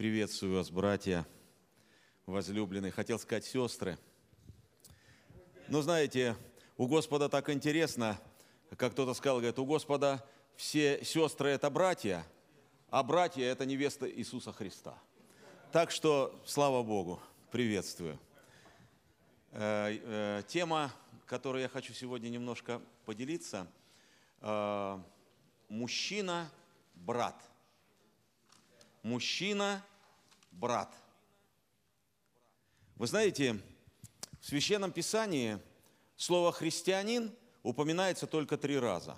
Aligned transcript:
Приветствую 0.00 0.54
вас, 0.54 0.70
братья, 0.70 1.26
возлюбленные. 2.24 2.90
Хотел 2.90 3.18
сказать 3.18 3.44
сестры. 3.44 3.98
Но 5.68 5.82
знаете, 5.82 6.36
у 6.78 6.86
Господа 6.86 7.28
так 7.28 7.50
интересно, 7.50 8.18
как 8.78 8.92
кто-то 8.92 9.12
сказал, 9.12 9.40
говорит, 9.40 9.58
у 9.58 9.66
Господа 9.66 10.26
все 10.56 11.04
сестры– 11.04 11.50
это 11.50 11.68
братья, 11.68 12.24
а 12.88 13.02
братья– 13.02 13.44
это 13.44 13.66
невеста 13.66 14.10
Иисуса 14.10 14.54
Христа. 14.54 14.98
Так 15.70 15.90
что, 15.90 16.34
слава 16.46 16.82
Богу, 16.82 17.20
приветствую. 17.50 18.18
Э, 19.50 19.98
э, 20.00 20.42
тема, 20.48 20.90
которой 21.26 21.60
я 21.60 21.68
хочу 21.68 21.92
сегодня 21.92 22.30
немножко 22.30 22.80
поделиться 23.04 23.70
э,– 24.40 24.98
мужчина-брат. 25.68 27.36
Мужчина-брат. 30.50 30.94
Вы 32.96 33.06
знаете, 33.06 33.60
в 34.40 34.46
Священном 34.46 34.92
Писании 34.92 35.58
слово 36.16 36.52
«христианин» 36.52 37.32
упоминается 37.62 38.26
только 38.26 38.56
три 38.56 38.78
раза. 38.78 39.16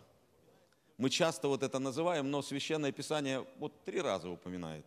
Мы 0.98 1.10
часто 1.10 1.48
вот 1.48 1.62
это 1.62 1.78
называем, 1.78 2.30
но 2.30 2.42
Священное 2.42 2.92
Писание 2.92 3.46
вот 3.59 3.84
три 3.84 4.00
раза 4.00 4.28
упоминает. 4.28 4.84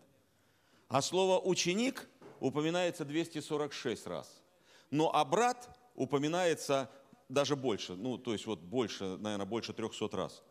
А 0.88 1.02
слово 1.02 1.40
«ученик» 1.40 2.08
упоминается 2.40 3.06
246 3.06 4.08
раз. 4.08 4.42
Но 4.92 5.14
а 5.14 5.26
брат 5.26 5.70
упоминается 5.96 6.90
даже 7.28 7.56
больше, 7.56 7.96
ну, 7.96 8.18
то 8.18 8.34
есть 8.34 8.46
вот 8.46 8.60
больше, 8.60 9.18
наверное, 9.18 9.46
больше 9.46 9.74
300 9.74 10.18
раз. 10.18 10.44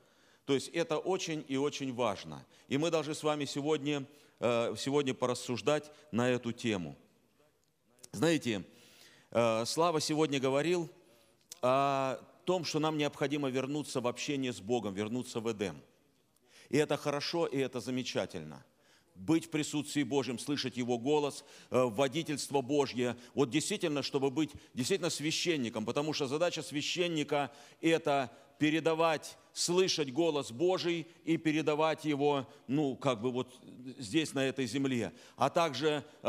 То 0.45 0.55
есть 0.55 0.69
это 0.69 0.99
очень 0.99 1.45
и 1.49 1.57
очень 1.57 1.95
важно. 1.95 2.45
И 2.69 2.79
мы 2.79 2.91
должны 2.91 3.15
с 3.15 3.23
вами 3.23 3.45
сегодня, 3.45 4.05
э, 4.41 4.75
сегодня 4.79 5.15
порассуждать 5.15 5.91
на 6.13 6.29
эту 6.29 6.53
тему. 6.53 6.97
Знаете, 8.13 8.65
Э, 9.35 9.65
Слава 9.67 10.01
сегодня 10.01 10.39
говорил 10.39 10.89
о 11.61 12.21
том, 12.45 12.65
что 12.65 12.79
нам 12.79 12.97
необходимо 12.97 13.51
вернуться 13.51 14.01
в 14.01 14.07
общение 14.07 14.53
с 14.53 14.61
Богом, 14.61 14.95
вернуться 14.95 15.41
в 15.41 15.51
Эдем. 15.51 15.83
И 16.69 16.77
это 16.77 16.97
хорошо, 16.97 17.47
и 17.47 17.59
это 17.59 17.81
замечательно. 17.81 18.65
Быть 19.17 19.47
в 19.47 19.51
присутствии 19.51 20.05
Божьем, 20.05 20.39
слышать 20.39 20.77
Его 20.77 20.99
голос, 20.99 21.45
э, 21.71 21.83
водительство 21.83 22.61
Божье. 22.61 23.17
Вот 23.35 23.51
действительно, 23.51 24.05
чтобы 24.05 24.31
быть 24.31 24.53
действительно 24.73 25.11
священником, 25.11 25.85
потому 25.85 26.13
что 26.13 26.29
задача 26.29 26.63
священника– 26.63 27.51
это 27.81 28.31
передавать, 28.65 29.37
слышать 29.53 30.11
голос 30.11 30.51
Божий 30.51 31.07
и 31.27 31.37
передавать 31.37 32.07
его, 32.07 32.47
ну, 32.67 32.97
как 32.97 33.21
бы 33.21 33.31
вот 33.31 33.49
здесь, 33.99 34.33
на 34.33 34.47
этой 34.47 34.65
земле. 34.65 35.13
А 35.37 35.51
также 35.51 36.03
э, 36.23 36.29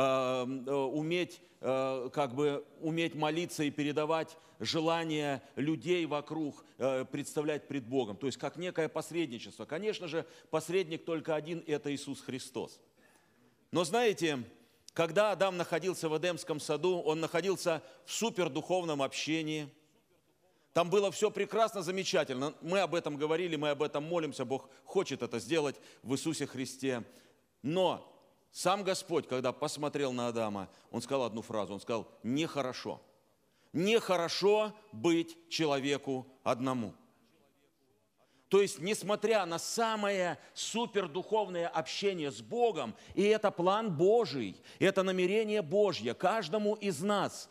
э 0.67 0.71
уметь 0.71 1.39
Э, 1.67 2.11
как 2.13 2.35
бы 2.35 2.63
уметь 2.79 3.15
молиться 3.15 3.63
и 3.63 3.71
передавать 3.71 4.37
желания 4.59 5.41
людей 5.55 6.05
вокруг, 6.05 6.63
э, 6.77 7.05
представлять 7.05 7.67
пред 7.67 7.87
Богом. 7.87 8.17
То 8.17 8.27
есть 8.27 8.37
как 8.37 8.57
некое 8.57 8.87
посредничество. 8.87 9.65
Конечно 9.65 10.07
же, 10.07 10.27
посредник 10.51 11.05
только 11.05 11.33
один– 11.33 11.63
это 11.67 11.91
Иисус 11.91 12.21
Христос. 12.21 12.79
Но 13.71 13.83
знаете, 13.83 14.43
когда 14.93 15.31
Адам 15.31 15.57
находился 15.57 16.07
в 16.07 16.15
Эдемском 16.15 16.59
саду, 16.59 16.99
он 16.99 17.19
находился 17.19 17.81
в 18.05 18.11
супердуховном 18.13 19.01
общении. 19.01 19.67
Там 20.75 20.89
было 20.89 21.09
все 21.09 21.31
прекрасно, 21.31 21.81
замечательно. 21.83 22.53
Мы 22.59 22.81
об 22.81 22.95
этом 22.95 23.15
говорили, 23.15 23.55
мы 23.55 23.69
об 23.69 23.81
этом 23.81 24.03
молимся. 24.03 24.43
Бог 24.43 24.69
хочет 24.83 25.21
это 25.21 25.39
сделать 25.39 25.77
в 26.03 26.13
Иисусе 26.13 26.45
Христе. 26.45 27.05
Но 27.61 28.13
сам 28.51 28.83
Господь, 28.83 29.25
когда 29.25 29.53
посмотрел 29.53 30.11
на 30.11 30.27
Адама, 30.27 30.69
он 30.91 31.01
сказал 31.01 31.23
одну 31.23 31.41
фразу, 31.41 31.73
он 31.73 31.79
сказал, 31.79 32.11
нехорошо. 32.23 33.01
Нехорошо 33.71 34.73
быть 34.91 35.37
человеку 35.47 36.27
одному. 36.43 36.93
То 38.49 38.61
есть, 38.61 38.79
несмотря 38.79 39.45
на 39.45 39.59
самое 39.59 40.37
супердуховное 40.53 41.69
общение 41.69 42.31
с 42.31 42.41
Богом, 42.41 42.95
и 43.13 43.23
это 43.23 43.49
план 43.49 43.95
Божий, 43.95 44.61
это 44.79 45.03
намерение 45.03 45.61
Божье, 45.61 46.13
каждому 46.13 46.75
из 46.75 47.01
нас, 47.01 47.47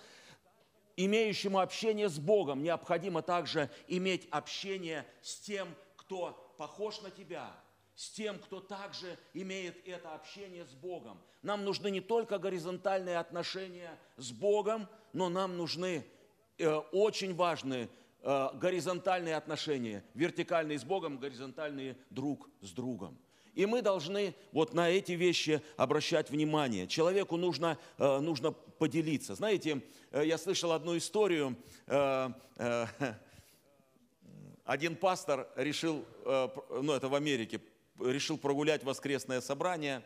имеющему 0.97 1.59
общение 1.59 2.09
с 2.09 2.19
Богом, 2.19 2.63
необходимо 2.63 3.23
также 3.23 3.71
иметь 3.89 4.29
общение 4.31 5.07
с 5.23 5.37
тем, 5.37 5.69
кто 5.97 6.55
похож 6.59 7.01
на 7.03 7.11
тебя, 7.11 7.51
с 7.95 8.11
тем, 8.11 8.39
кто 8.39 8.61
также 8.61 9.19
имеет 9.33 9.87
это 9.87 10.15
общение 10.15 10.65
с 10.65 10.73
Богом. 10.75 11.21
Нам 11.43 11.65
нужны 11.65 11.91
не 11.91 12.01
только 12.01 12.39
горизонтальные 12.39 13.19
отношения 13.19 13.99
с 14.17 14.33
Богом, 14.33 14.89
но 15.13 15.29
нам 15.29 15.57
нужны 15.57 16.07
э, 16.59 16.75
очень 16.93 17.35
важные 17.35 17.89
э, 18.23 18.49
горизонтальные 18.55 19.37
отношения, 19.37 20.05
вертикальные 20.15 20.79
с 20.79 20.85
Богом, 20.85 21.19
горизонтальные 21.19 21.97
друг 22.11 22.49
с 22.61 22.71
другом. 22.71 23.19
И 23.55 23.67
мы 23.67 23.83
должны 23.83 24.35
вот 24.53 24.75
на 24.75 24.91
эти 24.91 25.13
вещи 25.13 25.63
обращать 25.77 26.31
внимание. 26.31 26.87
Человеку 26.87 27.37
нужно, 27.37 27.79
э, 27.99 28.19
нужно 28.19 28.53
поделиться. 28.53 29.35
Знаете, 29.35 29.81
э, 30.11 30.25
я 30.27 30.39
слышал 30.39 30.73
одну 30.73 30.97
историю. 30.97 31.57
Э, 31.87 32.31
один 34.65 34.97
пастор 34.97 35.47
решил, 35.57 36.05
ну 36.25 36.93
это 36.93 37.09
в 37.09 37.15
Америке, 37.15 37.61
решил 38.01 38.39
прогулять 38.39 38.83
воскресное 38.83 39.43
собрание, 39.43 40.03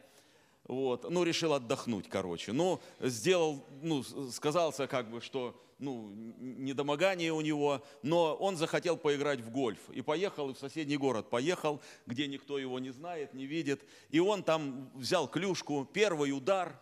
вот, 0.65 1.09
ну, 1.09 1.23
решил 1.23 1.55
отдохнуть, 1.55 2.09
короче. 2.09 2.53
Ну, 2.53 2.81
сделал, 3.01 3.65
ну, 3.81 4.03
сказался 4.33 4.87
как 4.87 5.11
бы, 5.11 5.21
что, 5.21 5.59
ну, 5.79 6.11
недомогание 6.39 7.33
у 7.33 7.41
него, 7.41 7.85
но 8.03 8.35
он 8.35 8.57
захотел 8.57 8.97
поиграть 8.97 9.41
в 9.41 9.51
гольф. 9.51 9.79
И 9.91 10.03
поехал 10.03 10.53
в 10.53 10.59
соседний 10.59 10.97
город, 10.97 11.31
поехал, 11.31 11.81
где 12.07 12.27
никто 12.27 12.59
его 12.59 12.79
не 12.79 12.91
знает, 12.91 13.35
не 13.35 13.47
видит. 13.47 13.83
И 14.11 14.19
он 14.19 14.43
там 14.43 14.91
взял 14.95 15.29
клюшку, 15.29 15.85
первый 15.85 16.33
удар, 16.33 16.81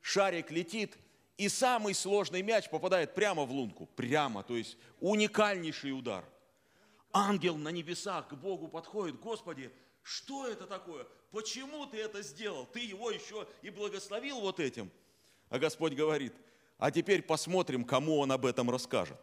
шарик 0.00 0.50
летит, 0.50 0.96
и 1.36 1.48
самый 1.48 1.94
сложный 1.94 2.42
мяч 2.42 2.70
попадает 2.70 3.14
прямо 3.14 3.44
в 3.44 3.50
лунку, 3.50 3.86
прямо, 3.94 4.42
то 4.42 4.56
есть 4.56 4.78
уникальнейший 5.00 5.92
удар. 5.92 6.24
Ангел 7.12 7.56
на 7.56 7.68
небесах 7.68 8.28
к 8.28 8.34
Богу 8.34 8.68
подходит, 8.68 9.20
Господи, 9.20 9.70
что 10.02 10.46
это 10.46 10.66
такое? 10.66 11.06
Почему 11.30 11.86
ты 11.86 11.98
это 11.98 12.22
сделал? 12.22 12.66
Ты 12.66 12.80
его 12.80 13.10
еще 13.10 13.46
и 13.62 13.70
благословил 13.70 14.40
вот 14.40 14.60
этим. 14.60 14.90
А 15.48 15.58
Господь 15.58 15.94
говорит, 15.94 16.32
а 16.78 16.90
теперь 16.90 17.22
посмотрим, 17.22 17.84
кому 17.84 18.18
он 18.18 18.32
об 18.32 18.44
этом 18.46 18.70
расскажет. 18.70 19.18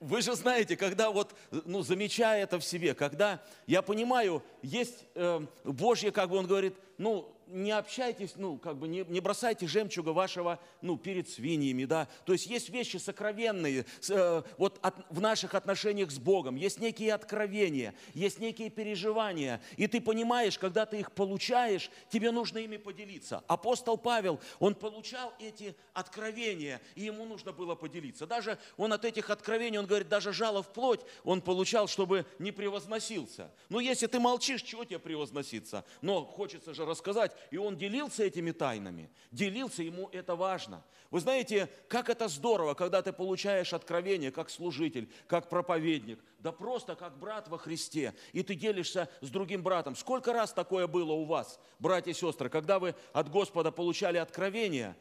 Вы 0.00 0.22
же 0.22 0.34
знаете, 0.36 0.76
когда 0.76 1.10
вот, 1.10 1.34
ну, 1.50 1.82
замечая 1.82 2.44
это 2.44 2.60
в 2.60 2.64
себе, 2.64 2.94
когда 2.94 3.42
я 3.66 3.82
понимаю, 3.82 4.44
есть 4.62 5.04
э, 5.16 5.44
Божье, 5.64 6.12
как 6.12 6.30
бы 6.30 6.36
он 6.36 6.46
говорит, 6.46 6.76
ну, 6.98 7.34
не 7.48 7.70
общайтесь, 7.70 8.32
ну, 8.36 8.58
как 8.58 8.76
бы 8.76 8.88
не, 8.88 9.04
не 9.08 9.20
бросайте 9.20 9.66
жемчуга 9.66 10.10
вашего, 10.10 10.60
ну, 10.82 10.96
перед 10.96 11.28
свиньями, 11.28 11.84
да. 11.84 12.08
То 12.24 12.32
есть 12.32 12.46
есть 12.46 12.68
вещи 12.68 12.98
сокровенные 12.98 13.86
э, 14.08 14.42
вот 14.58 14.78
от, 14.82 14.94
в 15.10 15.20
наших 15.20 15.54
отношениях 15.54 16.10
с 16.10 16.18
Богом, 16.18 16.56
есть 16.56 16.78
некие 16.78 17.14
откровения, 17.14 17.94
есть 18.14 18.38
некие 18.38 18.70
переживания, 18.70 19.62
и 19.76 19.86
ты 19.86 20.00
понимаешь, 20.00 20.58
когда 20.58 20.84
ты 20.84 21.00
их 21.00 21.12
получаешь, 21.12 21.90
тебе 22.10 22.30
нужно 22.30 22.58
ими 22.58 22.76
поделиться. 22.76 23.42
Апостол 23.46 23.96
Павел, 23.96 24.40
он 24.58 24.74
получал 24.74 25.32
эти 25.40 25.74
откровения, 25.94 26.80
и 26.94 27.02
ему 27.04 27.24
нужно 27.24 27.52
было 27.52 27.74
поделиться. 27.74 28.26
Даже 28.26 28.58
он 28.76 28.92
от 28.92 29.04
этих 29.04 29.30
откровений, 29.30 29.78
он 29.78 29.86
говорит, 29.86 30.08
даже 30.08 30.32
жало 30.32 30.62
в 30.62 30.72
плоть 30.72 31.00
он 31.24 31.40
получал, 31.40 31.88
чтобы 31.88 32.26
не 32.38 32.52
превозносился. 32.52 33.50
Но 33.68 33.80
если 33.80 34.06
ты 34.06 34.20
молчишь, 34.20 34.62
чего 34.62 34.84
тебе 34.84 34.98
превозноситься? 34.98 35.84
Но 36.02 36.24
хочется 36.24 36.74
же 36.74 36.84
рассказать, 36.88 37.36
и 37.50 37.56
он 37.56 37.76
делился 37.76 38.24
этими 38.24 38.50
тайнами, 38.50 39.10
делился, 39.30 39.82
ему 39.82 40.08
это 40.12 40.34
важно. 40.34 40.82
Вы 41.10 41.20
знаете, 41.20 41.68
как 41.88 42.10
это 42.10 42.28
здорово, 42.28 42.74
когда 42.74 43.00
ты 43.00 43.12
получаешь 43.12 43.72
откровение 43.72 44.30
как 44.30 44.50
служитель, 44.50 45.10
как 45.26 45.48
проповедник, 45.48 46.18
да 46.38 46.52
просто 46.52 46.96
как 46.96 47.18
брат 47.18 47.48
во 47.48 47.58
Христе, 47.58 48.14
и 48.32 48.42
ты 48.42 48.54
делишься 48.54 49.08
с 49.20 49.30
другим 49.30 49.62
братом. 49.62 49.96
Сколько 49.96 50.32
раз 50.32 50.52
такое 50.52 50.86
было 50.86 51.12
у 51.12 51.24
вас, 51.24 51.60
братья 51.78 52.10
и 52.10 52.14
сестры, 52.14 52.48
когда 52.48 52.78
вы 52.78 52.94
от 53.12 53.30
Господа 53.30 53.70
получали 53.70 54.18
откровение, 54.18 54.96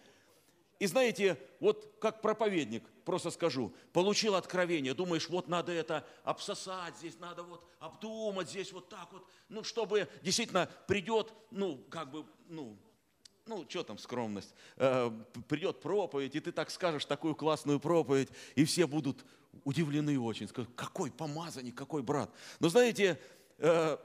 и 0.80 0.86
знаете, 0.86 1.40
вот 1.60 1.98
как 2.00 2.22
проповедник, 2.22 2.84
просто 3.04 3.32
скажу, 3.32 3.74
получил 3.94 4.36
откровение, 4.36 4.94
думаешь, 4.94 5.28
вот 5.30 5.48
надо 5.48 5.72
это 5.72 6.06
обсосать, 6.24 6.96
здесь 6.98 7.18
надо 7.20 7.44
вот 7.44 7.68
обдумать, 7.80 8.50
здесь 8.50 8.72
вот 8.72 8.90
так 8.90 9.12
вот, 9.12 9.26
ну, 9.50 9.64
чтобы 9.64 10.08
действительно 10.22 10.70
придет, 10.88 11.34
ну, 11.52 11.84
как 11.90 12.12
бы, 12.12 12.26
ну, 12.48 12.78
ну, 13.48 13.66
что 13.70 13.84
там 13.84 13.98
скромность, 13.98 14.54
э, 14.76 15.10
придет 15.48 15.80
проповедь, 15.80 16.36
и 16.36 16.40
ты 16.40 16.52
так 16.52 16.70
скажешь 16.70 17.06
такую 17.06 17.34
классную 17.34 17.80
проповедь, 17.80 18.30
и 18.56 18.66
все 18.66 18.86
будут 18.86 19.26
удивлены 19.64 20.20
очень, 20.20 20.48
скажут, 20.48 20.72
какой 20.76 21.10
помазанник, 21.12 21.76
какой 21.76 22.04
брат. 22.04 22.30
Но 22.60 22.70
знаете, 22.70 23.20
э, 23.58 23.98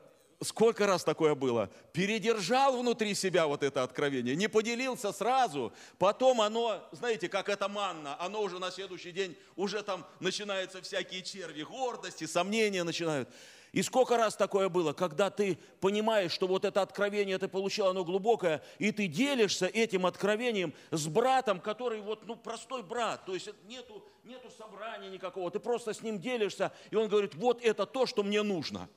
сколько 0.44 0.87
раз 0.87 1.05
такое 1.05 1.35
было? 1.35 1.71
Передержал 1.93 2.77
внутри 2.81 3.15
себя 3.15 3.47
вот 3.47 3.62
это 3.62 3.83
откровение, 3.83 4.37
не 4.37 4.49
поделился 4.49 5.12
сразу. 5.12 5.73
Потом 5.99 6.41
оно, 6.41 6.87
знаете, 6.93 7.29
как 7.29 7.49
это 7.49 7.69
манна, 7.69 8.17
оно 8.21 8.43
уже 8.43 8.59
на 8.59 8.71
следующий 8.71 9.12
день, 9.12 9.37
уже 9.56 9.83
там 9.83 10.06
начинаются 10.21 10.81
всякие 10.83 11.23
черви 11.23 11.62
гордости, 11.62 12.25
сомнения 12.25 12.85
начинают. 12.85 13.29
И 13.73 13.83
сколько 13.83 14.19
раз 14.19 14.37
такое 14.37 14.69
было, 14.69 14.93
когда 14.93 15.31
ты 15.31 15.59
понимаешь, 15.81 16.33
что 16.33 16.47
вот 16.47 16.67
это 16.67 16.83
откровение 16.83 17.39
ты 17.39 17.49
получил, 17.49 17.87
оно 17.87 18.05
глубокое, 18.05 18.62
и 18.79 18.93
ты 18.93 19.06
делишься 19.06 19.67
этим 19.67 20.05
откровением 20.05 20.75
с 20.91 21.06
братом, 21.06 21.59
который 21.59 22.03
вот, 22.03 22.27
ну, 22.27 22.37
простой 22.37 22.83
брат, 22.83 23.25
то 23.25 23.33
есть 23.33 23.49
нету, 23.65 24.05
нету 24.25 24.50
собрания 24.50 25.09
никакого, 25.09 25.50
ты 25.50 25.59
просто 25.59 25.94
с 25.94 26.03
ним 26.03 26.21
делишься, 26.21 26.71
и 26.91 26.97
он 26.97 27.09
говорит, 27.09 27.35
вот 27.35 27.65
это 27.65 27.87
то, 27.87 28.05
что 28.05 28.23
мне 28.23 28.43
нужно. 28.43 28.91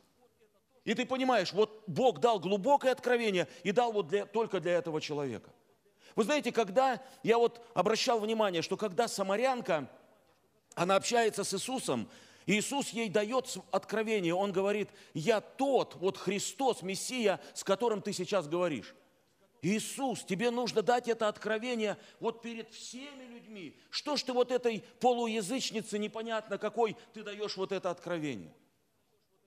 И 0.86 0.94
ты 0.94 1.06
понимаешь, 1.06 1.52
вот 1.52 1.84
Бог 1.88 2.20
дал 2.20 2.40
глубокое 2.40 2.92
откровение 2.92 3.48
и 3.64 3.72
дал 3.72 3.92
вот 3.92 4.08
для, 4.08 4.26
только 4.26 4.60
для 4.60 4.74
этого 4.74 5.02
человека. 5.02 5.52
Вы 6.16 6.24
знаете, 6.24 6.52
когда, 6.52 7.02
я 7.24 7.38
вот 7.38 7.66
обращал 7.74 8.20
внимание, 8.20 8.62
что 8.62 8.78
когда 8.78 9.08
самарянка, 9.08 9.90
она 10.76 10.96
общается 10.96 11.44
с 11.44 11.54
Иисусом, 11.54 12.08
Иисус 12.46 12.90
ей 12.90 13.10
дает 13.10 13.58
откровение, 13.72 14.36
Он 14.36 14.52
говорит, 14.52 14.90
я 15.16 15.42
тот, 15.42 15.96
вот 15.96 16.18
Христос, 16.18 16.84
Мессия, 16.84 17.42
с 17.56 17.64
которым 17.64 18.02
ты 18.02 18.14
сейчас 18.14 18.48
говоришь. 18.48 18.96
Иисус, 19.64 20.24
тебе 20.24 20.52
нужно 20.52 20.84
дать 20.84 21.08
это 21.08 21.28
откровение 21.28 21.98
вот 22.20 22.44
перед 22.44 22.72
всеми 22.72 23.24
людьми. 23.24 23.76
Что 23.90 24.16
ж 24.16 24.22
ты 24.22 24.34
вот 24.34 24.52
этой 24.52 24.84
полуязычнице 25.00 25.98
непонятно 25.98 26.60
какой 26.60 26.96
ты 27.14 27.24
даешь 27.24 27.58
вот 27.58 27.72
это 27.72 27.90
откровение? 27.90 28.54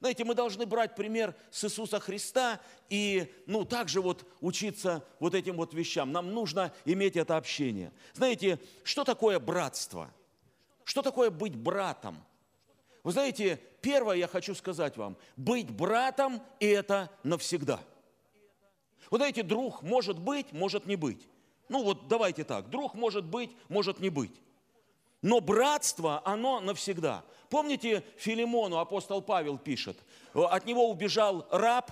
Знаете, 0.01 0.25
мы 0.25 0.35
должны 0.35 0.65
брать 0.65 0.95
пример 0.95 1.35
с 1.51 1.65
Иисуса 1.65 1.99
Христа 1.99 2.61
и, 2.89 3.33
ну, 3.47 3.65
также 3.65 4.01
вот 4.01 4.25
учиться 4.41 5.05
вот 5.19 5.35
этим 5.35 5.57
вот 5.57 5.75
вещам. 5.75 6.13
Нам 6.13 6.33
нужно 6.33 6.73
иметь 6.85 7.17
это 7.17 7.37
общение. 7.37 7.93
Знаете, 8.15 8.61
что 8.85 9.03
такое 9.03 9.41
братство? 9.41 10.13
Что 10.85 11.03
такое 11.03 11.31
быть 11.31 11.57
братом? 11.57 12.25
Вы 13.03 13.13
знаете, 13.13 13.61
первое 13.81 14.17
я 14.17 14.29
хочу 14.29 14.55
сказать 14.55 14.97
вам, 14.97 15.17
быть 15.37 15.71
братом– 15.71 16.43
это 16.61 17.11
навсегда. 17.25 17.81
Вы 19.11 19.19
знаете, 19.19 19.43
друг 19.43 19.83
может 19.83 20.19
быть, 20.19 20.53
может 20.53 20.87
не 20.87 20.95
быть. 20.95 21.27
Ну 21.69 21.83
вот 21.83 22.07
давайте 22.09 22.45
так, 22.45 22.71
друг 22.71 22.95
может 22.95 23.25
быть, 23.25 23.51
может 23.69 23.99
не 23.99 24.11
быть. 24.11 24.41
Но 25.23 25.41
братство, 25.41 26.23
оно 26.25 26.61
навсегда. 26.61 27.25
Помните, 27.51 28.05
Филимону 28.17 28.79
апостол 28.79 29.23
Павел 29.23 29.59
пишет, 29.59 29.99
от 30.35 30.65
него 30.67 30.89
убежал 30.89 31.47
раб 31.51 31.91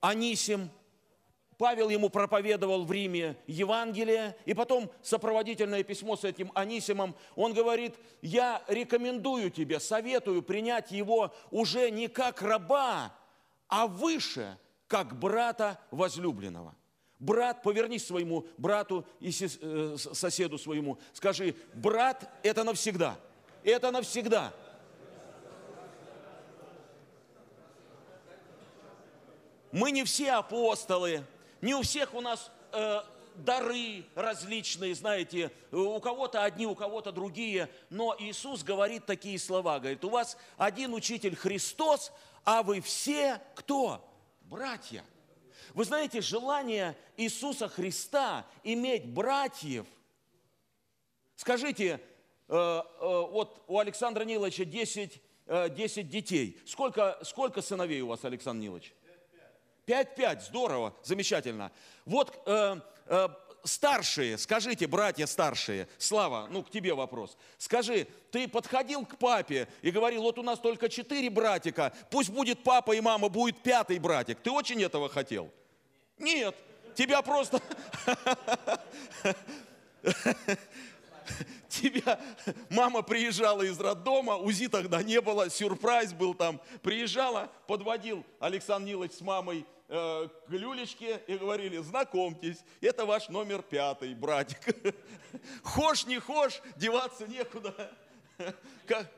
Анисим, 0.00 0.70
Павел 1.58 1.88
ему 1.88 2.10
проповедовал 2.10 2.84
в 2.84 2.92
Риме 2.92 3.36
Евангелие, 3.46 4.36
и 4.44 4.52
потом 4.52 4.90
сопроводительное 5.02 5.82
письмо 5.82 6.16
с 6.16 6.24
этим 6.24 6.52
Анисимом, 6.54 7.14
он 7.34 7.54
говорит, 7.54 7.94
я 8.20 8.62
рекомендую 8.68 9.50
тебе, 9.50 9.80
советую 9.80 10.42
принять 10.42 10.90
его 10.92 11.34
уже 11.50 11.90
не 11.90 12.08
как 12.08 12.42
раба, 12.42 13.14
а 13.68 13.86
выше, 13.86 14.58
как 14.86 15.18
брата 15.18 15.80
возлюбленного. 15.90 16.74
Брат, 17.18 17.62
повернись 17.62 18.06
своему 18.06 18.46
брату 18.58 19.06
и 19.20 19.30
э, 19.30 19.96
соседу 19.96 20.58
своему, 20.58 20.98
скажи, 21.14 21.54
брат, 21.72 22.30
это 22.42 22.62
навсегда, 22.62 23.18
это 23.64 23.90
навсегда. 23.90 24.52
Мы 29.72 29.92
не 29.92 30.04
все 30.04 30.32
апостолы, 30.32 31.24
не 31.62 31.74
у 31.74 31.82
всех 31.82 32.12
у 32.14 32.20
нас 32.20 32.50
э, 32.72 33.00
дары 33.34 34.04
различные, 34.14 34.94
знаете, 34.94 35.50
у 35.72 35.98
кого-то 36.00 36.42
одни, 36.44 36.66
у 36.66 36.74
кого-то 36.74 37.12
другие, 37.12 37.70
но 37.90 38.14
Иисус 38.18 38.62
говорит 38.62 39.06
такие 39.06 39.38
слова, 39.38 39.78
говорит, 39.78 40.04
у 40.04 40.10
вас 40.10 40.36
один 40.56 40.94
учитель 40.94 41.34
Христос, 41.34 42.12
а 42.44 42.62
вы 42.62 42.80
все 42.80 43.40
кто? 43.54 44.06
Братья. 44.42 45.02
Вы 45.76 45.84
знаете, 45.84 46.22
желание 46.22 46.96
Иисуса 47.18 47.68
Христа 47.68 48.46
иметь 48.64 49.04
братьев, 49.04 49.84
скажите, 51.34 52.00
э, 52.48 52.54
э, 52.54 52.82
вот 52.98 53.62
у 53.66 53.78
Александра 53.78 54.24
Ниловича 54.24 54.64
10, 54.64 55.20
10 55.46 55.98
э, 55.98 56.02
детей. 56.02 56.58
Сколько, 56.64 57.18
сколько 57.22 57.60
сыновей 57.60 58.00
у 58.00 58.06
вас, 58.06 58.24
Александр 58.24 58.62
Нилович? 58.62 58.94
5-5, 59.86 60.46
здорово, 60.46 60.96
замечательно. 61.02 61.70
Вот 62.06 62.42
э, 62.46 62.80
э, 63.08 63.28
старшие, 63.62 64.38
скажите, 64.38 64.86
братья 64.86 65.26
старшие, 65.26 65.88
Слава, 65.98 66.46
ну 66.50 66.62
к 66.62 66.70
тебе 66.70 66.94
вопрос. 66.94 67.36
Скажи, 67.58 68.06
ты 68.30 68.48
подходил 68.48 69.04
к 69.04 69.18
папе 69.18 69.68
и 69.82 69.90
говорил, 69.90 70.22
вот 70.22 70.38
у 70.38 70.42
нас 70.42 70.58
только 70.58 70.88
четыре 70.88 71.28
братика, 71.28 71.92
пусть 72.10 72.30
будет 72.30 72.62
папа 72.62 72.92
и 72.92 73.00
мама, 73.02 73.28
будет 73.28 73.62
пятый 73.62 73.98
братик. 73.98 74.40
Ты 74.40 74.50
очень 74.50 74.82
этого 74.82 75.10
хотел? 75.10 75.52
Нет, 76.18 76.54
тебя 76.94 77.22
просто... 77.22 77.60
Тебя 81.68 82.18
мама 82.70 83.02
приезжала 83.02 83.62
из 83.62 83.78
роддома, 83.78 84.36
УЗИ 84.36 84.68
тогда 84.68 85.02
не 85.02 85.20
было, 85.20 85.50
сюрприз 85.50 86.12
был 86.14 86.32
там. 86.32 86.60
Приезжала, 86.82 87.50
подводил 87.66 88.24
Александр 88.40 88.88
Нилович 88.88 89.12
с 89.12 89.20
мамой 89.20 89.66
э, 89.88 90.28
к 90.46 90.50
люлечке 90.50 91.20
и 91.26 91.36
говорили, 91.36 91.78
знакомьтесь, 91.78 92.64
это 92.80 93.04
ваш 93.04 93.28
номер 93.28 93.62
пятый, 93.62 94.14
братик. 94.14 94.58
Хошь, 95.62 96.06
не 96.06 96.18
хошь, 96.18 96.62
деваться 96.76 97.26
некуда. 97.26 97.92
Как? 98.86 99.10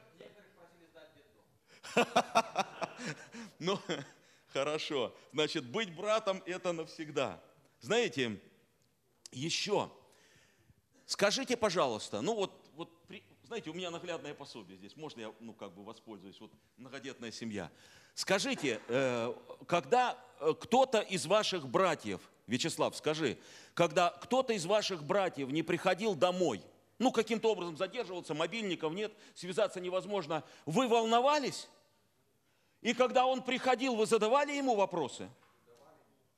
Ну, 3.60 3.78
хорошо. 4.52 5.14
Значит, 5.32 5.64
быть 5.64 5.94
братом– 5.94 6.42
это 6.46 6.72
навсегда. 6.72 7.42
Знаете, 7.80 8.40
еще, 9.30 9.90
скажите, 11.06 11.56
пожалуйста, 11.56 12.20
ну 12.20 12.34
вот, 12.34 12.52
вот 12.74 12.90
знаете, 13.48 13.70
у 13.70 13.74
меня 13.74 13.90
наглядное 13.90 14.34
пособие 14.34 14.76
здесь, 14.76 14.94
можно 14.96 15.20
я, 15.20 15.34
ну, 15.40 15.54
как 15.54 15.72
бы 15.72 15.82
воспользуюсь, 15.82 16.38
вот 16.38 16.52
многодетная 16.76 17.30
семья. 17.30 17.70
Скажите, 18.14 18.80
э, 18.88 19.34
когда 19.66 20.18
э, 20.40 20.52
кто-то 20.60 21.00
из 21.00 21.24
ваших 21.24 21.66
братьев, 21.66 22.20
Вячеслав, 22.46 22.94
скажи, 22.96 23.38
когда 23.74 24.10
кто-то 24.10 24.52
из 24.52 24.66
ваших 24.66 25.02
братьев 25.02 25.48
не 25.50 25.62
приходил 25.62 26.14
домой, 26.14 26.62
ну, 26.98 27.12
каким-то 27.12 27.52
образом 27.52 27.76
задерживался, 27.76 28.34
мобильников 28.34 28.92
нет, 28.92 29.12
связаться 29.34 29.80
невозможно, 29.80 30.44
вы 30.66 30.88
волновались? 30.88 31.68
И 32.80 32.94
когда 32.94 33.26
он 33.26 33.42
приходил, 33.42 33.96
вы 33.96 34.06
задавали 34.06 34.52
ему 34.52 34.74
вопросы? 34.74 35.28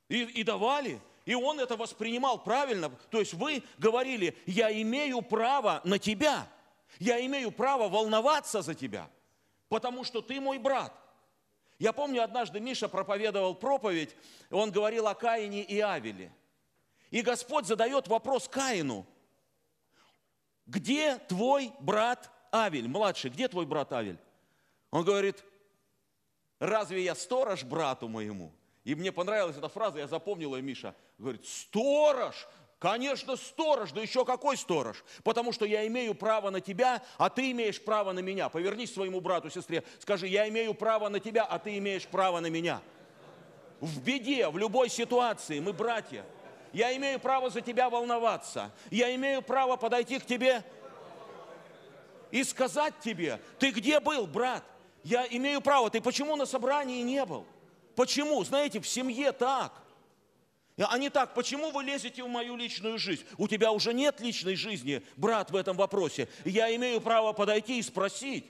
И, 0.09 0.23
и 0.23 0.43
давали. 0.43 0.99
И 1.25 1.35
он 1.35 1.59
это 1.59 1.77
воспринимал 1.77 2.43
правильно. 2.43 2.89
То 3.09 3.19
есть 3.19 3.33
вы 3.33 3.63
говорили, 3.77 4.37
я 4.45 4.71
имею 4.81 5.21
право 5.21 5.81
на 5.83 5.99
тебя– 5.99 6.47
я 6.99 7.23
имею 7.25 7.51
право 7.51 7.89
волноваться 7.89 8.61
за 8.61 8.75
тебя, 8.75 9.09
потому 9.69 10.03
что 10.03 10.21
ты 10.21 10.39
мой 10.39 10.57
брат. 10.57 10.93
Я 11.79 11.93
помню, 11.93 12.23
однажды 12.23 12.59
Миша 12.59 12.87
проповедовал 12.87 13.55
проповедь, 13.55 14.15
он 14.51 14.71
говорил 14.71 15.07
о 15.07 15.15
Каине 15.15 15.63
и 15.63 15.79
Авеле. 15.79 16.31
И 17.09 17.21
Господь 17.21 17.65
задает 17.65 18.07
вопрос 18.07 18.47
Каину. 18.47 19.05
Где 20.67 21.17
твой 21.17 21.73
брат 21.79 22.29
Авель, 22.51 22.87
младший, 22.87 23.31
где 23.31 23.47
твой 23.47 23.65
брат 23.65 23.91
Авель? 23.93 24.19
Он 24.91 25.03
говорит, 25.03 25.43
разве 26.61 27.03
я 27.03 27.15
сторож 27.15 27.63
брату 27.63 28.07
моему? 28.07 28.53
И 28.83 28.95
мне 28.95 29.11
понравилась 29.11 29.57
эта 29.57 29.67
фраза, 29.67 29.99
я 29.99 30.07
запомнила 30.07 30.55
ее, 30.55 30.61
Миша. 30.61 30.95
Говорит, 31.17 31.45
сторож, 31.45 32.47
Конечно, 32.81 33.35
сторож, 33.35 33.91
да 33.91 34.01
еще 34.01 34.25
какой 34.25 34.57
сторож? 34.57 35.05
Потому 35.23 35.51
что 35.51 35.65
я 35.65 35.85
имею 35.85 36.15
право 36.15 36.49
на 36.49 36.61
тебя, 36.61 37.03
а 37.19 37.29
ты 37.29 37.51
имеешь 37.51 37.79
право 37.79 38.11
на 38.11 38.21
меня. 38.21 38.49
Повернись 38.49 38.91
своему 38.91 39.21
брату, 39.21 39.51
сестре, 39.51 39.83
скажи, 39.99 40.27
я 40.27 40.49
имею 40.49 40.73
право 40.73 41.07
на 41.07 41.19
тебя, 41.19 41.43
а 41.43 41.59
ты 41.59 41.77
имеешь 41.77 42.07
право 42.07 42.39
на 42.39 42.47
меня. 42.47 42.81
В 43.81 44.01
беде, 44.01 44.49
в 44.49 44.57
любой 44.57 44.89
ситуации 44.89 45.59
мы 45.59 45.73
братья. 45.73 46.25
Я 46.73 46.97
имею 46.97 47.19
право 47.19 47.51
за 47.51 47.61
тебя 47.61 47.87
волноваться. 47.87 48.71
Я 48.89 49.13
имею 49.13 49.43
право 49.43 49.75
подойти 49.75 50.17
к 50.17 50.25
тебе 50.25 50.63
и 52.31 52.43
сказать 52.43 52.95
тебе, 53.03 53.39
ты 53.59 53.69
где 53.69 53.99
был, 53.99 54.25
брат? 54.25 54.63
Я 55.03 55.25
имею 55.29 55.61
право. 55.61 55.89
Ты 55.89 56.01
почему 56.01 56.35
на 56.35 56.45
собрании 56.45 57.01
не 57.01 57.25
был? 57.25 57.45
Почему? 57.95 58.43
Знаете, 58.43 58.79
в 58.79 58.87
семье 58.87 59.31
так. 59.31 59.73
А 60.77 60.97
не 60.97 61.09
так, 61.09 61.33
почему 61.33 61.71
вы 61.71 61.83
лезете 61.83 62.23
в 62.23 62.27
мою 62.27 62.55
личную 62.55 62.97
жизнь? 62.97 63.23
У 63.37 63.47
тебя 63.47 63.71
уже 63.71 63.93
нет 63.93 64.19
личной 64.19 64.55
жизни, 64.55 65.03
брат, 65.15 65.51
в 65.51 65.55
этом 65.55 65.77
вопросе. 65.77 66.27
Я 66.45 66.73
имею 66.75 67.01
право 67.01 67.33
подойти 67.33 67.79
и 67.79 67.83
спросить. 67.83 68.45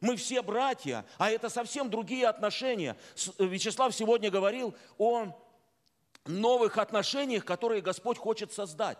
Мы 0.00 0.16
все 0.16 0.42
братья, 0.42 1.04
а 1.18 1.30
это 1.30 1.48
совсем 1.48 1.88
другие 1.90 2.28
отношения. 2.28 2.96
Вячеслав 3.38 3.94
сегодня 3.94 4.30
говорил 4.30 4.74
о 4.98 5.34
новых 6.26 6.76
отношениях, 6.78 7.44
которые 7.44 7.80
Господь 7.80 8.18
хочет 8.18 8.52
создать. 8.52 8.98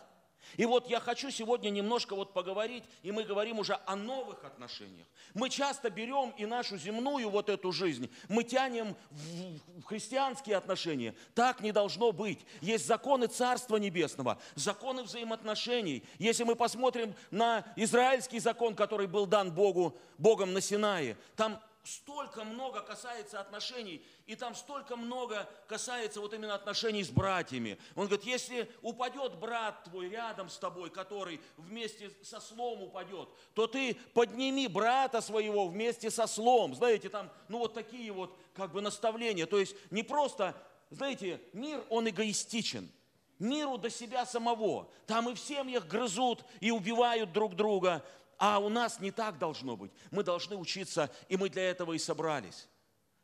И 0.57 0.65
вот 0.65 0.89
я 0.89 1.01
хочу 1.01 1.31
сегодня 1.31 1.71
немножко 1.71 2.15
вот 2.15 2.33
поговорить, 2.33 2.85
и 3.03 3.13
мы 3.13 3.25
говорим 3.25 3.59
уже 3.59 3.79
о 3.87 3.97
новых 3.97 4.45
отношениях. 4.45 5.07
Мы 5.35 5.51
часто 5.51 5.91
берем 5.91 6.31
и 6.39 6.47
нашу 6.47 6.79
земную 6.79 7.29
вот 7.29 7.49
эту 7.49 7.73
жизнь, 7.73 8.11
мы 8.29 8.45
тянем 8.45 8.97
в 9.11 9.83
христианские 9.85 10.57
отношения. 10.57 11.15
Так 11.35 11.61
не 11.61 11.73
должно 11.73 12.13
быть. 12.13 12.41
Есть 12.61 12.87
законы 12.87 13.27
Царства 13.27 13.77
Небесного, 13.77 14.39
законы 14.55 15.03
взаимоотношений. 15.03 16.05
Если 16.19 16.45
мы 16.45 16.55
посмотрим 16.55 17.15
на 17.31 17.65
израильский 17.77 18.39
закон, 18.39 18.75
который 18.75 19.07
был 19.07 19.27
дан 19.27 19.53
Богу, 19.53 19.97
Богом 20.19 20.53
на 20.53 20.61
Синае, 20.61 21.17
там 21.37 21.61
столько 21.87 22.45
много 22.45 22.81
касается 22.81 23.41
отношений, 23.41 24.05
и 24.27 24.35
там 24.35 24.55
столько 24.55 24.97
много 24.97 25.49
касается 25.69 26.21
вот 26.21 26.35
именно 26.35 26.55
отношений 26.55 27.05
с 27.05 27.11
братьями. 27.11 27.79
Он 27.95 28.07
говорит, 28.07 28.27
если 28.27 28.71
упадет 28.83 29.37
брат 29.37 29.85
твой 29.85 30.09
рядом 30.09 30.49
с 30.49 30.59
тобой, 30.59 30.91
который 30.91 31.41
вместе 31.57 32.11
со 32.23 32.41
слом 32.41 32.83
упадет, 32.83 33.29
то 33.55 33.67
ты 33.67 33.95
подними 34.15 34.67
брата 34.69 35.21
своего 35.21 35.69
вместе 35.69 36.11
со 36.11 36.27
слом. 36.27 36.75
Знаете, 36.75 37.09
там, 37.09 37.31
ну 37.49 37.59
вот 37.59 37.75
такие 37.75 38.13
вот 38.13 38.37
как 38.55 38.73
бы 38.73 38.81
наставления. 38.81 39.47
То 39.47 39.59
есть 39.59 39.77
не 39.91 40.03
просто, 40.03 40.55
знаете, 40.91 41.41
мир, 41.53 41.83
он 41.89 42.09
эгоистичен 42.09 42.91
миру 43.39 43.79
до 43.79 43.91
себя 43.91 44.27
самого. 44.27 44.89
Там 45.07 45.29
и 45.29 45.35
в 45.35 45.39
семьях 45.39 45.87
грызут 45.87 46.45
и 46.61 46.71
убивают 46.71 47.33
друг 47.33 47.55
друга. 47.55 48.05
А 48.39 48.59
у 48.59 48.69
нас 48.69 49.01
не 49.01 49.11
так 49.11 49.39
должно 49.39 49.77
быть. 49.77 49.91
Мы 50.11 50.23
должны 50.23 50.57
учиться, 50.57 51.11
и 51.29 51.37
мы 51.37 51.49
для 51.49 51.71
этого 51.71 51.95
и 51.95 51.99
собрались. 51.99 52.69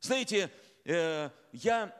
Знаете, 0.01 0.51
э, 0.85 1.31
я 1.53 1.95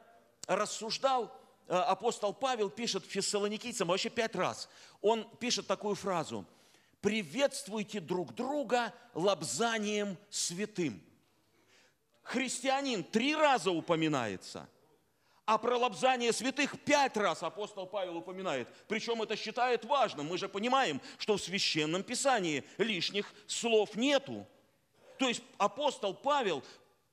рассуждал, 0.47 1.35
э, 1.69 1.75
апостол 1.75 2.33
Павел 2.33 2.71
пишет 2.71 3.05
фессалоникийцам 3.05 3.89
вообще 3.89 4.09
пять 4.09 4.35
раз. 4.35 4.69
Он 5.01 5.29
пишет 5.39 5.67
такую 5.67 5.95
фразу. 5.95 6.47
«Приветствуйте 7.01 8.01
друг 8.01 8.35
друга 8.35 8.95
лобзанием 9.15 10.17
святым». 10.31 11.03
Христианин 12.23 13.03
три 13.03 13.35
раза 13.35 13.71
упоминается– 13.71 14.69
а 15.45 15.59
про 15.59 15.77
лобзание 15.77 16.33
святых 16.33 16.81
пять 16.85 17.17
раз 17.17 17.43
апостол 17.43 17.87
Павел 17.87 18.17
упоминает. 18.17 18.69
Причем 18.89 19.23
это 19.23 19.37
считает 19.37 19.85
важным. 19.85 20.29
Мы 20.29 20.39
же 20.39 20.49
понимаем, 20.49 21.01
что 21.19 21.37
в 21.37 21.43
Священном 21.43 22.03
Писании 22.03 22.65
лишних 22.79 23.33
слов 23.47 23.97
нету. 23.97 24.47
То 25.19 25.29
есть 25.29 25.43
апостол 25.59 26.15
Павел, 26.15 26.63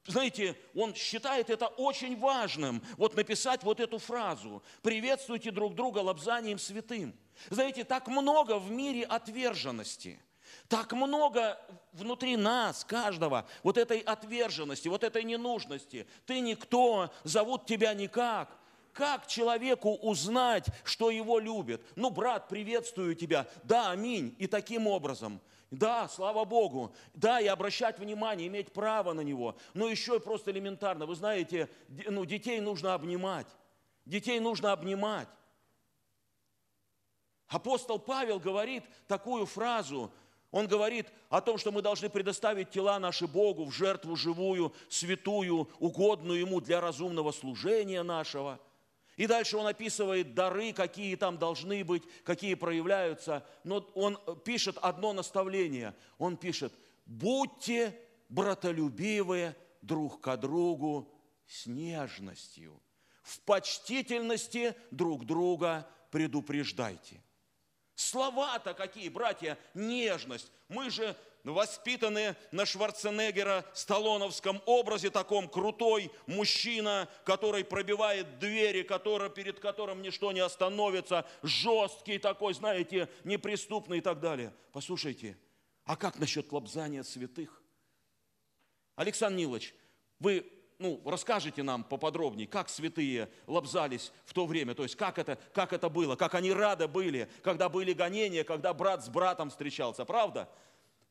знаете, 0.06 0.56
он 0.76 0.94
считает 0.94 1.50
это 1.50 1.68
очень 1.68 2.18
важным. 2.18 2.84
Вот 2.98 3.16
написать 3.16 3.64
вот 3.64 3.80
эту 3.80 3.98
фразу. 3.98 4.64
Приветствуйте 4.82 5.52
друг 5.52 5.76
друга 5.76 6.00
лобзанием 6.00 6.60
святым. 6.60 7.16
Знаете, 7.50 7.84
так 7.84 8.08
много 8.08 8.60
в 8.60 8.70
мире 8.70 9.04
отверженности– 9.06 10.20
так 10.68 10.94
много 10.94 11.58
внутри 11.94 12.38
нас, 12.38 12.84
каждого, 12.86 13.46
вот 13.64 13.78
этой 13.78 14.00
отверженности, 14.00 14.88
вот 14.88 15.04
этой 15.04 15.24
ненужности. 15.24 16.08
Ты 16.26 16.40
никто, 16.40 17.12
зовут 17.24 17.66
тебя 17.66 17.94
никак. 17.94 18.56
Как 18.94 19.28
человеку 19.28 19.96
узнать, 19.96 20.66
что 20.84 21.10
его 21.10 21.40
любят? 21.40 21.82
Ну, 21.96 22.10
брат, 22.10 22.50
приветствую 22.50 23.16
тебя. 23.16 23.48
Да, 23.64 23.92
аминь. 23.92 24.36
И 24.40 24.48
таким 24.48 24.88
образом. 24.88 25.40
Да, 25.72 26.08
слава 26.10 26.46
Богу. 26.46 26.94
Да, 27.14 27.40
и 27.40 27.48
обращать 27.48 28.00
внимание, 28.00 28.48
иметь 28.48 28.74
право 28.74 29.14
на 29.14 29.22
него. 29.22 29.56
Но 29.74 29.88
еще 29.88 30.18
и 30.18 30.20
просто 30.20 30.52
элементарно. 30.52 31.06
Вы 31.06 31.16
знаете, 31.16 31.70
ну, 31.88 32.26
детей 32.26 32.60
нужно 32.60 32.94
обнимать. 32.94 33.48
Детей 34.06 34.40
нужно 34.40 34.72
обнимать. 34.72 35.30
Апостол 37.48 38.00
Павел 38.00 38.40
говорит 38.40 38.84
такую 39.08 39.46
фразу– 39.46 40.12
он 40.52 40.68
говорит 40.68 41.08
о 41.30 41.42
том, 41.42 41.58
что 41.58 41.72
мы 41.72 41.82
должны 41.82 42.10
предоставить 42.10 42.72
тела 42.72 42.98
наши 43.00 43.28
Богу 43.28 43.66
в 43.66 43.72
жертву 43.72 44.16
живую, 44.16 44.74
святую, 44.90 45.70
угодную 45.80 46.40
Ему 46.40 46.60
для 46.60 46.82
разумного 46.82 47.32
служения 47.32 48.02
нашего. 48.02 48.60
И 49.16 49.28
дальше 49.28 49.58
он 49.58 49.68
описывает 49.68 50.34
дары, 50.34 50.74
какие 50.74 51.16
там 51.16 51.38
должны 51.38 51.84
быть, 51.84 52.04
какие 52.24 52.56
проявляются. 52.56 53.46
Но 53.64 53.86
он 53.94 54.18
пишет 54.46 54.78
одно 54.82 55.14
наставление. 55.14 55.94
Он 56.18 56.38
пишет, 56.38 56.74
будьте 57.06 58.00
братолюбивые 58.30 59.56
друг 59.82 60.22
к 60.22 60.38
другу 60.38 61.14
с 61.46 61.66
нежностью. 61.68 62.82
В 63.22 63.42
почтительности 63.42 64.74
друг 64.90 65.26
друга 65.26 65.88
предупреждайте. 66.12 67.22
Слова-то 68.00 68.74
какие, 68.74 69.10
братья, 69.10 69.58
нежность. 69.74 70.50
Мы 70.70 70.90
же 70.90 71.18
воспитаны 71.44 72.38
на 72.50 72.66
Шварценеггера 72.66 73.66
сталлоновском 73.74 74.62
образе, 74.66 75.10
таком 75.10 75.50
крутой 75.50 76.10
мужчина, 76.26 77.10
который 77.26 77.66
пробивает 77.66 78.40
двери, 78.40 78.84
который, 78.84 79.30
перед 79.30 79.60
которым 79.60 80.02
ничто 80.02 80.32
не 80.32 80.40
остановится, 80.40 81.28
жесткий 81.44 82.20
такой, 82.20 82.54
знаете, 82.54 83.10
неприступный 83.26 83.98
и 83.98 84.02
так 84.02 84.22
далее. 84.22 84.54
Послушайте, 84.72 85.38
а 85.84 85.98
как 85.98 86.20
насчет 86.20 86.50
лобзания 86.54 87.04
святых? 87.04 87.62
Александр 88.96 89.40
Нилович, 89.40 89.76
вы 90.20 90.50
ну, 90.80 91.02
расскажите 91.06 91.62
нам 91.62 91.84
поподробнее, 91.84 92.48
как 92.48 92.70
святые 92.70 93.30
лобзались 93.48 94.14
в 94.26 94.34
то 94.34 94.46
время, 94.46 94.74
то 94.74 94.84
есть 94.84 94.96
как 94.96 95.20
это, 95.20 95.38
как 95.54 95.74
это 95.74 95.90
было, 95.90 96.16
как 96.16 96.34
они 96.36 96.54
рады 96.54 96.88
были, 96.88 97.30
когда 97.44 97.68
были 97.68 97.92
гонения, 97.92 98.46
когда 98.46 98.74
брат 98.74 99.04
с 99.04 99.10
братом 99.10 99.50
встречался, 99.50 100.06
правда? 100.06 100.50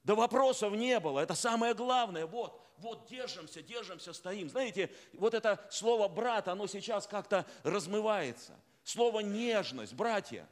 Да 0.05 0.15
вопросов 0.15 0.73
не 0.73 0.99
было, 0.99 1.21
это 1.21 1.35
самое 1.35 1.75
главное, 1.75 2.25
вот, 2.25 2.59
вот 2.79 3.07
держимся, 3.11 3.63
держимся, 3.63 4.15
стоим. 4.15 4.49
Знаете, 4.49 4.91
вот 5.13 5.35
это 5.35 5.63
слово 5.71 6.09
брат, 6.09 6.49
оно 6.49 6.67
сейчас 6.67 7.07
как-то 7.07 7.45
размывается. 7.63 8.59
Слово 8.85 9.21
нежность, 9.21 9.93
братья. 9.93 10.49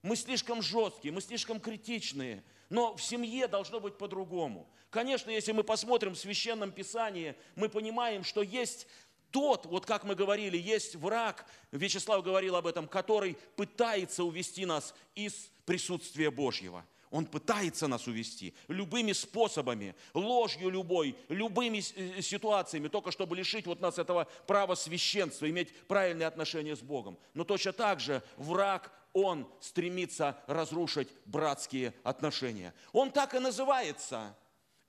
Мы 0.00 0.16
слишком 0.16 0.62
жесткие, 0.62 1.12
мы 1.12 1.20
слишком 1.20 1.60
критичные– 1.60 2.42
но 2.74 2.96
в 2.96 3.00
семье 3.00 3.46
должно 3.46 3.78
быть 3.78 3.96
по-другому. 3.96 4.68
Конечно, 4.90 5.30
если 5.30 5.52
мы 5.52 5.62
посмотрим 5.62 6.14
в 6.14 6.18
Священном 6.18 6.72
Писании, 6.72 7.36
мы 7.54 7.68
понимаем, 7.68 8.24
что 8.24 8.42
есть 8.42 8.88
тот, 9.30 9.66
вот 9.66 9.86
как 9.86 10.02
мы 10.02 10.16
говорили, 10.16 10.58
есть 10.58 10.96
враг, 10.96 11.46
Вячеслав 11.70 12.24
говорил 12.24 12.56
об 12.56 12.66
этом, 12.66 12.88
который 12.88 13.36
пытается 13.54 14.24
увести 14.24 14.66
нас 14.66 14.92
из 15.14 15.52
присутствия 15.64 16.32
Божьего. 16.32 16.84
Он 17.12 17.26
пытается 17.26 17.86
нас 17.86 18.08
увести 18.08 18.52
любыми 18.66 19.12
способами, 19.12 19.94
ложью 20.12 20.68
любой, 20.68 21.14
любыми 21.28 21.78
э, 21.78 22.20
ситуациями, 22.22 22.88
только 22.88 23.12
чтобы 23.12 23.36
лишить 23.36 23.68
вот 23.68 23.80
нас 23.80 24.00
этого 24.00 24.24
права 24.48 24.74
священства, 24.74 25.48
иметь 25.48 25.72
правильные 25.86 26.26
отношения 26.26 26.74
с 26.74 26.80
Богом. 26.80 27.16
Но 27.34 27.44
точно 27.44 27.72
так 27.72 28.00
же 28.00 28.20
враг 28.36 28.90
он 29.14 29.48
стремится 29.60 30.36
разрушить 30.46 31.08
братские 31.24 31.94
отношения. 32.02 32.74
Он 32.92 33.10
так 33.10 33.34
и 33.34 33.38
называется. 33.38 34.36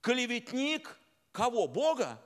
Клеветник 0.02 0.98
кого? 1.32 1.68
Бога? 1.68 2.22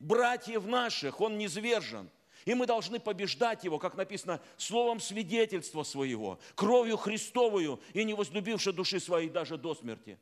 Братьев 0.00 0.64
наших, 0.64 1.20
он 1.20 1.38
низвержен. 1.38 2.10
И 2.46 2.54
мы 2.54 2.66
должны 2.66 2.98
побеждать 2.98 3.64
его, 3.64 3.78
как 3.78 3.96
написано, 3.96 4.40
словом 4.56 4.98
свидетельства 4.98 5.82
своего, 5.82 6.40
кровью 6.54 6.96
Христовую 6.96 7.80
и 7.92 8.02
не 8.02 8.14
возлюбивши 8.14 8.72
души 8.72 8.98
своей 8.98 9.28
даже 9.28 9.58
до 9.58 9.74
смерти. 9.74 10.18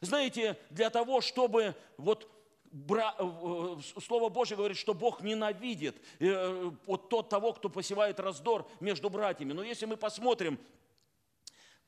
Знаете, 0.00 0.58
для 0.70 0.90
того, 0.90 1.20
чтобы 1.20 1.76
вот 1.96 2.28
Э, 2.72 3.12
э, 3.18 4.00
Слово 4.00 4.30
Божье 4.30 4.56
говорит, 4.56 4.78
что 4.78 4.94
Бог 4.94 5.22
ненавидит 5.22 6.00
э, 6.18 6.70
вот 6.86 7.10
тот 7.10 7.28
того, 7.28 7.52
кто 7.52 7.68
посевает 7.68 8.18
раздор 8.18 8.68
между 8.80 9.10
братьями. 9.10 9.52
Но 9.52 9.62
если 9.62 9.86
мы 9.86 9.96
посмотрим, 9.96 10.58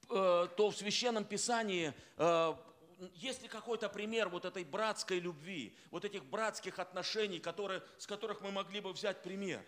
то 0.06 0.70
в 0.70 0.76
Священном 0.76 1.24
Писании 1.24 1.94
есть 3.14 3.42
ли 3.42 3.48
какой-то 3.48 3.88
пример 3.88 4.28
вот 4.28 4.44
этой 4.44 4.62
братской 4.62 5.18
любви, 5.18 5.74
вот 5.90 6.04
этих 6.04 6.26
братских 6.26 6.78
отношений, 6.78 7.38
которые, 7.38 7.82
с 7.96 8.06
которых 8.06 8.42
мы 8.42 8.52
могли 8.52 8.80
бы 8.80 8.92
взять 8.92 9.22
пример? 9.22 9.64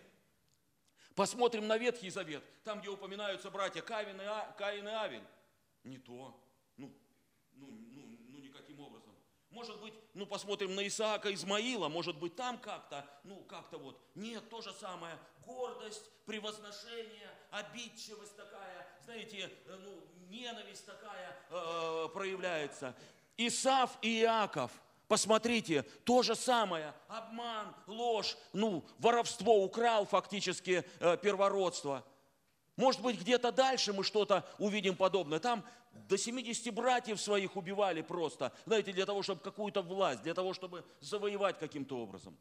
Посмотрим 1.14 1.66
на 1.66 1.78
Ветхий 1.78 2.10
Завет, 2.10 2.44
там, 2.64 2.80
где 2.80 2.90
упоминаются 2.90 3.50
братья 3.50 3.80
Каин 3.80 4.20
и, 4.20 4.24
а, 4.24 4.54
Каин 4.58 4.86
и 4.86 4.90
Авель. 4.90 5.24
Не 5.84 5.96
то. 5.96 6.38
Ну, 6.76 6.92
ну, 7.54 7.85
может 9.56 9.80
быть, 9.80 9.94
ну 10.12 10.26
посмотрим 10.26 10.74
на 10.74 10.86
Исаака 10.86 11.32
Измаила, 11.32 11.88
может 11.88 12.18
быть 12.18 12.36
там 12.36 12.58
как-то, 12.58 13.06
ну 13.24 13.36
как-то 13.48 13.78
вот. 13.78 13.98
Нет, 14.14 14.48
то 14.50 14.60
же 14.60 14.70
самое. 14.74 15.16
Гордость, 15.46 16.10
превозношение, 16.26 17.30
обидчивость 17.50 18.36
такая, 18.36 18.86
знаете, 19.04 19.50
э, 19.66 19.76
ну 19.82 20.02
ненависть 20.28 20.84
такая 20.84 21.34
э, 21.50 22.08
проявляется. 22.12 22.94
Исав 23.38 23.96
и 24.02 24.20
Иаков, 24.20 24.70
Посмотрите, 25.08 25.82
то 26.04 26.22
же 26.24 26.34
самое, 26.34 26.92
обман, 27.06 27.72
ложь, 27.86 28.36
ну, 28.52 28.84
воровство, 28.98 29.62
украл 29.62 30.04
фактически 30.04 30.84
э, 30.98 31.16
первородство. 31.16 32.04
Может 32.76 33.00
быть, 33.00 33.20
где-то 33.20 33.52
дальше 33.52 33.92
мы 33.92 34.04
что-то 34.04 34.44
увидим 34.58 34.96
подобное. 34.96 35.38
Там 35.38 35.64
до 35.92 36.18
70 36.18 36.72
братьев 36.74 37.20
своих 37.20 37.56
убивали 37.56 38.02
просто, 38.02 38.52
знаете, 38.66 38.92
для 38.92 39.06
того, 39.06 39.22
чтобы 39.22 39.40
какую-то 39.40 39.82
власть, 39.82 40.22
для 40.22 40.34
того, 40.34 40.52
чтобы 40.52 40.84
завоевать 41.00 41.58
каким-то 41.58 41.98
образом. 41.98 42.36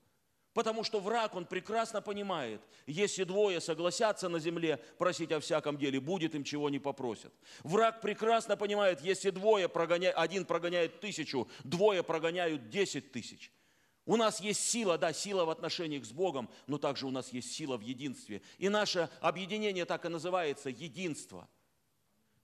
Потому 0.55 0.85
что 0.85 1.01
враг, 1.01 1.35
он 1.35 1.45
прекрасно 1.45 2.01
понимает, 2.01 2.61
если 2.87 3.25
двое 3.25 3.59
согласятся 3.59 4.29
на 4.29 4.39
земле 4.39 4.77
просить 4.97 5.33
о 5.33 5.41
всяком 5.41 5.77
деле, 5.77 5.99
будет 5.99 6.33
им 6.33 6.45
чего 6.45 6.69
не 6.69 6.79
попросят. 6.79 7.33
Враг 7.63 7.99
прекрасно 7.99 8.55
понимает, 8.55 9.01
если 9.01 9.31
двое 9.31 9.67
прогоняют, 9.67 10.17
один 10.17 10.45
прогоняет 10.45 11.01
тысячу, 11.01 11.49
двое 11.65 12.03
прогоняют 12.03 12.69
десять 12.69 13.11
тысяч. 13.11 13.51
У 14.05 14.15
нас 14.15 14.39
есть 14.39 14.61
сила, 14.61 14.97
да, 14.97 15.13
сила 15.13 15.45
в 15.45 15.49
отношениях 15.49 16.05
с 16.05 16.11
Богом, 16.11 16.49
но 16.67 16.77
также 16.77 17.07
у 17.07 17.11
нас 17.11 17.33
есть 17.33 17.51
сила 17.53 17.77
в 17.77 17.81
единстве. 17.81 18.41
И 18.57 18.69
наше 18.69 19.09
объединение 19.19 19.85
так 19.85 20.05
и 20.05 20.09
называется– 20.09 20.69
единство. 20.69 21.49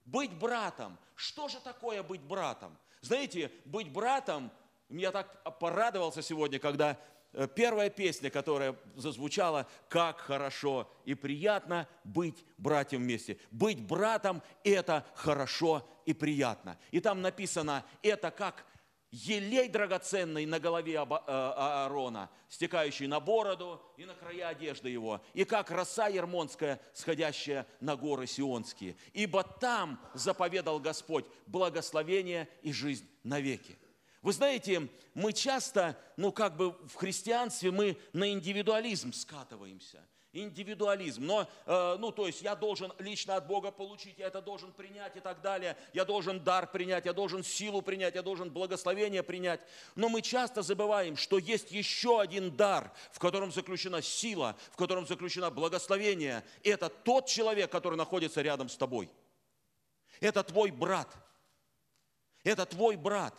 Быть 0.04 0.32
братом. 0.32 0.98
Что 1.14 1.48
же 1.48 1.60
такое 1.60 2.02
быть 2.02 2.22
братом? 2.22 2.76
Знаете, 3.00 3.52
быть 3.64 3.92
братом, 3.92 4.50
я 4.88 5.12
так 5.12 5.58
порадовался 5.60 6.22
сегодня, 6.22 6.58
когда 6.58 6.98
Э, 7.34 7.48
первая 7.48 7.88
песня, 7.88 8.30
которая 8.30 8.76
зазвучала, 8.94 9.66
как 9.88 10.20
хорошо 10.20 10.90
и 11.04 11.14
приятно 11.14 11.88
быть 12.04 12.44
братьям 12.58 13.02
вместе. 13.02 13.38
Быть 13.50 13.80
братом– 13.80 14.42
это 14.64 15.06
хорошо 15.14 15.88
и 16.04 16.12
приятно. 16.12 16.78
И 16.90 17.00
там 17.00 17.22
написано, 17.22 17.84
это 18.02 18.30
как 18.30 18.66
елей 19.12 19.68
драгоценный 19.68 20.46
на 20.46 20.58
голове 20.58 20.94
э, 20.94 20.98
Аарона, 20.98 22.30
стекающий 22.48 23.06
на 23.06 23.20
бороду 23.20 23.80
и 23.96 24.04
на 24.04 24.14
края 24.14 24.48
одежды 24.48 24.88
его, 24.88 25.22
и 25.34 25.44
как 25.44 25.70
роса 25.70 26.08
ермонская, 26.08 26.80
сходящая 26.94 27.66
на 27.80 27.94
горы 27.94 28.26
Сионские. 28.26 28.96
Ибо 29.12 29.44
там 29.44 30.00
заповедал 30.14 30.80
Господь 30.80 31.26
благословение 31.46 32.48
и 32.62 32.72
жизнь 32.72 33.08
навеки. 33.22 33.78
Вы 34.22 34.32
знаете, 34.32 34.88
мы 35.14 35.32
часто, 35.32 35.98
ну 36.16 36.32
как 36.32 36.56
бы 36.56 36.72
в 36.88 36.94
христианстве 36.94 37.70
мы 37.70 37.98
на 38.12 38.32
индивидуализм 38.32 39.12
скатываемся. 39.12 40.00
Индивидуализм. 40.32 41.26
Но, 41.26 41.46
э, 41.66 41.96
ну 41.98 42.10
то 42.10 42.26
есть 42.26 42.40
я 42.40 42.54
должен 42.54 42.90
лично 42.98 43.36
от 43.36 43.46
Бога 43.46 43.70
получить, 43.70 44.18
я 44.18 44.28
это 44.28 44.40
должен 44.40 44.72
принять 44.72 45.14
и 45.16 45.20
так 45.20 45.42
далее. 45.42 45.76
Я 45.92 46.06
должен 46.06 46.42
дар 46.42 46.70
принять, 46.70 47.04
я 47.04 47.12
должен 47.12 47.44
силу 47.44 47.82
принять, 47.82 48.14
я 48.14 48.22
должен 48.22 48.50
благословение 48.50 49.22
принять. 49.22 49.60
Но 49.94 50.08
мы 50.08 50.22
часто 50.22 50.62
забываем, 50.62 51.18
что 51.18 51.36
есть 51.36 51.70
еще 51.70 52.20
один 52.20 52.50
дар, 52.50 52.90
в 53.10 53.18
котором 53.18 53.52
заключена 53.52 54.00
сила, 54.00 54.56
в 54.70 54.76
котором 54.76 55.06
заключена 55.06 55.50
благословение. 55.50 56.42
И 56.62 56.70
это 56.70 56.88
тот 56.88 57.26
человек, 57.26 57.70
который 57.70 57.96
находится 57.96 58.40
рядом 58.40 58.70
с 58.70 58.76
тобой. 58.76 59.10
Это 60.20 60.42
твой 60.42 60.70
брат. 60.70 61.14
Это 62.42 62.64
твой 62.64 62.96
брат. 62.96 63.34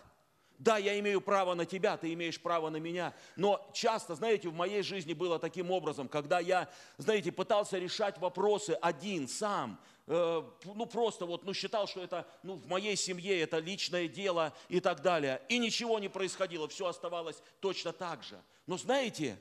Да, 0.60 0.78
я 0.78 0.98
имею 1.00 1.20
право 1.20 1.56
на 1.56 1.66
тебя, 1.66 1.98
ты 1.98 2.14
имеешь 2.14 2.40
право 2.40 2.70
на 2.70 2.78
меня. 2.78 3.14
Но 3.36 3.66
часто, 3.74 4.16
знаете, 4.16 4.50
в 4.50 4.54
моей 4.54 4.82
жизни 4.82 5.14
было 5.14 5.40
таким 5.40 5.72
образом, 5.72 6.08
когда 6.08 6.40
я, 6.40 6.70
знаете, 6.98 7.32
пытался 7.32 7.78
решать 7.78 8.18
вопросы 8.20 8.78
один, 8.82 9.28
сам, 9.28 9.80
э, 10.08 10.44
ну 10.64 10.86
просто 10.86 11.26
вот, 11.26 11.44
ну 11.44 11.54
считал, 11.54 11.88
что 11.88 12.02
это, 12.02 12.28
ну 12.44 12.56
в 12.56 12.68
моей 12.68 12.96
семье 12.96 13.42
это 13.42 13.60
личное 13.60 14.08
дело 14.08 14.54
и 14.70 14.80
так 14.80 15.02
далее. 15.02 15.42
И 15.50 15.58
ничего 15.58 16.00
не 16.00 16.10
происходило, 16.10 16.68
все 16.68 16.88
оставалось 16.88 17.42
точно 17.60 17.92
так 17.92 18.24
же. 18.24 18.40
Но 18.68 18.78
знаете, 18.78 19.38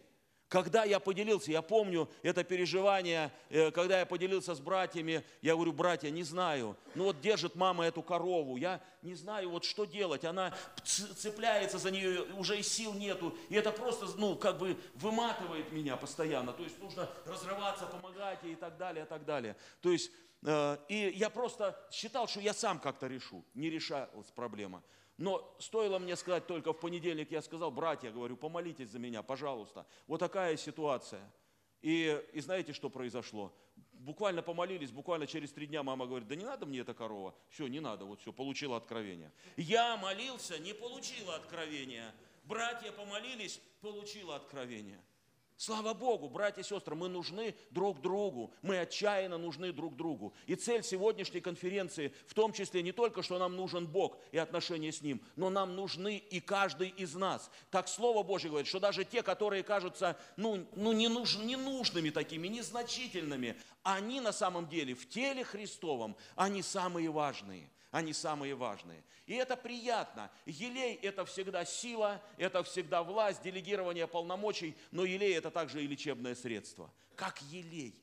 когда 0.53 0.85
я 0.85 1.01
поделился, 1.01 1.51
я 1.51 1.63
помню 1.63 2.11
это 2.23 2.45
переживание, 2.45 3.33
э, 3.49 3.71
когда 3.71 4.01
я 4.01 4.05
поделился 4.05 4.55
с 4.55 4.61
братьями, 4.61 5.25
я 5.41 5.55
говорю, 5.55 5.73
братья, 5.73 6.11
не 6.11 6.25
знаю, 6.25 6.77
ну 6.95 7.05
вот 7.05 7.23
держит 7.23 7.55
мама 7.55 7.87
эту 7.87 8.03
корову, 8.03 8.59
я 8.59 8.83
не 9.01 9.15
знаю, 9.15 9.49
вот 9.49 9.65
что 9.65 9.87
делать, 9.87 10.27
она 10.27 10.53
цепляется 10.85 11.79
за 11.79 11.91
нее, 11.91 12.25
уже 12.37 12.59
и 12.59 12.63
сил 12.63 12.93
нету, 12.93 13.35
и 13.49 13.55
это 13.55 13.73
просто, 13.73 14.05
ну, 14.19 14.37
как 14.37 14.59
бы 14.59 14.77
выматывает 14.97 15.73
меня 15.73 15.97
постоянно, 15.97 16.53
то 16.53 16.63
есть 16.63 16.79
нужно 16.83 17.09
разрываться, 17.25 17.87
помогать 17.87 18.43
ей 18.43 18.53
и 18.53 18.57
так 18.57 18.77
далее, 18.77 19.07
и 19.07 19.09
так 19.09 19.25
далее. 19.25 19.57
То 19.81 19.91
есть, 19.91 20.13
э, 20.45 20.77
и 20.91 21.15
я 21.17 21.31
просто 21.31 21.83
считал, 21.91 22.29
что 22.29 22.41
я 22.41 22.53
сам 22.53 22.79
как-то 22.79 23.07
решу, 23.07 23.43
не 23.55 23.71
решалась 23.71 24.31
проблема. 24.35 24.83
Но 25.19 25.57
стоило 25.59 25.99
мне 25.99 26.17
сказать 26.17 26.47
только 26.47 26.73
в 26.73 26.81
понедельник, 26.81 27.31
я 27.31 27.43
сказал, 27.43 27.71
братья, 27.71 28.11
говорю, 28.11 28.37
помолитесь 28.37 28.89
за 28.89 28.99
меня, 28.99 29.23
пожалуйста. 29.23 29.87
Вот 30.07 30.19
такая 30.19 30.57
ситуация. 30.57 31.31
И, 31.83 32.23
и 32.33 32.41
знаете, 32.41 32.73
что 32.73 32.89
произошло? 32.89 33.53
Буквально 33.93 34.43
помолились, 34.43 34.91
буквально 34.91 35.27
через 35.27 35.53
три 35.53 35.67
дня 35.67 35.83
мама 35.83 36.07
говорит, 36.07 36.29
да 36.29 36.35
не 36.35 36.45
надо 36.45 36.67
мне 36.67 36.81
эта 36.81 36.95
корова. 36.95 37.35
Все, 37.51 37.67
не 37.67 37.81
надо, 37.81 38.05
вот 38.05 38.21
все, 38.21 38.33
получила 38.33 38.77
откровение. 38.77 39.33
Я 39.57 39.97
молился, 39.97 40.59
не 40.59 40.75
получила 40.75 41.37
откровения. 41.37 42.13
Братья 42.45 42.91
помолились, 42.93 43.61
получила 43.81 44.37
откровение. 44.37 45.01
Слава 45.65 45.95
Богу, 45.95 46.29
братья 46.29 46.61
и 46.61 46.65
сестры, 46.65 46.97
мы 46.97 47.09
нужны 47.09 47.55
друг 47.71 48.01
другу, 48.01 48.53
мы 48.63 48.81
отчаянно 48.81 49.39
нужны 49.39 49.73
друг 49.73 49.95
другу. 49.95 50.35
И 50.49 50.57
цель 50.57 50.83
сегодняшней 50.83 51.41
конференции 51.41 52.13
в 52.27 52.35
том 52.35 52.53
числе 52.53 52.83
не 52.83 52.91
только, 52.91 53.23
что 53.23 53.39
нам 53.39 53.55
нужен 53.55 53.87
Бог 53.87 54.19
и 54.33 54.39
отношения 54.39 54.91
с 54.91 55.03
Ним, 55.03 55.23
но 55.37 55.51
нам 55.51 55.77
нужны 55.77 56.17
и 56.17 56.41
каждый 56.41 56.89
из 56.89 57.15
нас. 57.15 57.49
Так 57.71 57.87
Слово 57.87 58.25
Божье 58.25 58.51
говорит, 58.51 58.67
что 58.67 58.81
даже 58.81 59.05
те, 59.05 59.23
которые 59.23 59.63
кажутся 59.63 60.19
ну, 60.37 60.67
ну, 60.75 60.91
не 60.91 61.07
нуж, 61.07 61.37
ненужными 61.37 62.11
такими, 62.11 62.49
незначительными, 62.49 63.57
они 63.85 64.21
на 64.21 64.33
самом 64.33 64.69
деле 64.69 64.97
в 64.97 65.09
теле 65.09 65.45
Христовом, 65.45 66.17
они 66.35 66.63
самые 66.63 67.09
важные– 67.09 67.71
они 67.93 68.13
самые 68.15 68.55
важные. 68.55 69.05
И 69.27 69.35
это 69.35 69.57
приятно. 69.57 70.33
Елей– 70.47 70.95
это 71.03 71.25
всегда 71.25 71.65
сила, 71.65 72.21
это 72.39 72.65
всегда 72.65 73.03
власть, 73.05 73.43
делегирование 73.43 74.09
полномочий, 74.09 74.77
но 74.91 75.05
елей– 75.05 75.35
это 75.37 75.51
также 75.51 75.85
и 75.85 75.87
лечебное 75.87 76.35
средство. 76.35 76.91
Как 77.15 77.41
елей. 77.43 78.03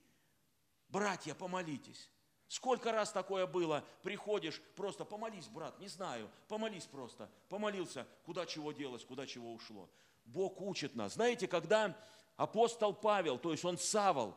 Братья, 0.90 1.34
помолитесь. 1.34 2.10
Сколько 2.48 2.92
раз 2.92 3.12
такое 3.12 3.48
было? 3.48 3.84
Приходишь, 4.04 4.62
просто 4.76 5.06
помолись, 5.06 5.48
брат, 5.48 5.80
не 5.80 5.88
знаю, 5.88 6.30
помолись 6.48 6.86
просто. 6.86 7.30
Помолился, 7.50 8.08
куда 8.26 8.46
чего 8.46 8.72
делось, 8.72 9.04
куда 9.04 9.26
чего 9.26 9.54
ушло. 9.54 9.90
Бог 10.24 10.62
учит 10.62 10.96
нас. 10.96 11.16
Знаете, 11.16 11.48
когда 11.48 11.98
апостол 12.38 12.94
Павел, 12.94 13.40
то 13.40 13.52
есть 13.52 13.66
он 13.66 13.80
Савол, 13.80 14.36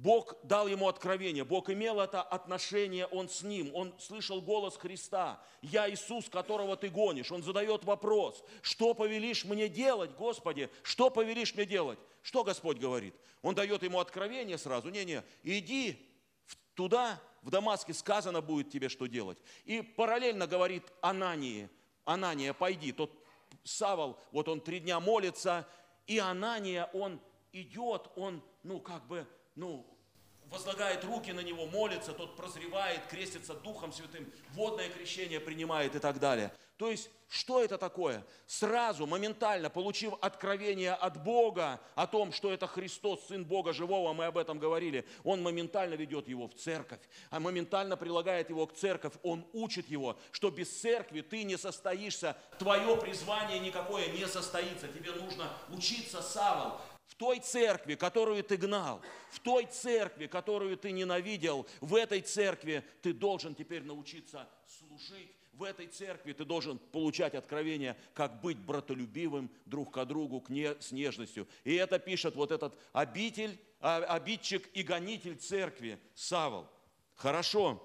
Бог 0.00 0.34
дал 0.44 0.66
ему 0.66 0.88
откровение, 0.88 1.44
Бог 1.44 1.68
имел 1.68 2.00
это 2.00 2.22
отношение, 2.22 3.04
он 3.06 3.28
с 3.28 3.42
ним, 3.42 3.70
он 3.74 3.94
слышал 3.98 4.40
голос 4.40 4.78
Христа. 4.78 5.42
Я 5.60 5.90
Иисус, 5.90 6.30
которого 6.30 6.74
ты 6.74 6.88
гонишь. 6.88 7.30
Он 7.30 7.42
задает 7.42 7.84
вопрос, 7.84 8.42
что 8.62 8.94
повелишь 8.94 9.44
мне 9.44 9.68
делать, 9.68 10.12
Господи, 10.12 10.70
что 10.82 11.10
повелишь 11.10 11.54
мне 11.54 11.66
делать? 11.66 11.98
Что 12.22 12.44
Господь 12.44 12.78
говорит? 12.78 13.14
Он 13.42 13.54
дает 13.54 13.82
ему 13.82 13.98
откровение 13.98 14.56
сразу, 14.56 14.88
не-не, 14.88 15.22
иди 15.42 16.10
туда, 16.74 17.20
в 17.42 17.50
Дамаске 17.50 17.92
сказано 17.92 18.40
будет 18.40 18.70
тебе, 18.70 18.88
что 18.88 19.04
делать. 19.04 19.36
И 19.66 19.82
параллельно 19.82 20.46
говорит 20.46 20.84
Анании, 21.02 21.68
Анания, 22.06 22.54
пойди, 22.54 22.92
тот 22.92 23.12
Савол, 23.64 24.18
вот 24.32 24.48
он 24.48 24.62
три 24.62 24.80
дня 24.80 24.98
молится, 24.98 25.68
и 26.06 26.18
Анания, 26.18 26.88
он 26.94 27.20
идет, 27.52 28.10
он, 28.16 28.42
ну, 28.62 28.80
как 28.80 29.06
бы, 29.06 29.26
ну, 29.54 29.86
возлагает 30.50 31.04
руки 31.04 31.32
на 31.32 31.40
него, 31.40 31.66
молится, 31.66 32.12
тот 32.12 32.36
прозревает, 32.36 33.06
крестится 33.06 33.54
Духом 33.54 33.92
Святым, 33.92 34.30
водное 34.52 34.88
крещение 34.90 35.40
принимает 35.40 35.94
и 35.94 35.98
так 35.98 36.18
далее. 36.18 36.52
То 36.76 36.90
есть, 36.90 37.10
что 37.28 37.62
это 37.62 37.76
такое? 37.76 38.24
Сразу, 38.46 39.06
моментально, 39.06 39.68
получив 39.68 40.14
откровение 40.22 40.94
от 40.94 41.22
Бога 41.22 41.78
о 41.94 42.06
том, 42.06 42.32
что 42.32 42.50
это 42.50 42.66
Христос, 42.66 43.20
Сын 43.28 43.44
Бога 43.44 43.74
Живого, 43.74 44.14
мы 44.14 44.24
об 44.24 44.38
этом 44.38 44.58
говорили, 44.58 45.06
он 45.22 45.42
моментально 45.42 45.92
ведет 45.92 46.26
его 46.26 46.48
в 46.48 46.54
церковь, 46.54 47.00
а 47.28 47.38
моментально 47.38 47.98
прилагает 47.98 48.48
его 48.48 48.66
к 48.66 48.74
церковь, 48.74 49.12
он 49.22 49.46
учит 49.52 49.88
его, 49.90 50.16
что 50.32 50.50
без 50.50 50.74
церкви 50.80 51.20
ты 51.20 51.42
не 51.42 51.58
состоишься, 51.58 52.34
твое 52.58 52.96
призвание 52.96 53.58
никакое 53.58 54.08
не 54.08 54.26
состоится, 54.26 54.88
тебе 54.88 55.12
нужно 55.12 55.52
учиться, 55.68 56.22
Савол, 56.22 56.80
в 57.10 57.14
той 57.16 57.40
церкви, 57.40 57.96
которую 57.96 58.44
ты 58.44 58.56
гнал, 58.56 59.02
в 59.30 59.40
той 59.40 59.66
церкви, 59.66 60.26
которую 60.26 60.76
ты 60.76 60.92
ненавидел, 60.92 61.66
в 61.80 61.96
этой 61.96 62.20
церкви 62.20 62.84
ты 63.02 63.12
должен 63.12 63.54
теперь 63.54 63.82
научиться 63.82 64.48
служить. 64.66 65.34
В 65.52 65.64
этой 65.64 65.88
церкви 65.88 66.32
ты 66.32 66.44
должен 66.44 66.78
получать 66.78 67.34
откровение, 67.34 67.96
как 68.14 68.40
быть 68.40 68.58
братолюбивым 68.58 69.50
друг 69.66 69.92
к 69.92 70.04
другу 70.04 70.42
с 70.48 70.92
нежностью. 70.92 71.48
И 71.64 71.74
это 71.74 71.98
пишет 71.98 72.36
вот 72.36 72.52
этот 72.52 72.78
обитель, 72.92 73.58
а, 73.80 73.96
обидчик 74.04 74.70
и 74.72 74.84
гонитель 74.84 75.36
церкви 75.36 75.98
Савол. 76.14 76.66
Хорошо. 77.16 77.82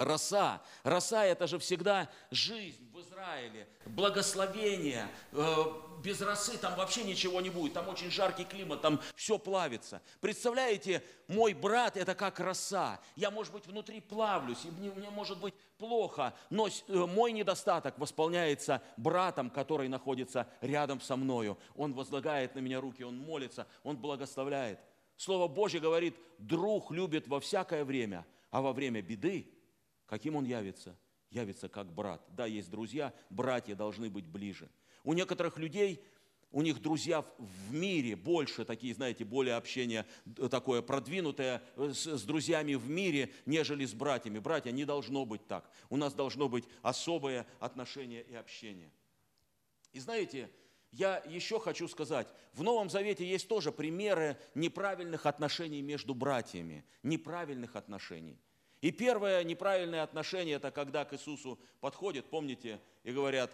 Роса. 0.00 0.62
Роса– 0.82 1.24
это 1.26 1.46
же 1.46 1.58
всегда 1.58 2.08
жизнь 2.30 2.90
в 2.90 3.00
Израиле, 3.02 3.68
благословение. 3.84 5.06
Э, 5.32 5.64
без 6.02 6.22
росы 6.22 6.56
там 6.56 6.74
вообще 6.76 7.04
ничего 7.04 7.42
не 7.42 7.50
будет. 7.50 7.74
Там 7.74 7.86
очень 7.88 8.10
жаркий 8.10 8.44
климат, 8.44 8.80
там 8.80 8.98
все 9.14 9.38
плавится. 9.38 10.00
Представляете, 10.22 11.04
мой 11.28 11.52
брат– 11.52 11.96
это 11.98 12.14
как 12.14 12.40
роса. 12.40 12.98
Я, 13.14 13.30
может 13.30 13.52
быть, 13.52 13.66
внутри 13.66 14.00
плавлюсь, 14.00 14.64
и 14.64 14.70
мне, 14.70 14.90
мне 14.90 15.10
может 15.10 15.38
быть 15.38 15.52
плохо, 15.76 16.32
но 16.48 16.68
э, 16.68 16.70
мой 16.88 17.32
недостаток 17.32 17.98
восполняется 17.98 18.82
братом, 18.96 19.50
который 19.50 19.88
находится 19.88 20.48
рядом 20.62 21.02
со 21.02 21.14
мною. 21.16 21.58
Он 21.76 21.92
возлагает 21.92 22.54
на 22.54 22.60
меня 22.60 22.80
руки, 22.80 23.04
он 23.04 23.18
молится, 23.18 23.66
он 23.84 23.98
благословляет. 23.98 24.80
Слово 25.18 25.46
Божье 25.46 25.78
говорит, 25.78 26.16
друг 26.38 26.90
любит 26.90 27.28
во 27.28 27.38
всякое 27.38 27.84
время, 27.84 28.24
а 28.50 28.62
во 28.62 28.72
время 28.72 29.02
беды– 29.02 29.46
Каким 30.10 30.34
он 30.34 30.44
явится? 30.44 30.98
Явится 31.30 31.68
как 31.68 31.92
брат. 31.92 32.20
Да, 32.30 32.44
есть 32.44 32.68
друзья, 32.68 33.14
братья 33.30 33.76
должны 33.76 34.10
быть 34.10 34.26
ближе. 34.26 34.68
У 35.04 35.12
некоторых 35.12 35.56
людей, 35.56 36.02
у 36.50 36.62
них 36.62 36.82
друзья 36.82 37.24
в 37.38 37.72
мире 37.72 38.16
больше, 38.16 38.64
такие, 38.64 38.92
знаете, 38.92 39.24
более 39.24 39.54
общение 39.54 40.04
такое 40.50 40.82
продвинутое 40.82 41.62
с, 41.76 42.06
с 42.06 42.24
друзьями 42.24 42.74
в 42.74 42.90
мире, 42.90 43.32
нежели 43.46 43.84
с 43.84 43.94
братьями. 43.94 44.40
Братья, 44.40 44.72
не 44.72 44.84
должно 44.84 45.24
быть 45.24 45.46
так. 45.46 45.70
У 45.90 45.96
нас 45.96 46.12
должно 46.12 46.48
быть 46.48 46.64
особое 46.82 47.46
отношение 47.60 48.24
и 48.24 48.34
общение. 48.34 48.90
И 49.92 50.00
знаете, 50.00 50.50
я 50.90 51.22
еще 51.24 51.60
хочу 51.60 51.86
сказать, 51.86 52.26
в 52.52 52.64
Новом 52.64 52.90
Завете 52.90 53.24
есть 53.24 53.46
тоже 53.46 53.70
примеры 53.70 54.36
неправильных 54.56 55.26
отношений 55.26 55.82
между 55.82 56.14
братьями, 56.16 56.84
неправильных 57.04 57.76
отношений– 57.76 58.40
и 58.80 58.90
первое 58.90 59.44
неправильное 59.44 60.02
отношение, 60.02 60.56
это 60.56 60.70
когда 60.70 61.04
к 61.04 61.12
Иисусу 61.12 61.58
подходят, 61.80 62.30
помните, 62.30 62.80
и 63.04 63.12
говорят, 63.12 63.50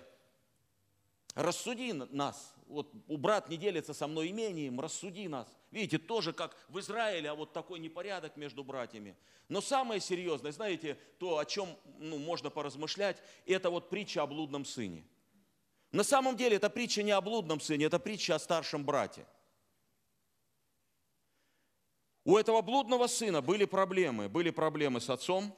рассуди 1.35 1.93
нас, 1.93 2.55
вот 2.69 2.93
у 3.09 3.17
брат 3.17 3.49
не 3.49 3.57
делится 3.57 3.93
со 3.93 4.07
мной 4.07 4.31
имением, 4.31 4.81
рассуди 4.81 5.29
нас. 5.29 5.49
Видите, 5.71 5.99
тоже 5.99 6.33
как 6.33 6.57
в 6.69 6.79
Израиле, 6.79 7.31
а 7.31 7.35
вот 7.35 7.53
такой 7.53 7.79
непорядок 7.79 8.37
между 8.37 8.63
братьями. 8.65 9.17
Но 9.49 9.61
самое 9.61 10.01
серьезное, 10.01 10.53
знаете, 10.53 10.99
то, 11.19 11.39
о 11.39 11.45
чем 11.45 11.69
ну, 11.99 12.19
можно 12.19 12.51
поразмышлять, 12.51 13.19
это 13.47 13.71
вот 13.71 13.91
притча 13.91 14.23
о 14.23 14.27
блудном 14.27 14.65
сыне. 14.65 15.05
На 15.93 16.05
самом 16.05 16.37
деле 16.37 16.57
это 16.57 16.71
притча 16.71 17.03
не 17.03 17.13
о 17.13 17.21
блудном 17.21 17.61
сыне, 17.61 17.87
это 17.87 17.99
притча 17.99 18.35
о 18.35 18.39
старшем 18.39 18.85
брате. 18.85 19.27
У 22.27 22.37
этого 22.37 22.61
блудного 22.61 23.07
сына 23.07 23.41
были 23.41 23.67
проблемы. 23.67 24.29
Были 24.29 24.51
проблемы 24.51 25.01
с 25.01 25.09
отцом 25.09 25.57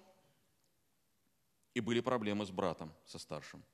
и 1.73 1.81
были 1.81 2.01
проблемы 2.01 2.45
с 2.45 2.51
братом, 2.51 2.93
со 3.07 3.19
старшим. 3.19 3.65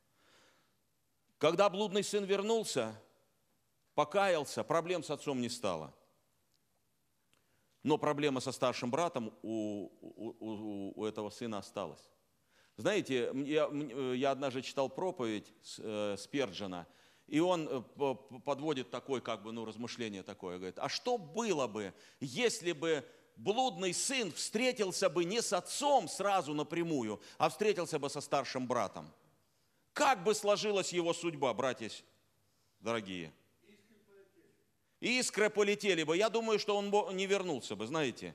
Когда 1.39 1.69
блудный 1.69 2.05
сын 2.05 2.23
вернулся, 2.25 2.95
покаялся, 3.97 4.63
проблем 4.63 5.03
с 5.03 5.11
отцом 5.11 5.41
не 5.41 5.49
стало. 5.49 5.93
Но 7.83 7.99
проблема 7.99 8.39
со 8.39 8.53
старшим 8.53 8.93
братом 8.93 9.37
у, 9.43 9.91
у, 10.01 10.93
у, 11.01 11.05
этого 11.05 11.31
сына 11.31 11.59
осталась. 11.59 12.13
Знаете, 12.77 13.33
я, 13.45 13.69
я 14.15 14.31
однажды 14.31 14.63
читал 14.63 14.89
проповедь 14.89 15.53
э, 15.79 16.15
Сперджина, 16.17 16.87
и 17.27 17.41
он 17.41 17.69
э, 17.69 18.15
подводит 18.45 18.91
такое, 18.91 19.21
как 19.21 19.43
бы, 19.43 19.53
ну, 19.53 19.65
размышление 19.65 20.23
такое, 20.23 20.57
говорит, 20.57 20.79
а 20.79 20.89
что 20.89 21.19
было 21.19 21.67
бы, 21.67 21.95
если 22.21 22.73
бы 22.73 23.05
блудный 23.37 23.95
сын 23.95 24.33
встретился 24.33 25.09
бы 25.09 25.25
не 25.25 25.41
с 25.41 25.53
отцом 25.53 26.09
сразу 26.09 26.55
напрямую, 26.55 27.21
а 27.39 27.49
встретился 27.49 27.99
бы 27.99 28.11
со 28.11 28.21
старшим 28.21 28.67
братом? 28.67 29.13
Как 29.93 30.23
бы 30.25 30.35
сложилась 30.35 30.93
его 30.93 31.15
судьба, 31.15 31.55
братья 31.55 31.91
дорогие? 32.81 33.33
Искры 35.01 35.51
полетели 35.51 36.03
бы. 36.03 36.17
Я 36.17 36.31
думаю, 36.31 36.59
что 36.59 36.77
он 36.77 36.91
не 37.17 37.27
вернулся 37.27 37.77
бы, 37.77 37.87
знаете. 37.87 38.35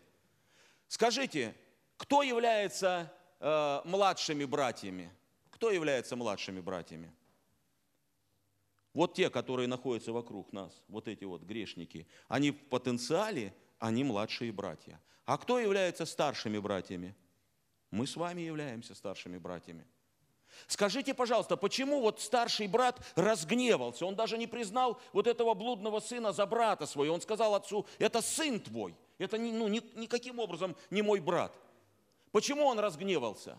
Скажите, 0.87 1.55
кто 1.97 2.21
является 2.21 3.11
э, 3.39 3.81
младшими 3.85 4.45
братьями? 4.45 5.11
Кто 5.49 5.71
является 5.71 6.15
младшими 6.15 6.61
братьями? 6.61 7.11
Вот 8.93 9.13
те, 9.13 9.29
которые 9.29 9.67
находятся 9.67 10.11
вокруг 10.11 10.51
нас, 10.51 10.81
вот 10.87 11.07
эти 11.07 11.23
вот 11.23 11.43
грешники, 11.43 12.07
они 12.27 12.51
в 12.51 12.59
потенциале, 12.69 13.53
они 13.77 14.03
младшие 14.03 14.51
братья. 14.51 14.99
А 15.25 15.37
кто 15.37 15.59
является 15.59 16.05
старшими 16.05 16.57
братьями? 16.57 17.15
Мы 17.91 18.07
с 18.07 18.15
вами 18.15 18.41
являемся 18.41 18.95
старшими 18.95 19.37
братьями. 19.37 19.85
Скажите, 20.67 21.13
пожалуйста, 21.13 21.55
почему 21.55 22.01
вот 22.01 22.19
старший 22.19 22.67
брат 22.67 22.99
разгневался? 23.15 24.05
Он 24.05 24.15
даже 24.15 24.37
не 24.37 24.47
признал 24.47 24.99
вот 25.13 25.27
этого 25.27 25.53
блудного 25.53 25.99
сына 25.99 26.33
за 26.33 26.45
брата 26.45 26.85
своего. 26.85 27.13
Он 27.13 27.21
сказал 27.21 27.55
отцу, 27.55 27.85
это 27.99 28.21
сын 28.21 28.59
твой, 28.59 28.95
это 29.17 29.37
ну, 29.37 29.67
ни, 29.67 29.81
никаким 29.95 30.39
образом 30.39 30.75
не 30.89 31.01
мой 31.01 31.19
брат. 31.19 31.55
Почему 32.31 32.65
он 32.65 32.79
разгневался? 32.79 33.57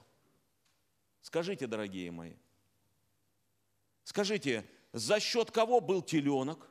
Скажите, 1.23 1.66
дорогие 1.66 2.11
мои, 2.11 2.35
скажите, 4.05 4.64
за 4.92 5.20
счет 5.20 5.50
кого 5.50 5.81
был 5.81 6.03
теленок, 6.03 6.70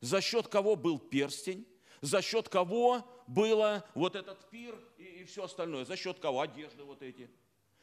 за 0.00 0.20
счет 0.20 0.48
кого 0.48 0.76
был 0.76 0.98
перстень, 0.98 1.66
за 2.00 2.22
счет 2.22 2.48
кого 2.48 3.04
было 3.26 3.84
вот 3.94 4.14
этот 4.14 4.48
пир 4.50 4.78
и, 4.96 5.04
и 5.04 5.24
все 5.24 5.44
остальное, 5.44 5.84
за 5.84 5.96
счет 5.96 6.18
кого 6.18 6.40
одежды 6.40 6.84
вот 6.84 7.02
эти. 7.02 7.30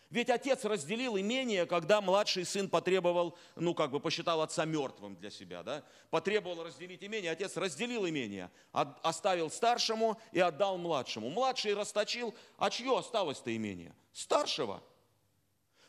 Ведь 0.09 0.29
отец 0.29 0.63
разделил 0.63 1.17
имение, 1.17 1.65
когда 1.65 1.99
младший 1.99 2.45
сын 2.45 2.69
потребовал, 2.69 3.37
ну 3.55 3.73
как 3.73 3.91
бы 3.91 3.99
посчитал 3.99 4.41
отца 4.41 4.63
мертвым 4.63 5.15
для 5.15 5.31
себя, 5.31 5.63
да? 5.63 5.83
Потребовал 6.09 6.63
разделить 6.63 7.03
имение, 7.03 7.31
отец 7.31 7.57
разделил 7.57 8.07
имение, 8.07 8.51
оставил 8.71 9.49
старшему 9.49 10.19
и 10.31 10.39
отдал 10.39 10.77
младшему. 10.77 11.29
Младший 11.29 11.73
расточил, 11.73 12.35
а 12.57 12.69
чье 12.69 12.97
осталось-то 12.97 13.53
имение? 13.55 13.95
Старшего. 14.13 14.83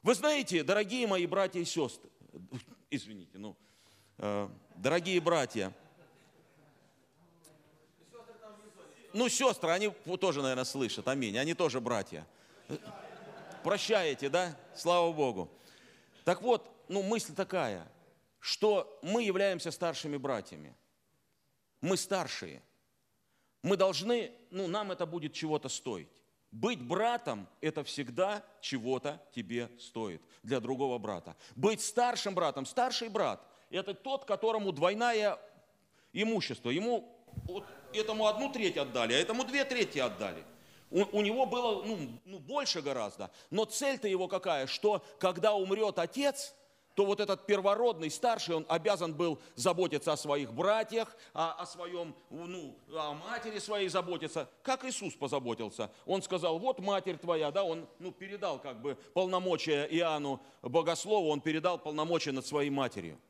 Вы 0.02 0.14
знаете, 0.14 0.64
дорогие 0.64 1.06
мои 1.06 1.26
братья 1.26 1.60
и 1.60 1.64
сестры, 1.64 2.10
извините, 2.90 3.38
ну, 3.38 3.56
дорогие 4.18 5.20
братья, 5.20 5.72
ну, 9.12 9.28
сестры, 9.28 9.70
они 9.70 9.88
тоже, 10.20 10.42
наверное, 10.42 10.64
слышат, 10.64 11.08
аминь, 11.08 11.38
они 11.38 11.54
тоже 11.54 11.80
братья. 11.80 12.26
Прощаете, 13.62 14.28
да? 14.28 14.56
Слава 14.74 15.12
Богу. 15.12 15.50
Так 16.24 16.42
вот, 16.42 16.70
ну, 16.88 17.02
мысль 17.02 17.34
такая, 17.34 17.90
что 18.38 18.98
мы 19.02 19.22
являемся 19.22 19.70
старшими 19.70 20.16
братьями. 20.16 20.76
Мы 21.80 21.96
старшие. 21.96 22.62
Мы 23.62 23.76
должны, 23.76 24.32
ну, 24.50 24.66
нам 24.66 24.92
это 24.92 25.06
будет 25.06 25.32
чего-то 25.32 25.68
стоить. 25.68 26.08
Быть 26.52 26.82
братом– 26.82 27.48
это 27.60 27.82
всегда 27.84 28.44
чего-то 28.60 29.20
тебе 29.32 29.70
стоит 29.78 30.22
для 30.42 30.60
другого 30.60 30.98
брата. 30.98 31.36
Быть 31.54 31.80
старшим 31.80 32.34
братом, 32.34 32.66
старший 32.66 33.08
брат– 33.08 33.42
это 33.70 33.94
тот, 33.94 34.24
которому 34.24 34.72
двойное 34.72 35.38
имущество. 36.12 36.70
Ему 36.70 37.08
вот 37.44 37.64
этому 37.92 38.26
одну 38.26 38.52
треть 38.52 38.76
отдали, 38.76 39.14
а 39.14 39.18
этому 39.18 39.44
две 39.44 39.64
трети 39.64 39.98
отдали. 39.98 40.44
У, 40.90 41.18
у 41.18 41.22
него 41.22 41.46
было 41.46 41.82
ну, 41.82 41.98
ну, 42.24 42.38
больше 42.38 42.80
гораздо. 42.80 43.30
Но 43.50 43.64
цель-то 43.64 44.06
его 44.08 44.28
какая? 44.28 44.66
Что 44.66 45.04
когда 45.18 45.54
умрет 45.54 45.98
отец, 45.98 46.54
то 46.94 47.04
вот 47.04 47.20
этот 47.20 47.44
первородный, 47.44 48.10
старший, 48.10 48.54
он 48.54 48.64
обязан 48.68 49.12
был 49.12 49.38
заботиться 49.54 50.12
о 50.12 50.16
своих 50.16 50.54
братьях, 50.54 51.14
о, 51.34 51.52
о 51.52 51.66
своем, 51.66 52.14
ну, 52.30 52.74
о 52.94 53.12
матери 53.12 53.58
своей 53.58 53.88
заботиться, 53.88 54.48
как 54.62 54.84
Иисус 54.86 55.14
позаботился. 55.14 55.90
Он 56.06 56.22
сказал, 56.22 56.58
вот 56.58 56.80
матерь 56.80 57.18
твоя, 57.18 57.50
да, 57.50 57.64
он 57.64 57.86
ну, 57.98 58.12
передал 58.12 58.58
как 58.58 58.80
бы 58.80 58.96
полномочия 59.12 59.84
Иоанну 59.90 60.40
Богослову, 60.62 61.28
он 61.28 61.42
передал 61.42 61.78
полномочия 61.78 62.32
над 62.32 62.46
своей 62.46 62.70
матерью. 62.70 63.20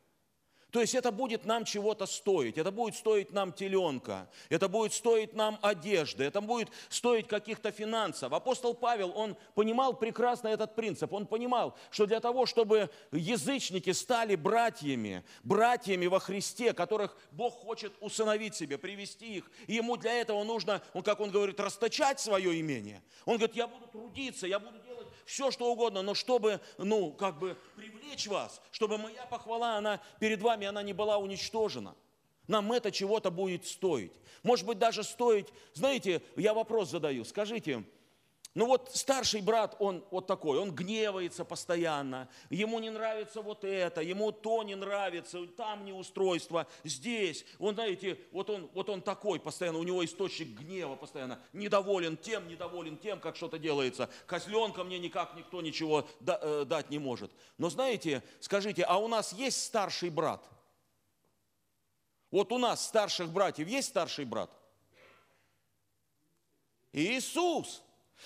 То 0.71 0.81
есть 0.81 0.95
это 0.95 1.11
будет 1.11 1.45
нам 1.45 1.63
чего-то 1.63 2.05
стоить, 2.05 2.57
это 2.57 2.71
будет 2.71 2.95
стоить 2.95 3.31
нам 3.31 3.53
теленка, 3.53 4.29
это 4.49 4.67
будет 4.67 4.93
стоить 4.93 5.33
нам 5.33 5.57
одежды, 5.61 6.25
это 6.25 6.41
будет 6.41 6.69
стоить 6.89 7.27
каких-то 7.27 7.71
финансов. 7.71 8.33
Апостол 8.33 8.73
Павел, 8.73 9.13
он 9.15 9.37
понимал 9.55 9.93
прекрасно 9.93 10.49
этот 10.49 10.75
принцип, 10.75 11.13
он 11.13 11.25
понимал, 11.25 11.77
что 11.89 12.05
для 12.05 12.19
того, 12.19 12.45
чтобы 12.45 12.89
язычники 13.13 13.91
стали 13.91 14.35
братьями, 14.35 15.23
братьями 15.43 16.07
во 16.07 16.19
Христе, 16.19 16.73
которых 16.73 17.17
Бог 17.31 17.53
хочет 17.53 17.93
усыновить 18.01 18.55
себе, 18.55 18.77
привести 18.77 19.37
их, 19.37 19.49
и 19.67 19.75
ему 19.75 19.95
для 19.95 20.19
этого 20.19 20.43
нужно, 20.43 20.81
он, 20.93 21.01
как 21.01 21.21
он 21.21 21.31
говорит, 21.31 21.61
расточать 21.61 22.19
свое 22.19 22.59
имение. 22.59 23.01
Он 23.25 23.37
говорит, 23.37 23.55
я 23.55 23.67
буду 23.67 23.87
трудиться, 23.87 24.45
я 24.45 24.59
буду 24.59 24.79
все, 25.27 25.51
что 25.51 25.71
угодно, 25.71 26.01
но 26.01 26.15
чтобы, 26.15 26.61
ну, 26.77 27.11
как 27.11 27.37
бы 27.37 27.57
привлечь 27.75 28.27
вас, 28.27 28.61
чтобы 28.71 28.97
моя 28.97 29.25
похвала, 29.25 29.75
она 29.75 30.01
перед 30.19 30.41
вами, 30.41 30.65
она 30.65 30.81
не 30.81 30.93
была 30.93 31.17
уничтожена. 31.17 31.95
Нам 32.47 32.71
это 32.71 32.91
чего-то 32.91 33.29
будет 33.29 33.65
стоить. 33.67 34.13
Может 34.41 34.65
быть, 34.65 34.79
даже 34.79 35.03
стоить, 35.03 35.47
знаете, 35.73 36.23
я 36.37 36.53
вопрос 36.53 36.89
задаю, 36.89 37.25
скажите, 37.25 37.83
Ну 38.57 38.65
вот 38.65 38.89
старший 38.95 39.41
брат, 39.41 39.75
он 39.77 40.03
вот 40.09 40.25
такой, 40.25 40.57
он 40.57 40.73
гневается 40.73 41.45
постоянно, 41.45 42.27
ему 42.49 42.79
не 42.79 42.89
нравится 42.89 43.43
вот 43.43 43.63
это, 43.63 44.01
ему 44.01 44.31
то 44.31 44.63
не 44.63 44.73
нравится, 44.73 45.45
там 45.45 45.85
неустройство, 45.85 46.65
здесь. 46.83 47.45
Он, 47.59 47.75
знаете, 47.75 48.19
вот 48.31 48.49
он, 48.49 48.67
вот 48.73 48.89
он 48.89 49.03
такой 49.03 49.39
постоянно, 49.39 49.77
у 49.77 49.83
него 49.83 50.03
источник 50.03 50.59
гнева 50.59 50.95
постоянно, 50.95 51.39
недоволен 51.53 52.17
тем, 52.17 52.47
недоволен 52.47 52.97
тем, 52.97 53.19
как 53.19 53.35
что-то 53.35 53.59
делается. 53.59 54.09
Козленка 54.25 54.83
мне 54.83 54.97
никак 54.97 55.35
никто 55.35 55.61
ничего 55.61 56.09
э, 56.25 56.65
дать 56.65 56.89
не 56.89 56.97
может. 56.97 57.31
Но 57.59 57.69
знаете, 57.69 58.23
скажите, 58.39 58.81
а 58.85 58.97
у 58.97 59.07
нас 59.07 59.33
есть 59.33 59.63
старший 59.63 60.09
брат? 60.09 60.43
Вот 62.31 62.51
у 62.51 62.57
нас 62.57 62.83
старших 62.83 63.29
братьев 63.29 63.67
есть 63.67 63.89
старший 63.89 64.25
брат? 64.25 64.49
Иисус. 66.91 67.83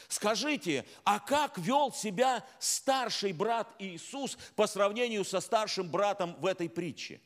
Скажите, 0.08 0.86
а 1.04 1.20
как 1.20 1.58
вел 1.58 1.92
себя 1.92 2.46
старший 2.60 3.34
брат 3.34 3.74
Иисус 3.80 4.38
по 4.56 4.68
сравнению 4.68 5.26
со 5.26 5.40
старшим 5.40 5.90
братом 5.90 6.36
в 6.40 6.46
этой 6.46 6.70
притче? 6.70 7.22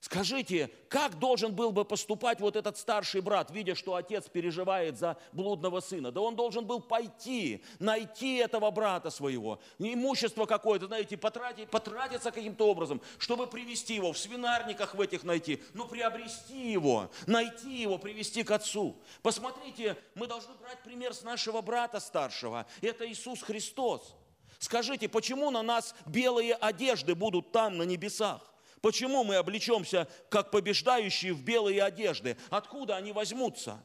Скажите, 0.00 0.70
как 0.88 1.18
должен 1.18 1.52
был 1.52 1.72
бы 1.72 1.84
поступать 1.84 2.38
вот 2.38 2.54
этот 2.54 2.78
старший 2.78 3.20
брат, 3.20 3.50
видя, 3.50 3.74
что 3.74 3.96
отец 3.96 4.28
переживает 4.28 4.96
за 4.96 5.16
блудного 5.32 5.80
сына? 5.80 6.12
Да 6.12 6.20
он 6.20 6.36
должен 6.36 6.64
был 6.64 6.80
пойти, 6.80 7.64
найти 7.80 8.36
этого 8.36 8.70
брата 8.70 9.10
своего, 9.10 9.60
имущество 9.78 10.46
какое-то, 10.46 10.86
знаете, 10.86 11.16
потратить, 11.16 11.68
потратиться 11.68 12.30
каким-то 12.30 12.68
образом, 12.68 13.02
чтобы 13.18 13.48
привести 13.48 13.96
его, 13.96 14.12
в 14.12 14.18
свинарниках 14.18 14.94
в 14.94 15.00
этих 15.00 15.24
найти, 15.24 15.60
ну 15.74 15.84
приобрести 15.84 16.70
его, 16.70 17.10
найти 17.26 17.82
его, 17.82 17.98
привести 17.98 18.44
к 18.44 18.52
отцу. 18.52 18.96
Посмотрите, 19.20 19.96
мы 20.14 20.28
должны 20.28 20.54
брать 20.62 20.80
пример 20.84 21.12
с 21.12 21.24
нашего 21.24 21.60
брата 21.60 21.98
старшего, 21.98 22.66
это 22.82 23.10
Иисус 23.10 23.42
Христос. 23.42 24.14
Скажите, 24.60 25.08
почему 25.08 25.50
на 25.50 25.62
нас 25.64 25.96
белые 26.06 26.54
одежды 26.54 27.16
будут 27.16 27.50
там, 27.50 27.78
на 27.78 27.82
небесах? 27.82 28.48
Почему 28.80 29.24
мы 29.24 29.36
облечемся, 29.36 30.08
как 30.30 30.50
побеждающие 30.50 31.32
в 31.32 31.42
белые 31.42 31.82
одежды? 31.82 32.36
Откуда 32.50 32.96
они 32.96 33.12
возьмутся? 33.12 33.82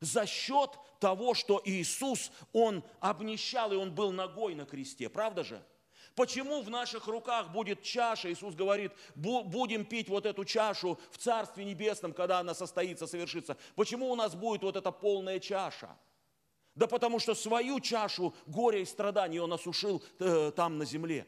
За 0.00 0.26
счет 0.26 0.70
того, 1.00 1.34
что 1.34 1.60
Иисус, 1.64 2.30
Он 2.52 2.82
обнищал, 3.00 3.72
и 3.72 3.76
Он 3.76 3.94
был 3.94 4.12
ногой 4.12 4.54
на 4.54 4.64
кресте. 4.64 5.08
Правда 5.08 5.44
же? 5.44 5.62
Почему 6.14 6.62
в 6.62 6.70
наших 6.70 7.06
руках 7.08 7.50
будет 7.50 7.82
чаша? 7.82 8.32
Иисус 8.32 8.54
говорит, 8.54 8.92
будем 9.14 9.84
пить 9.84 10.08
вот 10.08 10.26
эту 10.26 10.44
чашу 10.44 10.98
в 11.10 11.18
Царстве 11.18 11.64
Небесном, 11.64 12.12
когда 12.12 12.38
она 12.38 12.54
состоится, 12.54 13.06
совершится. 13.06 13.56
Почему 13.74 14.10
у 14.10 14.14
нас 14.14 14.34
будет 14.34 14.62
вот 14.62 14.76
эта 14.76 14.92
полная 14.92 15.40
чаша? 15.40 15.96
Да 16.74 16.86
потому 16.86 17.18
что 17.18 17.34
свою 17.34 17.80
чашу 17.80 18.34
горя 18.46 18.80
и 18.80 18.84
страданий 18.84 19.38
Он 19.40 19.52
осушил 19.52 20.02
э, 20.18 20.52
там 20.54 20.78
на 20.78 20.84
земле. 20.84 21.26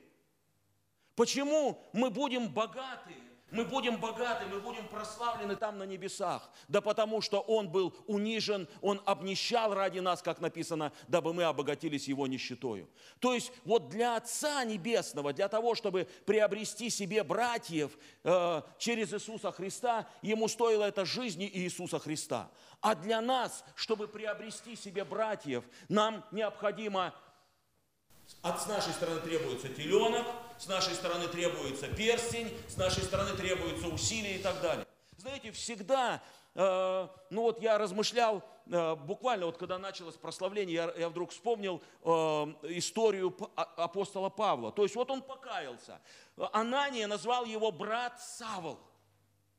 Почему 1.17 1.83
мы 1.93 2.11
будем 2.11 2.49
богаты? 2.49 3.15
Мы 3.53 3.65
будем 3.65 3.99
богаты, 4.01 4.45
мы 4.47 4.59
будем 4.59 4.89
прославлены 4.89 5.55
там 5.55 5.79
на 5.79 5.85
небесах. 5.85 6.51
Да 6.67 6.81
потому 6.81 7.21
что 7.21 7.41
Он 7.41 7.69
был 7.69 7.95
унижен, 8.07 8.69
Он 8.83 9.01
обнищал 9.07 9.73
ради 9.73 10.01
нас, 10.01 10.21
как 10.21 10.41
написано, 10.41 10.93
дабы 11.07 11.33
мы 11.33 11.45
обогатились 11.45 12.09
Его 12.09 12.27
нищетою. 12.27 12.91
То 13.21 13.35
есть 13.35 13.53
вот 13.65 13.89
для 13.89 14.17
Отца 14.17 14.65
Небесного, 14.65 15.33
для 15.33 15.49
того, 15.49 15.77
чтобы 15.77 16.09
приобрести 16.27 16.91
себе 16.91 17.23
братьев 17.23 17.97
э, 18.25 18.63
через 18.79 19.15
Иисуса 19.15 19.53
Христа, 19.53 20.09
Ему 20.23 20.49
стоило 20.49 20.85
это 20.85 21.05
жизни 21.05 21.49
Иисуса 21.51 22.01
Христа. 22.01 22.51
А 22.81 22.97
для 22.97 23.21
нас, 23.21 23.65
чтобы 23.77 24.09
приобрести 24.09 24.75
себе 24.75 25.05
братьев, 25.05 25.65
нам 25.89 26.25
необходимо 26.33 27.15
от 28.43 28.67
нашей 28.69 28.93
стороны 28.93 29.21
требуется 29.21 29.69
теленок, 29.69 30.27
с 30.59 30.67
нашей 30.67 30.95
стороны 30.95 31.29
требуется 31.29 31.89
перстень, 31.89 32.57
с 32.69 32.77
нашей 32.77 33.03
стороны 33.03 33.37
требуется 33.37 33.89
усилие 33.89 34.37
и 34.37 34.43
так 34.43 34.61
далее. 34.61 34.87
Знаете, 35.17 35.51
всегда, 35.53 36.23
э, 36.55 37.09
ну 37.31 37.43
вот 37.43 37.61
я 37.61 37.79
размышлял, 37.79 38.43
э, 38.67 38.95
буквально 38.95 39.47
вот 39.47 39.57
когда 39.57 39.79
началось 39.79 40.15
прославление, 40.15 40.75
я, 40.75 40.93
я 40.97 41.09
вдруг 41.09 41.31
вспомнил 41.31 41.83
э, 42.03 42.09
историю 42.77 43.37
а, 43.57 43.63
апостола 43.77 44.29
Павла. 44.29 44.73
То 44.73 44.83
есть 44.83 44.95
вот 44.95 45.11
он 45.11 45.23
покаялся. 45.23 46.01
Анания 46.53 47.07
назвал 47.07 47.45
его 47.45 47.73
брат 47.73 48.21
Савол. 48.21 48.79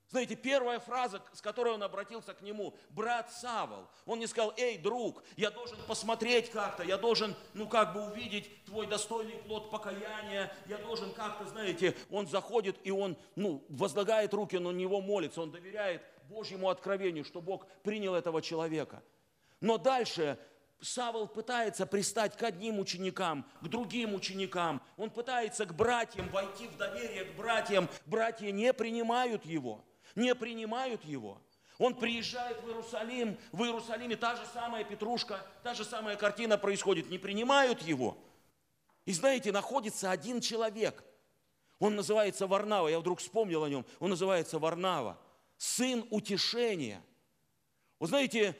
Знаете, 0.09 0.37
первая 0.37 0.79
фраза, 0.79 1.21
с 1.33 1.41
которой 1.41 1.73
он 1.73 1.83
обратился 1.83 2.33
к 2.33 2.41
нему, 2.41 2.73
брат 2.91 3.29
Савол, 3.29 3.89
он 4.05 4.19
не 4.19 4.27
сказал, 4.27 4.53
эй, 4.55 4.77
друг, 4.77 5.21
я 5.35 5.51
должен 5.51 5.77
посмотреть 5.85 6.49
как-то, 6.49 6.83
я 6.83 6.97
должен, 6.97 7.35
ну, 7.53 7.67
как 7.67 7.93
бы 7.93 8.05
увидеть 8.05 8.63
твой 8.63 8.87
достойный 8.87 9.35
плод 9.35 9.69
покаяния, 9.69 10.53
я 10.67 10.77
должен 10.77 11.13
как-то, 11.13 11.45
знаете, 11.45 11.93
он 12.09 12.25
заходит 12.25 12.77
и 12.85 12.91
он, 12.91 13.17
ну, 13.35 13.65
возлагает 13.67 14.33
руки 14.33 14.57
на 14.57 14.69
него, 14.69 15.01
молится, 15.01 15.41
он 15.41 15.51
доверяет 15.51 16.01
Божьему 16.29 16.69
откровению, 16.69 17.25
что 17.25 17.41
Бог 17.41 17.67
принял 17.83 18.15
этого 18.15 18.41
человека. 18.41 19.03
Но 19.59 19.77
дальше 19.77 20.39
Савол 20.79 21.27
пытается 21.27 21.85
пристать 21.85 22.37
к 22.37 22.43
одним 22.43 22.79
ученикам, 22.79 23.45
к 23.61 23.67
другим 23.67 24.13
ученикам. 24.13 24.81
Он 24.95 25.09
пытается 25.09 25.65
к 25.65 25.75
братьям 25.75 26.29
войти 26.29 26.67
в 26.67 26.77
доверие 26.77 27.25
к 27.25 27.35
братьям. 27.35 27.89
Братья 28.05 28.51
не 28.51 28.71
принимают 28.71 29.43
его 29.43 29.83
не 30.15 30.33
принимают 30.35 31.03
его. 31.03 31.41
Он 31.77 31.93
приезжает 31.93 32.61
в 32.63 32.67
Иерусалим, 32.67 33.37
в 33.51 33.63
Иерусалиме 33.63 34.15
та 34.15 34.35
же 34.35 34.45
самая 34.51 34.83
петрушка, 34.83 35.45
та 35.63 35.73
же 35.73 35.85
самая 35.85 36.15
картина 36.15 36.57
происходит, 36.57 37.09
не 37.09 37.19
принимают 37.19 37.81
его. 37.83 38.17
И 39.05 39.13
знаете, 39.13 39.51
находится 39.51 40.11
один 40.11 40.41
человек, 40.41 41.03
он 41.79 41.95
называется 41.95 42.47
Варнава, 42.47 42.87
я 42.87 42.99
вдруг 42.99 43.19
вспомнил 43.19 43.63
о 43.63 43.69
нем, 43.69 43.85
он 43.99 44.09
называется 44.09 44.57
Варнава, 44.57 45.19
сын 45.57 46.05
утешения. 46.09 47.03
Вы 47.99 48.07
знаете, 48.07 48.57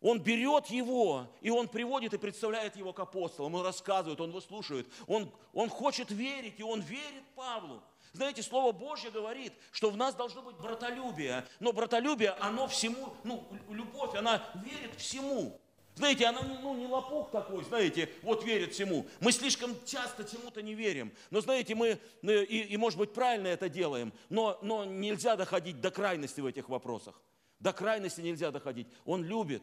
он 0.00 0.20
берет 0.20 0.66
его, 0.66 1.26
и 1.40 1.50
он 1.50 1.66
приводит 1.66 2.14
и 2.14 2.18
представляет 2.18 2.76
его 2.76 2.92
к 2.92 3.00
апостолам, 3.00 3.54
он 3.54 3.64
рассказывает, 3.64 4.20
он 4.20 4.30
выслушивает, 4.30 4.86
он, 5.06 5.32
он 5.52 5.68
хочет 5.68 6.10
верить, 6.10 6.60
и 6.60 6.62
он 6.62 6.80
верит 6.80 7.24
Павлу. 7.34 7.82
Знаете, 8.18 8.42
Слово 8.42 8.72
Божье 8.72 9.12
говорит, 9.12 9.52
что 9.70 9.90
в 9.90 9.96
нас 9.96 10.12
должно 10.12 10.42
быть 10.42 10.56
братолюбие. 10.56 11.46
Но 11.60 11.72
братолюбие, 11.72 12.30
оно 12.40 12.66
всему, 12.66 13.14
ну, 13.22 13.48
любовь, 13.70 14.16
она 14.16 14.44
верит 14.56 14.96
всему. 14.96 15.56
Знаете, 15.94 16.26
она 16.26 16.42
ну, 16.42 16.74
не 16.74 16.88
лопух 16.88 17.30
такой, 17.30 17.62
знаете, 17.62 18.10
вот 18.22 18.42
верит 18.42 18.74
всему. 18.74 19.06
Мы 19.20 19.30
слишком 19.30 19.72
часто 19.86 20.24
чему-то 20.24 20.62
не 20.62 20.74
верим. 20.74 21.12
Но 21.30 21.40
знаете, 21.40 21.76
мы, 21.76 22.00
и, 22.22 22.62
и 22.62 22.76
может 22.76 22.98
быть, 22.98 23.12
правильно 23.12 23.46
это 23.46 23.68
делаем, 23.68 24.12
но, 24.28 24.58
но 24.62 24.84
нельзя 24.84 25.36
доходить 25.36 25.80
до 25.80 25.92
крайности 25.92 26.40
в 26.40 26.46
этих 26.46 26.68
вопросах. 26.68 27.22
До 27.60 27.72
крайности 27.72 28.20
нельзя 28.20 28.50
доходить. 28.50 28.88
Он 29.04 29.22
любит, 29.22 29.62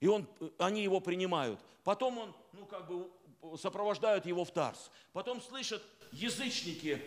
и 0.00 0.08
он, 0.08 0.26
они 0.58 0.82
его 0.82 0.98
принимают. 0.98 1.60
Потом 1.84 2.18
он, 2.18 2.34
ну 2.54 2.66
как 2.66 2.88
бы, 2.88 3.08
сопровождают 3.56 4.26
его 4.26 4.44
в 4.44 4.50
Тарс. 4.50 4.90
Потом 5.12 5.40
слышат 5.40 5.82
язычники, 6.10 7.00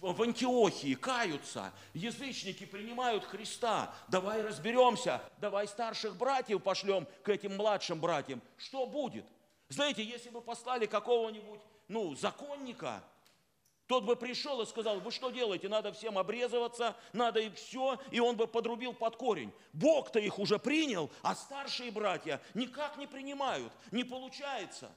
в 0.00 0.22
Антиохии 0.22 0.94
каются, 0.94 1.72
язычники 1.94 2.64
принимают 2.64 3.24
Христа. 3.24 3.94
Давай 4.08 4.42
разберемся, 4.42 5.22
давай 5.38 5.66
старших 5.68 6.16
братьев 6.16 6.62
пошлем 6.62 7.06
к 7.22 7.28
этим 7.28 7.56
младшим 7.56 8.00
братьям. 8.00 8.40
Что 8.56 8.86
будет? 8.86 9.26
Знаете, 9.68 10.04
если 10.04 10.30
бы 10.30 10.40
послали 10.40 10.86
какого-нибудь, 10.86 11.60
ну, 11.88 12.14
законника, 12.14 13.02
тот 13.86 14.04
бы 14.04 14.16
пришел 14.16 14.60
и 14.62 14.66
сказал, 14.66 15.00
вы 15.00 15.12
что 15.12 15.30
делаете, 15.30 15.68
надо 15.68 15.92
всем 15.92 16.18
обрезываться, 16.18 16.96
надо 17.12 17.40
и 17.40 17.50
все, 17.50 17.98
и 18.10 18.18
он 18.18 18.36
бы 18.36 18.46
подрубил 18.46 18.92
под 18.92 19.16
корень. 19.16 19.52
Бог-то 19.72 20.18
их 20.18 20.38
уже 20.38 20.58
принял, 20.58 21.10
а 21.22 21.34
старшие 21.34 21.92
братья 21.92 22.40
никак 22.54 22.96
не 22.96 23.06
принимают, 23.06 23.72
не 23.92 24.02
получается. 24.02 24.90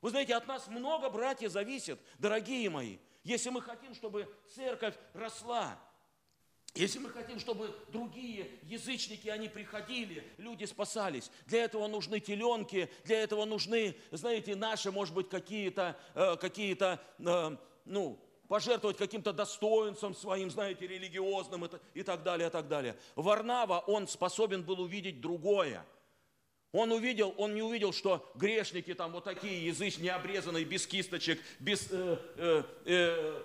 Вы 0.00 0.10
знаете, 0.10 0.36
от 0.36 0.46
нас 0.46 0.68
много 0.68 1.10
братьев 1.10 1.50
зависит, 1.50 1.98
дорогие 2.18 2.70
мои. 2.70 2.98
Если 3.28 3.50
мы 3.50 3.60
хотим, 3.60 3.94
чтобы 3.94 4.26
церковь 4.54 4.94
росла, 5.12 5.78
если 6.74 6.98
мы 6.98 7.10
хотим, 7.10 7.38
чтобы 7.38 7.76
другие 7.88 8.48
язычники, 8.62 9.28
они 9.28 9.50
приходили, 9.50 10.26
люди 10.38 10.64
спасались, 10.64 11.30
для 11.44 11.64
этого 11.64 11.88
нужны 11.88 12.20
теленки, 12.20 12.90
для 13.04 13.22
этого 13.22 13.44
нужны, 13.44 13.94
знаете, 14.12 14.56
наши, 14.56 14.90
может 14.90 15.14
быть, 15.14 15.28
какие-то, 15.28 15.94
э, 16.14 16.36
какие-то, 16.36 17.02
э, 17.18 17.56
ну, 17.84 18.18
пожертвовать 18.48 18.96
каким-то 18.96 19.34
достоинством 19.34 20.14
своим, 20.14 20.50
знаете, 20.50 20.86
религиозным 20.86 21.68
и 21.92 22.02
так 22.02 22.22
далее, 22.22 22.48
и 22.48 22.50
так 22.50 22.66
далее. 22.66 22.96
Варнава, 23.14 23.80
он 23.80 24.08
способен 24.08 24.62
был 24.62 24.80
увидеть 24.80 25.20
другое– 25.20 25.84
он 26.72 26.92
увидел, 26.92 27.34
он 27.38 27.54
не 27.54 27.62
увидел, 27.62 27.92
что 27.92 28.30
грешники 28.34 28.94
там 28.94 29.12
вот 29.12 29.24
такие, 29.24 29.66
языч 29.66 29.98
необрезанные, 29.98 30.64
без 30.64 30.86
кисточек, 30.86 31.40
без 31.58 31.88
э, 31.90 32.18
э, 32.36 32.62
э, 32.84 33.42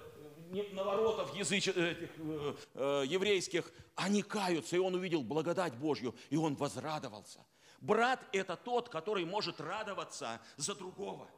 наворотов 0.74 1.36
языч, 1.36 1.70
этих, 1.70 2.10
э, 2.18 2.56
э, 2.74 3.04
еврейских, 3.08 3.72
они 3.96 4.22
каются, 4.22 4.76
и 4.76 4.80
он 4.80 4.96
увидел 4.96 5.24
благодать 5.24 5.74
Божью, 5.76 6.16
и 6.30 6.36
он 6.36 6.56
возрадовался. 6.56 7.46
Брат– 7.80 8.20
это 8.32 8.56
тот, 8.56 8.90
который 8.90 9.26
может 9.26 9.60
радоваться 9.60 10.42
за 10.58 10.76
другого. 10.76 11.30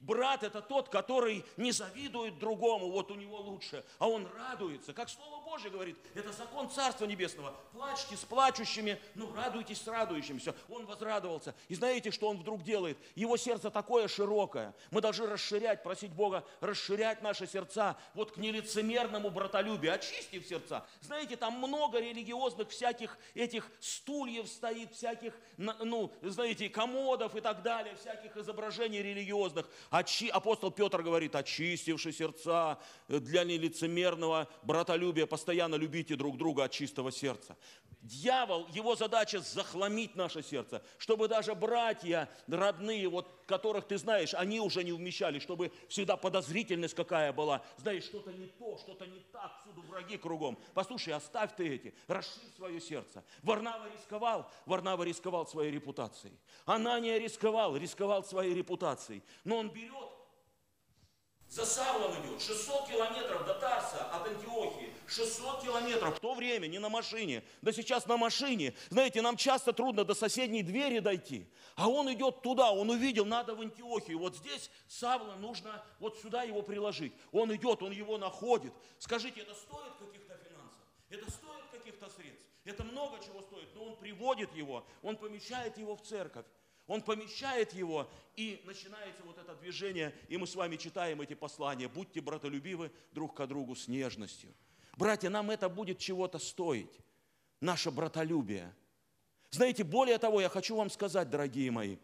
Брат– 0.00 0.42
это 0.44 0.62
тот, 0.62 0.88
который 0.88 1.44
не 1.56 1.72
завидует 1.72 2.38
другому, 2.38 2.90
вот 2.90 3.10
у 3.10 3.14
него 3.14 3.38
лучше, 3.38 3.84
а 3.98 4.08
он 4.08 4.28
радуется. 4.36 4.92
Как 4.92 5.08
Слово 5.08 5.42
Божье 5.44 5.70
говорит, 5.70 5.96
это 6.14 6.32
закон 6.32 6.70
Царства 6.70 7.06
Небесного. 7.06 7.54
Плачьте 7.72 8.16
с 8.16 8.24
плачущими, 8.24 9.00
но 9.14 9.32
радуйтесь 9.34 9.80
с 9.80 9.86
радующимся. 9.86 10.54
Он 10.68 10.86
возрадовался. 10.86 11.54
И 11.68 11.74
знаете, 11.74 12.10
что 12.10 12.28
он 12.28 12.38
вдруг 12.38 12.62
делает? 12.62 12.98
Его 13.14 13.36
сердце 13.36 13.70
такое 13.70 14.08
широкое. 14.08 14.74
Мы 14.90 15.00
должны 15.00 15.26
расширять, 15.26 15.82
просить 15.82 16.12
Бога 16.12 16.44
расширять 16.60 17.22
наши 17.22 17.46
сердца 17.46 17.96
вот 18.14 18.32
к 18.32 18.36
нелицемерному 18.36 19.30
братолюбию, 19.30 19.94
очистив 19.94 20.46
сердца. 20.46 20.86
Знаете, 21.00 21.36
там 21.36 21.54
много 21.54 22.00
религиозных 22.00 22.70
всяких 22.70 23.18
этих 23.34 23.70
стульев 23.80 24.48
стоит, 24.48 24.92
всяких, 24.92 25.32
ну, 25.56 26.12
знаете, 26.22 26.68
комодов 26.68 27.34
и 27.34 27.40
так 27.40 27.62
далее, 27.62 27.96
всяких 27.96 28.36
изображений 28.36 29.02
религиозных. 29.02 29.66
Очи, 29.90 30.28
апостол 30.28 30.70
Петр 30.70 31.02
говорит, 31.02 31.34
очистивши 31.34 32.12
сердца 32.12 32.78
для 33.08 33.44
нелицемерного 33.44 34.48
братолюбия, 34.62 35.26
постоянно 35.26 35.76
любите 35.76 36.16
друг 36.16 36.36
друга 36.36 36.64
от 36.64 36.72
чистого 36.72 37.12
сердца. 37.12 37.56
Дьявол, 38.06 38.68
его 38.68 38.94
задача 38.94 39.40
захламить 39.40 40.14
наше 40.14 40.40
сердце, 40.40 40.80
чтобы 40.96 41.26
даже 41.26 41.56
братья 41.56 42.28
родные, 42.46 43.08
вот, 43.08 43.28
которых 43.46 43.88
ты 43.88 43.98
знаешь, 43.98 44.32
они 44.32 44.60
уже 44.60 44.84
не 44.84 44.92
вмещали, 44.92 45.40
чтобы 45.40 45.72
всегда 45.88 46.16
подозрительность 46.16 46.94
какая 46.94 47.32
была. 47.32 47.64
Знаешь, 47.78 48.04
что-то 48.04 48.32
не 48.32 48.46
то, 48.46 48.78
что-то 48.78 49.06
не 49.06 49.18
так, 49.32 49.60
всюду 49.62 49.82
враги 49.82 50.16
кругом. 50.18 50.56
Послушай, 50.72 51.14
оставь 51.14 51.56
ты 51.56 51.68
эти, 51.68 51.94
расширь 52.06 52.48
свое 52.54 52.80
сердце. 52.80 53.24
Варнава 53.42 53.92
рисковал, 53.92 54.48
Варнава 54.66 55.02
рисковал 55.02 55.44
своей 55.48 55.72
репутацией. 55.72 56.38
Анания 56.64 57.18
рисковал, 57.18 57.76
рисковал 57.76 58.22
своей 58.22 58.54
репутацией. 58.54 59.24
Но 59.42 59.56
он 59.56 59.70
берет 59.70 60.15
за 61.48 61.64
Савлом 61.64 62.12
идет 62.22 62.42
600 62.42 62.88
километров 62.88 63.46
до 63.46 63.54
Тарса 63.54 64.04
от 64.10 64.26
Антиохии. 64.26 64.92
600 65.06 65.62
километров 65.62 66.16
в 66.16 66.20
то 66.20 66.34
время, 66.34 66.66
не 66.66 66.78
на 66.78 66.88
машине. 66.88 67.44
Да 67.62 67.72
сейчас 67.72 68.06
на 68.06 68.16
машине. 68.16 68.74
Знаете, 68.90 69.22
нам 69.22 69.36
часто 69.36 69.72
трудно 69.72 70.04
до 70.04 70.14
соседней 70.14 70.62
двери 70.62 70.98
дойти. 70.98 71.48
А 71.76 71.88
он 71.88 72.12
идет 72.12 72.42
туда, 72.42 72.72
он 72.72 72.90
увидел, 72.90 73.24
надо 73.24 73.54
в 73.54 73.60
Антиохию. 73.60 74.18
Вот 74.18 74.36
здесь 74.36 74.70
Савла 74.88 75.34
нужно 75.36 75.84
вот 76.00 76.18
сюда 76.18 76.42
его 76.42 76.62
приложить. 76.62 77.12
Он 77.32 77.54
идет, 77.54 77.82
он 77.82 77.92
его 77.92 78.18
находит. 78.18 78.72
Скажите, 78.98 79.40
это 79.40 79.54
стоит 79.54 79.94
каких-то 79.98 80.36
финансов? 80.36 80.80
Это 81.08 81.30
стоит 81.30 81.64
каких-то 81.70 82.08
средств? 82.10 82.42
Это 82.64 82.82
много 82.82 83.18
чего 83.24 83.40
стоит, 83.42 83.72
но 83.76 83.84
он 83.84 83.96
приводит 83.96 84.52
его, 84.52 84.84
он 85.02 85.16
помещает 85.16 85.78
его 85.78 85.94
в 85.94 86.02
церковь. 86.02 86.44
Он 86.86 87.02
помещает 87.02 87.72
его, 87.72 88.08
и 88.36 88.62
начинается 88.64 89.22
вот 89.24 89.38
это 89.38 89.54
движение, 89.56 90.14
и 90.28 90.36
мы 90.36 90.46
с 90.46 90.54
вами 90.54 90.76
читаем 90.76 91.20
эти 91.20 91.34
послания. 91.34 91.88
Будьте 91.88 92.20
братолюбивы 92.20 92.92
друг 93.12 93.34
к 93.34 93.46
другу 93.46 93.74
с 93.74 93.88
нежностью. 93.88 94.54
Братья, 94.96 95.28
нам 95.28 95.50
это 95.50 95.68
будет 95.68 95.98
чего-то 95.98 96.38
стоить, 96.38 97.00
наше 97.60 97.90
братолюбие. 97.90 98.72
Знаете, 99.50 99.84
более 99.84 100.18
того, 100.18 100.40
я 100.40 100.48
хочу 100.48 100.76
вам 100.76 100.90
сказать, 100.90 101.28
дорогие 101.28 101.70
мои, 101.70 101.96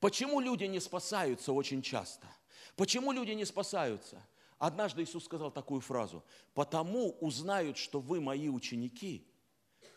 почему 0.00 0.40
люди 0.40 0.64
не 0.64 0.80
спасаются 0.80 1.52
очень 1.52 1.82
часто? 1.82 2.26
Почему 2.76 3.12
люди 3.12 3.32
не 3.32 3.44
спасаются? 3.44 4.24
Однажды 4.58 5.02
Иисус 5.02 5.24
сказал 5.24 5.50
такую 5.50 5.80
фразу, 5.80 6.24
«Потому 6.54 7.10
узнают, 7.20 7.76
что 7.76 8.00
вы 8.00 8.20
мои 8.20 8.48
ученики, 8.48 9.26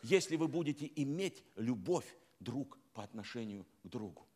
если 0.03 0.35
вы 0.35 0.47
будете 0.47 0.91
иметь 0.95 1.43
любовь 1.55 2.17
друг 2.39 2.77
по 2.97 3.03
отношению 3.03 3.67
к 3.83 3.87
другу. 3.87 4.26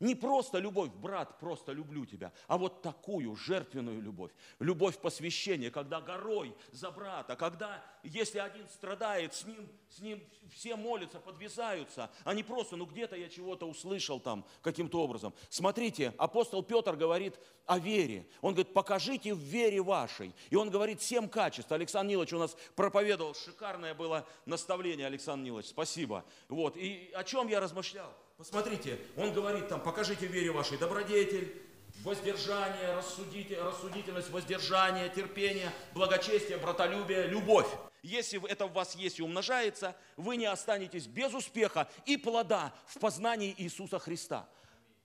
Не 0.00 0.14
просто 0.14 0.58
любовь, 0.58 0.90
брат, 0.90 1.40
просто 1.40 1.72
люблю 1.72 2.06
тебя, 2.06 2.32
а 2.46 2.56
вот 2.56 2.82
такую 2.82 3.34
жертвенную 3.34 4.00
любовь. 4.00 4.30
Любовь 4.60 4.96
посвящения, 4.98 5.72
когда 5.72 6.00
горой 6.00 6.54
за 6.70 6.92
брата, 6.92 7.34
когда, 7.34 7.84
если 8.04 8.38
один 8.38 8.68
страдает, 8.68 9.34
с 9.34 9.44
ним, 9.44 9.68
с 9.90 9.98
ним 9.98 10.22
все 10.52 10.76
молятся, 10.76 11.18
подвязаются, 11.18 12.10
а 12.22 12.32
не 12.34 12.44
просто, 12.44 12.76
ну 12.76 12.86
где-то 12.86 13.16
я 13.16 13.28
чего-то 13.28 13.68
услышал 13.68 14.20
там 14.20 14.44
каким-то 14.62 15.02
образом. 15.02 15.34
Смотрите, 15.48 16.14
апостол 16.16 16.62
Петр 16.62 16.94
говорит 16.94 17.34
о 17.66 17.80
вере. 17.80 18.28
Он 18.40 18.54
говорит, 18.54 18.72
покажите 18.72 19.34
в 19.34 19.38
вере 19.38 19.82
вашей. 19.82 20.32
И 20.50 20.54
он 20.56 20.70
говорит 20.70 21.02
семь 21.02 21.28
качеств. 21.28 21.72
Александр 21.72 22.10
Нилович 22.10 22.32
у 22.34 22.38
нас 22.38 22.56
проповедовал, 22.76 23.34
шикарное 23.34 23.94
было 23.94 24.24
наставление, 24.46 25.08
Александр 25.08 25.44
Нилович, 25.44 25.66
спасибо. 25.66 26.24
Вот, 26.48 26.76
и 26.76 27.10
о 27.14 27.24
чем 27.24 27.48
я 27.48 27.58
размышлял? 27.58 28.14
Посмотрите, 28.38 29.00
он 29.16 29.32
говорит 29.32 29.66
там, 29.66 29.82
покажите 29.82 30.26
вере 30.26 30.52
вашей 30.52 30.78
добродетель, 30.78 31.60
воздержание, 32.04 32.94
рассудите, 32.94 33.60
рассудительность, 33.60 34.30
воздержание, 34.30 35.08
терпение, 35.08 35.72
благочестие, 35.92 36.56
братолюбие, 36.56 37.26
любовь. 37.26 37.66
Если 38.04 38.40
это 38.48 38.68
в 38.68 38.72
вас 38.74 38.94
есть 38.94 39.18
и 39.18 39.22
умножается, 39.22 39.96
вы 40.16 40.36
не 40.36 40.46
останетесь 40.46 41.08
без 41.08 41.34
успеха 41.34 41.90
и 42.06 42.16
плода 42.16 42.72
в 42.86 43.00
познании 43.00 43.52
Иисуса 43.58 43.98
Христа. 43.98 44.48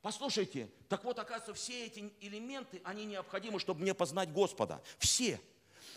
Послушайте, 0.04 0.70
так 0.88 1.04
вот, 1.04 1.18
оказывается, 1.18 1.56
все 1.56 1.88
эти 1.88 2.14
элементы, 2.22 2.82
они 2.84 3.04
необходимы, 3.04 3.60
чтобы 3.60 3.82
мне 3.82 3.96
познать 3.96 4.32
Господа. 4.32 4.84
Все. 5.00 5.42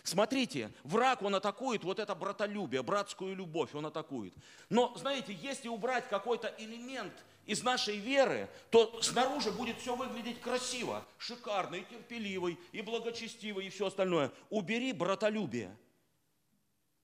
Смотрите, 0.07 0.71
враг, 0.85 1.23
он 1.23 1.35
атакует 1.35 1.83
вот 1.83 1.99
это 1.99 2.15
братолюбие, 2.15 2.85
братскую 2.85 3.35
любовь, 3.35 3.75
он 3.75 3.87
атакует. 3.87 4.35
Но, 4.71 4.95
знаете, 4.97 5.37
если 5.43 5.67
убрать 5.67 6.09
какой-то 6.09 6.55
элемент 6.59 7.13
из 7.45 7.65
нашей 7.65 7.97
веры, 7.97 8.49
то 8.71 9.03
снаружи 9.03 9.51
будет 9.51 9.79
все 9.79 9.97
выглядеть 9.97 10.41
красиво, 10.41 11.05
шикарно, 11.19 11.75
и 11.75 11.85
терпеливый, 11.85 12.57
и 12.71 12.83
благочестивый, 12.83 13.67
и 13.67 13.69
все 13.69 13.89
остальное. 13.89 14.31
Убери 14.49 14.93
братолюбие. 14.93 15.77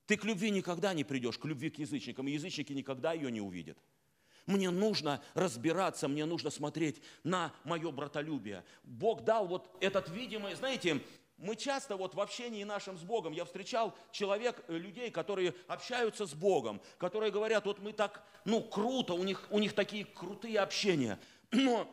Ты 0.05 0.15
к 0.15 0.23
любви 0.23 0.49
никогда 0.49 0.93
не 0.93 1.03
придешь, 1.03 1.37
к 1.37 1.43
любви 1.43 1.71
к 1.71 1.79
язычникам, 1.79 2.29
и 2.29 2.31
язычники 2.31 2.71
никогда 2.71 3.11
ее 3.11 3.29
не 3.29 3.41
увидят. 3.41 3.77
Мне 4.45 4.69
нужно 4.69 5.21
разбираться, 5.33 6.07
мне 6.07 6.23
нужно 6.23 6.49
смотреть 6.51 7.01
на 7.23 7.53
мое 7.65 7.91
братолюбие. 7.91 8.63
Бог 8.83 9.23
дал 9.23 9.47
вот 9.47 9.75
этот 9.81 10.09
видимый, 10.09 10.55
знаете, 10.55 11.01
мы 11.37 11.55
часто 11.55 11.97
вот 11.97 12.15
в 12.15 12.21
общении 12.21 12.63
нашем 12.63 12.97
с 12.97 13.01
Богом, 13.01 13.33
я 13.33 13.45
встречал 13.45 13.93
человек, 14.11 14.63
э, 14.67 14.77
людей, 14.77 15.11
которые 15.11 15.53
общаются 15.67 16.25
с 16.25 16.33
Богом, 16.33 16.81
которые 16.97 17.31
говорят, 17.31 17.65
вот 17.65 17.79
мы 17.79 17.91
так, 17.93 18.23
ну, 18.45 18.61
круто, 18.61 19.13
у 19.13 19.23
них, 19.23 19.47
у 19.49 19.59
них 19.59 19.73
такие 19.73 20.05
крутые 20.05 20.59
общения, 20.59 21.19
но 21.51 21.87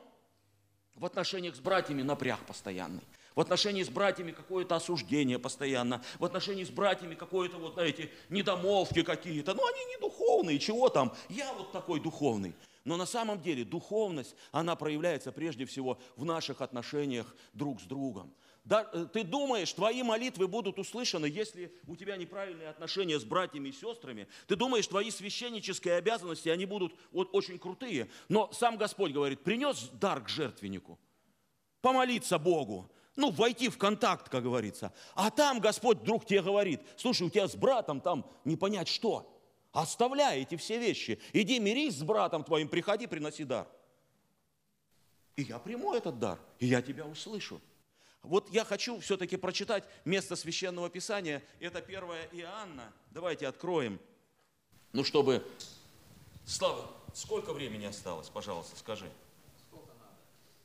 в 0.94 1.04
отношениях 1.04 1.56
с 1.56 1.60
братьями 1.60 2.02
напряг 2.02 2.40
постоянный. 2.46 3.02
В 3.34 3.40
отношении 3.40 3.82
с 3.82 3.88
братьями 3.88 4.32
какое-то 4.32 4.76
осуждение 4.76 5.38
постоянно. 5.38 6.02
В 6.18 6.24
отношении 6.24 6.64
с 6.64 6.70
братьями 6.70 7.14
какое-то, 7.14 7.58
вот, 7.58 7.74
знаете, 7.74 8.10
недомолвки 8.28 9.02
какие-то. 9.02 9.54
Ну, 9.54 9.66
они 9.66 9.84
не 9.86 9.96
духовные, 9.98 10.58
чего 10.58 10.88
там? 10.88 11.14
Я 11.28 11.52
вот 11.54 11.72
такой 11.72 12.00
духовный. 12.00 12.54
Но 12.84 12.96
на 12.96 13.06
самом 13.06 13.40
деле 13.40 13.64
духовность, 13.64 14.34
она 14.52 14.74
проявляется 14.74 15.32
прежде 15.32 15.64
всего 15.64 15.98
в 16.16 16.24
наших 16.24 16.60
отношениях 16.60 17.34
друг 17.52 17.80
с 17.80 17.84
другом. 17.84 18.34
Да, 18.70 18.88
э, 18.92 19.04
ты 19.12 19.24
думаешь, 19.24 19.72
твои 19.72 20.04
молитвы 20.04 20.46
будут 20.46 20.78
услышаны, 20.78 21.26
если 21.26 21.74
у 21.88 21.96
тебя 21.96 22.16
неправильные 22.16 22.68
отношения 22.68 23.18
с 23.18 23.24
братьями 23.24 23.70
и 23.70 23.72
сестрами. 23.72 24.28
Ты 24.46 24.54
думаешь, 24.54 24.86
твои 24.86 25.10
священнические 25.10 25.94
обязанности, 25.94 26.48
они 26.48 26.66
будут 26.66 26.94
вот 27.10 27.30
очень 27.32 27.58
крутые. 27.58 28.08
Но 28.28 28.48
сам 28.52 28.76
Господь 28.76 29.10
говорит, 29.10 29.40
принес 29.40 29.90
дар 29.94 30.22
к 30.22 30.28
жертвеннику, 30.28 31.00
помолиться 31.80 32.38
Богу, 32.38 32.88
ну, 33.16 33.32
войти 33.32 33.68
в 33.68 33.76
контакт, 33.76 34.28
как 34.28 34.44
говорится. 34.44 34.94
А 35.16 35.32
там 35.32 35.58
Господь 35.58 35.98
вдруг 35.98 36.24
тебе 36.24 36.40
говорит, 36.40 36.80
слушай, 36.96 37.26
у 37.26 37.30
тебя 37.30 37.48
с 37.48 37.56
братом 37.56 38.00
там 38.00 38.24
не 38.44 38.56
понять 38.56 38.86
что. 38.86 39.36
Оставляй 39.72 40.42
эти 40.42 40.54
все 40.54 40.78
вещи. 40.78 41.20
Иди 41.32 41.58
мирись 41.58 41.96
с 41.96 42.02
братом 42.04 42.44
твоим, 42.44 42.68
приходи, 42.68 43.08
приноси 43.08 43.42
дар. 43.42 43.66
И 45.34 45.42
я 45.42 45.58
приму 45.58 45.92
этот 45.92 46.20
дар, 46.20 46.38
и 46.60 46.66
я 46.66 46.80
тебя 46.80 47.04
услышу. 47.04 47.60
Вот 48.22 48.50
я 48.50 48.64
хочу 48.64 49.00
все-таки 49.00 49.36
прочитать 49.36 49.84
место 50.04 50.36
Священного 50.36 50.90
Писания. 50.90 51.42
Это 51.58 51.78
1 51.78 52.02
Иоанна. 52.32 52.92
Давайте 53.10 53.46
откроем. 53.46 53.98
Ну, 54.92 55.04
чтобы... 55.04 55.46
Слава, 56.44 56.90
сколько 57.14 57.52
времени 57.52 57.84
осталось, 57.86 58.28
пожалуйста, 58.28 58.76
скажи. 58.76 59.08
Сколько 59.68 59.92
надо? 59.94 60.16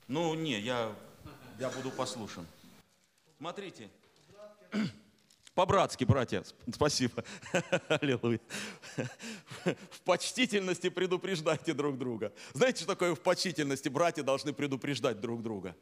Ну, 0.07 0.33
не, 0.33 0.59
я, 0.59 0.95
я 1.59 1.69
буду 1.69 1.91
послушан. 1.91 2.47
Смотрите. 3.37 3.89
По-братски, 5.53 6.03
братья, 6.03 6.43
спасибо. 6.73 7.23
Аллилуйя. 7.87 8.41
В 9.65 10.01
почтительности 10.03 10.89
предупреждайте 10.89 11.73
друг 11.73 11.97
друга. 11.97 12.33
Знаете, 12.53 12.79
что 12.79 12.87
такое 12.87 13.15
в 13.15 13.21
почтительности? 13.21 13.87
Братья 13.87 14.23
должны 14.23 14.51
предупреждать 14.53 15.21
друг 15.21 15.41
друга. 15.41 15.75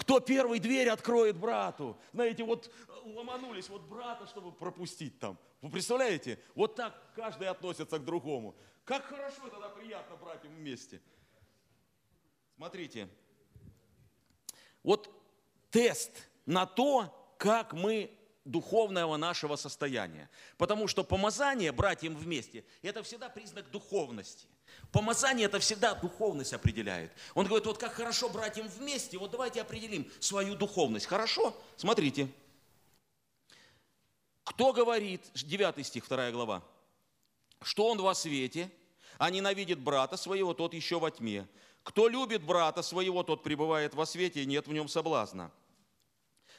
Кто 0.00 0.18
первый 0.18 0.60
дверь 0.60 0.88
откроет 0.88 1.36
брату? 1.36 1.94
Знаете, 2.14 2.42
вот 2.42 2.72
ломанулись 3.04 3.68
вот 3.68 3.82
брата, 3.82 4.26
чтобы 4.26 4.50
пропустить 4.50 5.18
там. 5.18 5.38
Вы 5.60 5.70
представляете? 5.70 6.38
Вот 6.54 6.74
так 6.74 6.98
каждый 7.14 7.48
относится 7.48 7.98
к 7.98 8.04
другому. 8.04 8.56
Как 8.84 9.04
хорошо 9.04 9.46
тогда 9.50 9.68
приятно 9.68 10.16
братьям 10.16 10.54
вместе. 10.54 11.02
Смотрите, 12.56 13.10
вот 14.82 15.10
тест 15.70 16.12
на 16.46 16.64
то, 16.64 17.34
как 17.36 17.74
мы 17.74 18.10
духовного 18.46 19.18
нашего 19.18 19.56
состояния. 19.56 20.30
Потому 20.56 20.86
что 20.88 21.04
помазание 21.04 21.72
братьям 21.72 22.16
вместе, 22.16 22.64
это 22.80 23.02
всегда 23.02 23.28
признак 23.28 23.70
духовности. 23.70 24.48
Помазание 24.92 25.46
это 25.46 25.60
всегда 25.60 25.94
духовность 25.94 26.52
определяет. 26.52 27.12
Он 27.34 27.46
говорит, 27.46 27.66
вот 27.66 27.78
как 27.78 27.92
хорошо 27.92 28.28
братьям 28.28 28.66
вместе, 28.68 29.18
вот 29.18 29.30
давайте 29.30 29.60
определим 29.60 30.10
свою 30.18 30.56
духовность. 30.56 31.06
Хорошо? 31.06 31.56
Смотрите. 31.76 32.28
Кто 34.42 34.72
говорит, 34.72 35.22
9 35.34 35.86
стих, 35.86 36.08
2 36.08 36.32
глава, 36.32 36.62
что 37.62 37.88
он 37.88 38.02
во 38.02 38.14
свете, 38.14 38.68
а 39.18 39.30
ненавидит 39.30 39.78
брата 39.78 40.16
своего, 40.16 40.54
тот 40.54 40.74
еще 40.74 40.98
во 40.98 41.10
тьме. 41.10 41.46
Кто 41.84 42.08
любит 42.08 42.42
брата 42.42 42.82
своего, 42.82 43.22
тот 43.22 43.42
пребывает 43.44 43.94
во 43.94 44.06
свете, 44.06 44.42
и 44.42 44.46
нет 44.46 44.66
в 44.66 44.72
нем 44.72 44.88
соблазна. 44.88 45.52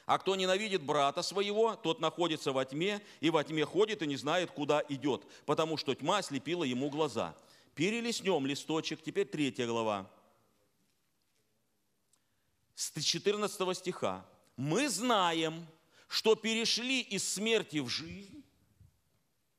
А 0.06 0.18
кто 0.18 0.34
ненавидит 0.36 0.82
брата 0.82 1.22
своего, 1.22 1.76
тот 1.76 2.00
находится 2.00 2.52
во 2.52 2.64
тьме, 2.64 3.00
и 3.20 3.30
во 3.30 3.44
тьме 3.44 3.64
ходит 3.64 4.02
и 4.02 4.06
не 4.06 4.16
знает, 4.16 4.50
куда 4.50 4.82
идет, 4.88 5.22
потому 5.44 5.76
что 5.76 5.94
тьма 5.94 6.18
ослепила 6.18 6.64
ему 6.64 6.88
глаза. 6.88 7.34
Перелеснем 7.74 8.46
листочек, 8.46 9.02
теперь 9.02 9.26
третья 9.26 9.66
глава. 9.66 10.10
С 12.74 12.92
14 13.00 13.76
стиха. 13.76 14.26
Мы 14.56 14.88
знаем, 14.88 15.66
что 16.08 16.34
перешли 16.34 17.00
из 17.00 17.26
смерти 17.26 17.78
в 17.78 17.88
жизнь. 17.88 18.44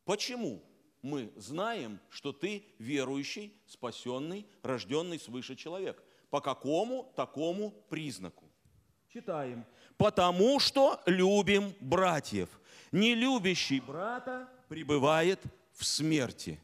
Почему? 0.06 0.62
Мы 1.02 1.34
знаем, 1.36 2.00
что 2.10 2.32
ты 2.32 2.66
верующий, 2.78 3.54
спасенный, 3.66 4.46
рожденный 4.62 5.20
свыше 5.20 5.56
человек. 5.56 6.02
По 6.30 6.40
какому 6.40 7.12
такому 7.16 7.72
признаку? 7.90 8.46
Читаем. 9.12 9.66
Потому 9.98 10.60
что 10.60 11.02
любим 11.06 11.74
братьев. 11.80 12.50
Не 12.92 13.16
любящий 13.16 13.80
брата 13.80 14.50
пребывает 14.70 15.40
в 15.74 15.84
смерти. 15.84 16.60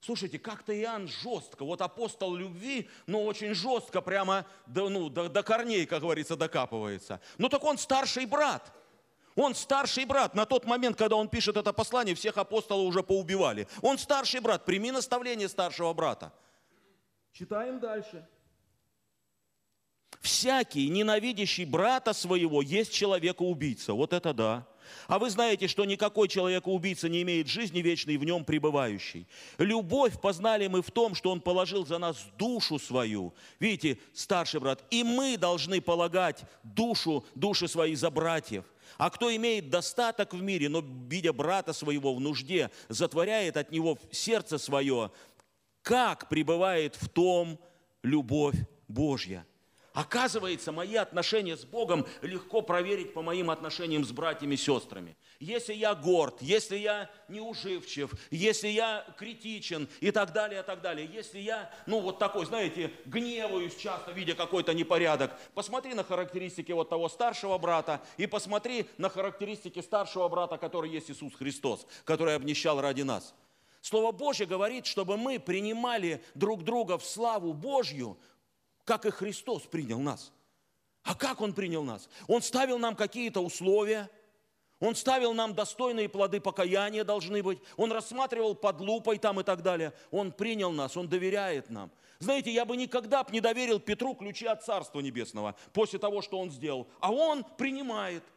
Слушайте, 0.00 0.38
как-то 0.38 0.72
Иоанн 0.72 1.08
жестко, 1.08 1.64
вот 1.64 1.82
апостол 1.82 2.34
любви, 2.34 2.88
но 3.06 3.22
очень 3.22 3.54
жестко, 3.54 4.00
прямо 4.00 4.46
до, 4.66 4.88
ну, 4.88 5.10
до, 5.10 5.28
до 5.28 5.42
корней, 5.42 5.84
как 5.84 6.00
говорится, 6.00 6.36
докапывается. 6.36 7.20
Ну 7.36 7.50
так 7.50 7.62
он 7.64 7.76
старший 7.76 8.24
брат. 8.24 8.72
Он 9.36 9.54
старший 9.54 10.06
брат. 10.06 10.34
На 10.34 10.46
тот 10.46 10.64
момент, 10.64 10.96
когда 10.96 11.16
он 11.16 11.28
пишет 11.28 11.56
это 11.56 11.72
послание, 11.72 12.14
всех 12.14 12.38
апостолов 12.38 12.88
уже 12.88 13.02
поубивали. 13.02 13.68
Он 13.82 13.98
старший 13.98 14.40
брат. 14.40 14.64
Прими 14.64 14.90
наставление 14.90 15.48
старшего 15.48 15.92
брата. 15.92 16.32
Читаем 17.32 17.78
дальше. 17.78 18.26
Всякий, 20.20 20.88
ненавидящий 20.88 21.64
брата 21.64 22.12
своего, 22.12 22.60
есть 22.62 22.92
человека-убийца. 22.92 23.92
Вот 23.92 24.12
это 24.12 24.34
да. 24.34 24.66
А 25.06 25.18
вы 25.18 25.30
знаете, 25.30 25.68
что 25.68 25.84
никакой 25.84 26.28
человека-убийца 26.28 27.08
не 27.08 27.22
имеет 27.22 27.48
жизни 27.48 27.80
вечной 27.80 28.16
в 28.16 28.24
нем 28.24 28.44
пребывающей. 28.44 29.26
Любовь 29.58 30.20
познали 30.20 30.66
мы 30.66 30.82
в 30.82 30.90
том, 30.90 31.14
что 31.14 31.30
Он 31.30 31.40
положил 31.40 31.86
за 31.86 31.98
нас 31.98 32.26
душу 32.38 32.78
свою. 32.78 33.34
Видите, 33.58 33.98
старший 34.12 34.60
брат, 34.60 34.84
и 34.90 35.02
мы 35.02 35.36
должны 35.36 35.80
полагать 35.80 36.42
душу, 36.62 37.24
души 37.34 37.68
свои 37.68 37.94
за 37.94 38.10
братьев. 38.10 38.64
А 38.98 39.10
кто 39.10 39.34
имеет 39.34 39.70
достаток 39.70 40.34
в 40.34 40.42
мире, 40.42 40.68
но, 40.68 40.84
видя 41.08 41.32
брата 41.32 41.72
своего 41.72 42.14
в 42.14 42.20
нужде, 42.20 42.70
затворяет 42.88 43.56
от 43.56 43.70
него 43.70 43.98
сердце 44.10 44.58
свое, 44.58 45.10
как 45.82 46.28
пребывает 46.28 46.96
в 46.96 47.08
том 47.08 47.58
любовь 48.02 48.56
Божья? 48.88 49.46
Оказывается, 50.00 50.72
мои 50.72 50.96
отношения 50.96 51.58
с 51.58 51.66
Богом 51.66 52.06
легко 52.22 52.62
проверить 52.62 53.12
по 53.12 53.20
моим 53.20 53.50
отношениям 53.50 54.02
с 54.02 54.12
братьями 54.12 54.54
и 54.54 54.56
сестрами. 54.56 55.14
Если 55.40 55.74
я 55.74 55.94
горд, 55.94 56.40
если 56.40 56.78
я 56.78 57.10
неуживчив, 57.28 58.10
если 58.30 58.68
я 58.68 59.04
критичен 59.18 59.90
и 60.00 60.10
так 60.10 60.32
далее, 60.32 60.60
и 60.60 60.62
так 60.62 60.80
далее. 60.80 61.06
Если 61.12 61.38
я, 61.38 61.70
ну 61.84 62.00
вот 62.00 62.18
такой, 62.18 62.46
знаете, 62.46 62.90
гневаюсь 63.04 63.76
часто, 63.76 64.12
видя 64.12 64.34
какой-то 64.34 64.72
непорядок. 64.72 65.38
Посмотри 65.52 65.92
на 65.92 66.02
характеристики 66.02 66.72
вот 66.72 66.88
того 66.88 67.10
старшего 67.10 67.58
брата 67.58 68.00
и 68.16 68.26
посмотри 68.26 68.86
на 68.96 69.10
характеристики 69.10 69.82
старшего 69.82 70.26
брата, 70.30 70.56
который 70.56 70.90
есть 70.90 71.10
Иисус 71.10 71.34
Христос, 71.34 71.86
который 72.06 72.36
обнищал 72.36 72.80
ради 72.80 73.02
нас. 73.02 73.34
Слово 73.82 74.12
Божье 74.12 74.46
говорит, 74.46 74.84
чтобы 74.84 75.16
мы 75.16 75.38
принимали 75.38 76.22
друг 76.34 76.64
друга 76.64 76.98
в 76.98 77.04
славу 77.04 77.54
Божью, 77.54 78.18
как 78.90 79.06
и 79.06 79.10
Христос 79.10 79.62
принял 79.62 80.00
нас. 80.00 80.32
А 81.04 81.14
как 81.14 81.40
Он 81.42 81.52
принял 81.52 81.84
нас? 81.84 82.08
Он 82.26 82.42
ставил 82.42 82.76
нам 82.76 82.96
какие-то 82.96 83.38
условия, 83.38 84.10
Он 84.80 84.96
ставил 84.96 85.32
нам 85.32 85.54
достойные 85.54 86.08
плоды 86.08 86.40
покаяния 86.40 87.04
должны 87.04 87.40
быть, 87.40 87.60
Он 87.76 87.92
рассматривал 87.92 88.56
под 88.56 88.80
лупой 88.80 89.18
там 89.18 89.38
и 89.38 89.44
так 89.44 89.62
далее. 89.62 89.92
Он 90.10 90.32
принял 90.32 90.72
нас, 90.72 90.96
Он 90.96 91.08
доверяет 91.08 91.70
нам. 91.70 91.92
Знаете, 92.18 92.50
я 92.50 92.64
бы 92.64 92.76
никогда 92.76 93.24
не 93.30 93.40
доверил 93.40 93.78
Петру 93.78 94.16
ключи 94.16 94.46
от 94.46 94.64
Царства 94.64 94.98
Небесного 94.98 95.54
после 95.72 96.00
того, 96.00 96.20
что 96.20 96.40
он 96.40 96.50
сделал. 96.50 96.88
А 96.98 97.12
он 97.12 97.44
принимает– 97.44 98.24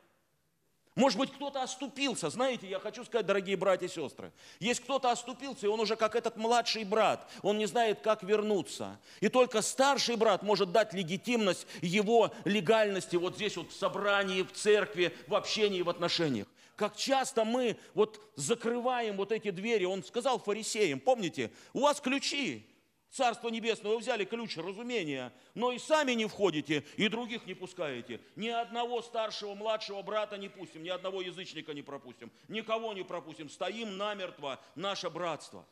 может 0.95 1.17
быть, 1.17 1.31
кто-то 1.31 1.63
оступился. 1.63 2.29
Знаете, 2.29 2.67
я 2.67 2.79
хочу 2.79 3.03
сказать, 3.03 3.25
дорогие 3.25 3.57
братья 3.57 3.87
и 3.87 3.89
сестры, 3.89 4.31
есть 4.59 4.79
кто-то 4.81 5.11
оступился, 5.11 5.65
и 5.65 5.69
он 5.69 5.79
уже 5.79 5.95
как 5.95 6.15
этот 6.15 6.37
младший 6.37 6.83
брат, 6.83 7.27
он 7.41 7.57
не 7.57 7.65
знает, 7.65 8.01
как 8.01 8.23
вернуться. 8.23 8.99
И 9.19 9.29
только 9.29 9.61
старший 9.61 10.15
брат 10.15 10.43
может 10.43 10.71
дать 10.71 10.93
легитимность 10.93 11.65
его 11.81 12.31
легальности 12.45 13.15
вот 13.15 13.35
здесь 13.35 13.57
вот 13.57 13.71
в 13.71 13.75
собрании, 13.75 14.43
в 14.43 14.51
церкви, 14.51 15.15
в 15.27 15.35
общении, 15.35 15.81
в 15.81 15.89
отношениях. 15.89 16.47
Как 16.75 16.95
часто 16.95 17.45
мы 17.45 17.77
вот 17.93 18.19
закрываем 18.35 19.17
вот 19.17 19.31
эти 19.31 19.51
двери. 19.51 19.85
Он 19.85 20.03
сказал 20.03 20.39
фарисеям, 20.39 20.99
помните, 20.99 21.51
у 21.71 21.81
вас 21.81 22.01
ключи, 22.01 22.65
Царство 23.13 23.49
Небесное, 23.49 23.91
вы 23.91 23.99
взяли 23.99 24.25
ключ 24.25 24.57
разумения, 24.57 25.31
но 25.53 25.71
и 25.71 25.77
сами 25.77 26.13
не 26.13 26.25
входите, 26.25 26.83
и 26.97 27.07
других 27.07 27.45
не 27.45 27.53
пускаете. 27.53 28.19
Ни 28.35 28.47
одного 28.47 29.03
старшего, 29.03 29.53
младшего 29.53 30.01
брата 30.01 30.35
не 30.35 30.49
пустим, 30.49 30.81
ни 30.81 30.89
одного 30.89 31.21
язычника 31.21 31.75
не 31.75 31.83
пропустим, 31.83 32.31
никого 32.47 32.91
не 32.93 33.03
пропустим. 33.03 33.49
Стоим 33.49 33.97
намертво, 33.97 34.59
наше 34.73 35.11
братство. 35.11 35.63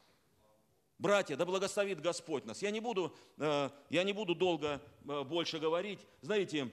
Братья, 0.99 1.35
да 1.35 1.47
благословит 1.47 1.99
Господь 1.99 2.45
нас. 2.45 2.61
Я 2.61 2.69
не 2.69 2.79
буду, 2.79 3.11
э, 3.39 3.71
я 3.89 4.03
не 4.03 4.13
буду 4.13 4.35
долго 4.35 4.79
э, 5.07 5.23
больше 5.23 5.57
говорить. 5.57 5.99
Знаете, 6.21 6.69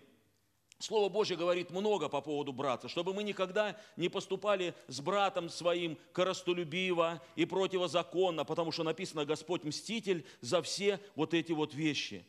Слово 0.78 1.08
Божье 1.08 1.36
говорит 1.36 1.70
много 1.70 2.08
по 2.08 2.20
поводу 2.20 2.52
брата, 2.52 2.88
чтобы 2.88 3.12
мы 3.12 3.24
никогда 3.24 3.76
не 3.96 4.08
поступали 4.08 4.74
с 4.86 5.00
братом 5.00 5.48
своим 5.48 5.98
коростолюбиво 6.12 7.20
и 7.34 7.44
противозаконно, 7.46 8.44
потому 8.44 8.70
что 8.70 8.84
написано 8.84 9.24
Господь 9.24 9.64
мститель 9.64 10.24
за 10.40 10.62
все 10.62 11.00
вот 11.16 11.34
эти 11.34 11.50
вот 11.50 11.74
вещи. 11.74 12.24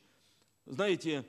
Знаете, 0.65 1.25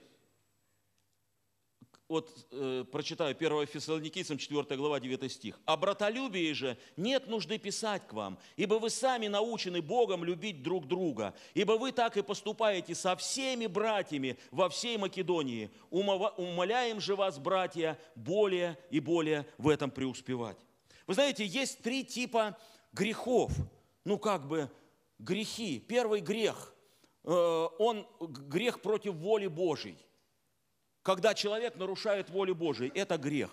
вот 2.10 2.46
э, 2.50 2.84
прочитаю 2.90 3.36
1 3.36 3.66
Фессалоникийцам 3.68 4.36
4 4.36 4.76
глава 4.76 4.98
9 4.98 5.32
стих. 5.32 5.60
«О 5.64 5.76
братолюбии 5.76 6.52
же 6.52 6.76
нет 6.96 7.28
нужды 7.28 7.56
писать 7.56 8.06
к 8.08 8.12
вам, 8.12 8.36
ибо 8.56 8.74
вы 8.74 8.90
сами 8.90 9.28
научены 9.28 9.80
Богом 9.80 10.24
любить 10.24 10.60
друг 10.62 10.88
друга, 10.88 11.34
ибо 11.54 11.72
вы 11.72 11.92
так 11.92 12.16
и 12.16 12.22
поступаете 12.22 12.96
со 12.96 13.14
всеми 13.14 13.68
братьями 13.68 14.36
во 14.50 14.68
всей 14.68 14.98
Македонии. 14.98 15.70
Умоляем 15.90 17.00
же 17.00 17.14
вас, 17.14 17.38
братья, 17.38 17.96
более 18.16 18.76
и 18.90 18.98
более 18.98 19.46
в 19.56 19.68
этом 19.68 19.92
преуспевать». 19.92 20.58
Вы 21.06 21.14
знаете, 21.14 21.46
есть 21.46 21.80
три 21.80 22.04
типа 22.04 22.58
грехов, 22.92 23.52
ну 24.04 24.18
как 24.18 24.48
бы 24.48 24.68
грехи. 25.20 25.78
Первый 25.78 26.20
грех, 26.20 26.74
э, 27.22 27.30
он 27.78 28.04
грех 28.20 28.82
против 28.82 29.14
воли 29.14 29.46
Божьей– 29.46 29.96
когда 31.02 31.34
человек 31.34 31.76
нарушает 31.76 32.30
волю 32.30 32.54
Божию, 32.54 32.90
это 32.94 33.16
грех. 33.16 33.50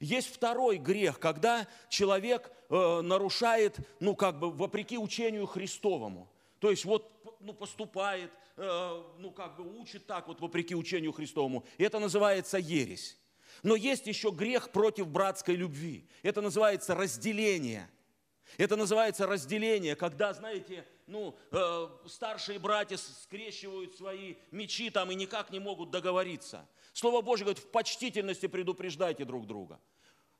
Есть 0.00 0.32
второй 0.32 0.76
грех, 0.78 1.18
когда 1.18 1.66
человек 1.88 2.52
э, 2.68 3.00
нарушает, 3.00 3.76
ну, 4.00 4.14
как 4.14 4.38
бы, 4.38 4.50
вопреки 4.50 4.96
учению 4.96 5.46
Христовому. 5.46 6.30
То 6.60 6.70
есть 6.70 6.84
вот 6.84 7.10
ну, 7.40 7.52
поступает, 7.52 8.30
э, 8.56 9.02
ну, 9.18 9.30
как 9.30 9.56
бы 9.56 9.80
учит 9.80 10.06
так 10.06 10.28
вот, 10.28 10.40
вопреки 10.40 10.74
учению 10.74 11.12
Христовому. 11.12 11.64
И 11.78 11.84
это 11.84 11.98
называется 11.98 12.58
ересь. 12.58 13.18
Но 13.62 13.74
есть 13.74 14.06
еще 14.06 14.30
грех 14.30 14.70
против 14.70 15.08
братской 15.08 15.56
любви. 15.56 16.06
Это 16.22 16.40
называется 16.40 16.94
разделение. 16.94 17.88
Это 18.56 18.76
называется 18.76 19.26
разделение, 19.26 19.96
когда, 19.96 20.32
знаете, 20.32 20.86
ну, 21.08 21.36
э, 21.50 21.88
старшие 22.06 22.58
братья 22.58 22.96
скрещивают 22.96 23.96
свои 23.96 24.36
мечи 24.50 24.90
там 24.90 25.10
и 25.10 25.14
никак 25.14 25.50
не 25.50 25.58
могут 25.58 25.90
договориться. 25.90 26.68
Слово 26.92 27.22
Божье 27.22 27.44
говорит, 27.44 27.62
в 27.62 27.70
почтительности 27.70 28.46
предупреждайте 28.46 29.24
друг 29.24 29.46
друга. 29.46 29.80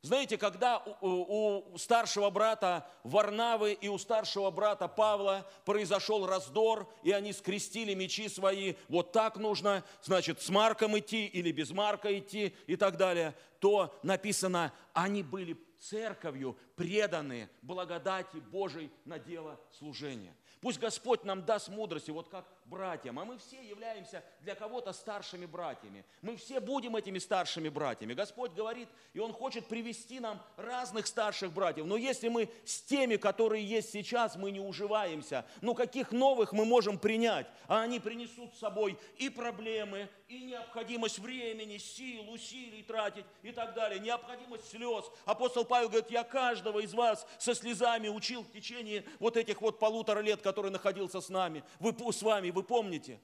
Знаете, 0.03 0.39
когда 0.39 0.79
у, 1.01 1.73
у 1.73 1.79
старшего 1.79 2.31
брата 2.31 2.89
Варнавы 3.03 3.73
и 3.73 3.89
у 3.89 3.99
старшего 3.99 4.51
брата 4.51 4.87
Павла 4.87 5.51
произошел 5.64 6.25
раздор, 6.25 6.89
и 7.03 7.11
они 7.11 7.33
скрестили 7.33 7.95
мечи 7.95 8.29
свои, 8.29 8.75
вот 8.89 9.11
так 9.11 9.37
нужно, 9.39 9.83
значит, 10.03 10.41
с 10.41 10.51
Марком 10.51 10.97
идти 10.97 11.27
или 11.27 11.51
без 11.51 11.73
Марка 11.73 12.16
идти 12.16 12.55
и 12.69 12.77
так 12.77 12.97
далее, 12.97 13.35
то 13.59 13.93
написано, 14.05 14.73
они 14.93 15.25
были 15.25 15.57
церковью 15.81 16.57
преданы 16.77 17.49
благодати 17.62 18.37
Божией 18.37 18.91
на 19.05 19.19
дело 19.19 19.61
служения. 19.73 20.37
Пусть 20.61 20.79
Господь 20.79 21.25
нам 21.25 21.45
даст 21.45 21.69
мудрости, 21.69 22.11
вот 22.11 22.29
как 22.29 22.45
братьям. 22.69 23.19
А 23.19 23.25
мы 23.25 23.39
все 23.39 23.61
являемся 23.62 24.23
для 24.41 24.55
кого-то 24.55 24.93
старшими 24.93 25.47
братьями. 25.47 26.05
Мы 26.23 26.37
все 26.37 26.61
будем 26.61 26.97
этими 26.97 27.19
старшими 27.19 27.69
братьями. 27.69 28.14
Господь 28.14 28.53
говорит, 28.53 28.89
и 29.12 29.19
Он 29.19 29.33
хочет 29.33 29.66
привести 29.66 30.21
нам 30.21 30.41
разных 30.57 31.07
старших 31.07 31.53
братьев. 31.53 31.87
Но 31.87 31.97
если 31.97 32.29
мы 32.29 32.49
с 32.64 32.83
теми, 32.83 33.16
которые 33.16 33.64
есть 33.64 33.91
сейчас, 33.91 34.37
мы 34.37 34.51
не 34.51 34.61
уживаемся, 34.61 35.45
ну 35.61 35.75
каких 35.75 36.12
новых 36.12 36.53
мы 36.53 36.64
можем 36.64 36.99
принять? 36.99 37.47
А 37.66 37.83
они 37.83 38.01
принесут 38.01 38.55
с 38.55 38.59
собой 38.59 38.99
и 39.16 39.29
проблемы, 39.29 40.09
и 40.29 40.45
необходимость 40.45 41.19
времени, 41.19 41.79
сил, 41.79 42.31
усилий 42.31 42.83
тратить 42.83 43.25
и 43.43 43.51
так 43.51 43.75
далее, 43.75 43.99
необходимость 43.99 44.69
слез. 44.69 45.07
Апостол 45.25 45.64
Павел 45.64 45.89
говорит, 45.89 46.11
я 46.11 46.23
каждого 46.23 46.81
из 46.81 46.93
вас 46.93 47.27
со 47.39 47.55
слезами 47.55 48.09
учил 48.09 48.43
в 48.43 48.53
течение 48.53 49.05
вот 49.19 49.37
этих 49.37 49.62
вот 49.62 49.79
полутора 49.79 50.21
лет, 50.21 50.43
который 50.43 50.71
находился 50.71 51.21
с 51.21 51.29
нами, 51.31 51.64
вы, 51.79 51.95
с 52.12 52.23
вами, 52.23 52.51
вы 52.59 52.65
помните. 52.65 53.21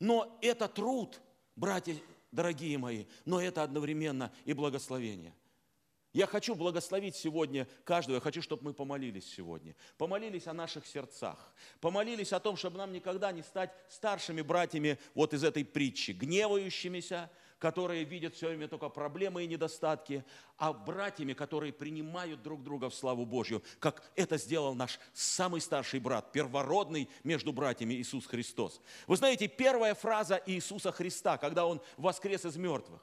Но 0.00 0.38
это 0.40 0.68
труд, 0.68 1.20
братья 1.54 1.94
дорогие 2.32 2.78
мои, 2.78 3.04
но 3.24 3.40
это 3.40 3.62
одновременно 3.62 4.32
и 4.44 4.54
благословение. 4.54 5.34
Я 6.14 6.26
хочу 6.26 6.54
благословить 6.54 7.14
сегодня 7.14 7.68
каждого, 7.84 8.16
я 8.16 8.20
хочу, 8.20 8.40
чтобы 8.40 8.64
мы 8.64 8.72
помолились 8.72 9.30
сегодня. 9.30 9.76
Помолились 9.98 10.46
о 10.46 10.54
наших 10.54 10.86
сердцах. 10.86 11.54
Помолились 11.80 12.32
о 12.32 12.40
том, 12.40 12.56
чтобы 12.56 12.78
нам 12.78 12.92
никогда 12.92 13.32
не 13.32 13.42
стать 13.42 13.70
старшими 13.90 14.40
братьями 14.40 14.98
вот 15.14 15.34
из 15.34 15.44
этой 15.44 15.64
притчи, 15.64 16.12
гневающимися, 16.12 17.30
которые 17.58 18.04
видят 18.04 18.34
все 18.34 18.48
время 18.48 18.68
только 18.68 18.88
проблемы 18.88 19.44
и 19.44 19.46
недостатки, 19.46 20.24
а 20.56 20.72
братьями, 20.72 21.32
которые 21.32 21.72
принимают 21.72 22.42
друг 22.42 22.62
друга 22.62 22.88
в 22.88 22.94
славу 22.94 23.26
Божью, 23.26 23.62
как 23.80 24.10
это 24.14 24.38
сделал 24.38 24.74
наш 24.74 24.98
самый 25.12 25.60
старший 25.60 26.00
брат, 26.00 26.32
первородный 26.32 27.08
между 27.24 27.52
братьями 27.52 27.94
Иисус 27.94 28.26
Христос. 28.26 28.80
Вы 29.06 29.16
знаете, 29.16 29.48
первая 29.48 29.94
фраза 29.94 30.40
Иисуса 30.46 30.92
Христа, 30.92 31.36
когда 31.36 31.66
Он 31.66 31.80
воскрес 31.96 32.44
из 32.44 32.56
мертвых, 32.56 33.02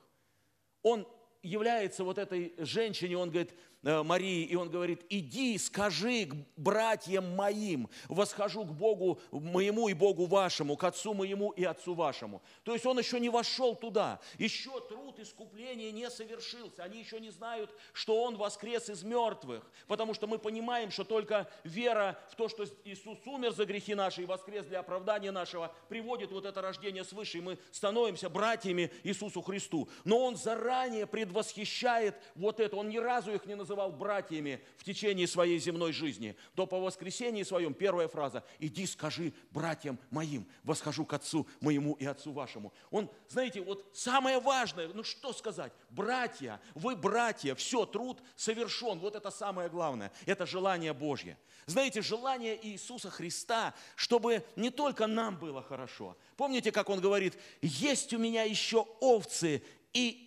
Он 0.82 1.08
является 1.46 2.04
вот 2.04 2.18
этой 2.18 2.54
женщине, 2.58 3.18
он 3.18 3.30
говорит, 3.30 3.54
Э, 3.86 4.02
Марии, 4.02 4.44
и 4.44 4.56
он 4.56 4.72
говорит, 4.72 5.06
иди, 5.10 5.60
скажи 5.60 6.26
к 6.26 6.36
братьям 6.58 7.36
моим, 7.36 7.88
восхожу 8.10 8.66
к 8.66 8.72
Богу 8.72 9.22
моему 9.32 9.88
и 9.90 9.94
Богу 9.94 10.26
вашему, 10.26 10.76
к 10.76 10.84
Отцу 10.84 11.14
моему 11.14 11.52
и 11.52 11.64
Отцу 11.64 11.94
вашему. 11.94 12.42
То 12.64 12.74
есть 12.74 12.84
он 12.88 12.98
еще 12.98 13.20
не 13.20 13.30
вошел 13.30 13.76
туда, 13.76 14.20
еще 14.40 14.82
труд 14.90 15.20
искупления 15.20 15.92
не 15.92 16.10
совершился, 16.10 16.84
они 16.84 17.00
еще 17.00 17.20
не 17.20 17.30
знают, 17.30 17.70
что 17.94 18.24
он 18.24 18.38
воскрес 18.38 18.90
из 18.90 19.04
мертвых, 19.04 19.64
потому 19.88 20.16
что 20.16 20.26
мы 20.26 20.40
понимаем, 20.40 20.90
что 20.90 21.04
только 21.04 21.48
вера 21.64 22.18
в 22.32 22.36
то, 22.36 22.50
что 22.50 22.66
Иисус 22.86 23.20
умер 23.28 23.52
за 23.52 23.66
грехи 23.66 23.94
наши 23.94 24.24
и 24.24 24.26
воскрес 24.26 24.66
для 24.66 24.80
оправдания 24.80 25.30
нашего, 25.30 25.72
приводит 25.90 26.32
вот 26.32 26.46
это 26.46 26.60
рождение 26.60 27.04
свыше, 27.04 27.38
и 27.38 27.42
мы 27.42 27.60
становимся 27.72 28.32
братьями 28.32 28.92
Иисусу 29.04 29.44
Христу. 29.44 29.88
Но 30.06 30.26
он 30.26 30.38
заранее 30.38 31.06
предвосхищает 31.36 32.16
вот 32.36 32.60
это, 32.60 32.78
он 32.78 32.90
ни 32.90 32.98
разу 32.98 33.34
их 33.34 33.46
не 33.46 33.56
называл 33.56 33.92
братьями 33.92 34.64
в 34.78 34.84
течение 34.84 35.28
своей 35.28 35.60
земной 35.60 35.92
жизни, 35.92 36.36
то 36.56 36.66
по 36.66 36.80
воскресении 36.80 37.44
своем 37.44 37.74
первая 37.74 38.08
фраза 38.08 38.44
«Иди 38.60 38.86
скажи 38.86 39.34
братьям 39.52 40.00
моим, 40.12 40.48
восхожу 40.64 41.06
к 41.06 41.14
Отцу 41.14 41.46
моему 41.60 41.94
и 41.96 42.06
Отцу 42.06 42.32
вашему». 42.32 42.74
Он, 42.90 43.10
знаете, 43.28 43.62
вот 43.62 43.86
самое 43.94 44.40
важное, 44.40 44.88
ну 44.88 45.04
что 45.04 45.34
сказать, 45.34 45.74
братья, 45.90 46.62
вы 46.74 46.96
братья, 46.96 47.54
все, 47.56 47.86
труд 47.86 48.22
совершен, 48.38 49.00
вот 49.00 49.16
это 49.16 49.30
самое 49.30 49.70
главное, 49.70 50.12
это 50.26 50.46
желание 50.46 50.94
Божье. 50.94 51.38
Знаете, 51.66 52.02
желание 52.02 52.58
Иисуса 52.66 53.10
Христа, 53.10 53.74
чтобы 53.96 54.46
не 54.56 54.70
только 54.70 55.08
нам 55.08 55.38
было 55.38 55.64
хорошо. 55.64 56.16
Помните, 56.38 56.72
как 56.72 56.90
Он 56.90 57.02
говорит, 57.02 57.38
есть 57.62 58.14
у 58.14 58.20
меня 58.20 58.44
еще 58.44 58.88
овцы 59.02 59.64
и 59.94 60.25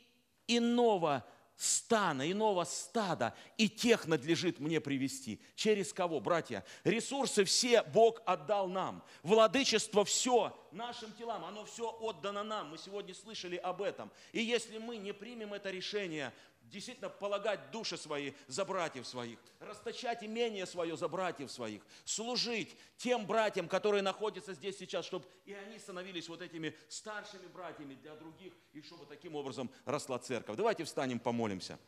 иного 0.49 1.25
стана, 1.59 2.31
иного 2.31 2.65
стада, 2.65 3.35
и 3.57 3.69
тех 3.69 4.07
надлежит 4.07 4.61
мне 4.61 4.81
привести. 4.81 5.41
Через 5.57 5.93
кого, 5.93 6.21
братья? 6.21 6.65
Ресурсы 6.85 7.45
все 7.45 7.83
Бог 7.83 8.23
отдал 8.25 8.69
нам. 8.69 9.05
Владычество 9.25 10.05
все 10.05 10.57
нашим 10.71 11.13
телам, 11.15 11.45
оно 11.45 11.65
все 11.65 11.91
отдано 12.01 12.45
нам. 12.45 12.71
Мы 12.71 12.79
сегодня 12.79 13.13
слышали 13.13 13.57
об 13.57 13.83
этом. 13.83 14.11
И 14.33 14.41
если 14.41 14.79
мы 14.79 14.99
не 14.99 15.13
примем 15.13 15.53
это 15.53 15.71
решение, 15.71 16.33
действительно 16.71 17.09
полагать 17.09 17.71
души 17.71 17.97
свои 17.97 18.33
за 18.47 18.65
братьев 18.65 19.07
своих, 19.07 19.39
расточать 19.59 20.23
имение 20.23 20.67
свое 20.67 20.97
за 20.97 21.09
братьев 21.09 21.51
своих, 21.51 21.83
служить 22.05 22.77
тем 22.97 23.27
братьям, 23.27 23.69
которые 23.69 24.03
находятся 24.03 24.55
здесь 24.55 24.79
сейчас, 24.79 25.05
чтобы 25.05 25.27
и 25.45 25.53
они 25.53 25.79
становились 25.79 26.29
вот 26.29 26.43
этими 26.43 26.75
старшими 26.89 27.47
братьями 27.47 27.95
для 27.95 28.15
других, 28.15 28.53
и 28.73 28.83
чтобы 28.83 29.07
таким 29.07 29.35
образом 29.35 29.71
росла 29.85 30.19
церковь. 30.19 30.57
Давайте 30.57 30.85
встанем, 30.85 31.19
помолимся. 31.19 31.79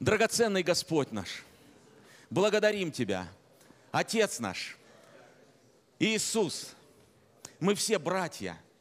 Драгоценный 0.00 0.62
Господь 0.62 1.12
наш, 1.12 1.44
благодарим 2.30 2.90
Тебя, 2.90 3.28
Отец 3.92 4.40
наш, 4.40 4.76
Иисус, 5.98 6.74
мы 7.60 7.74
все 7.74 7.98
братья– 7.98 8.60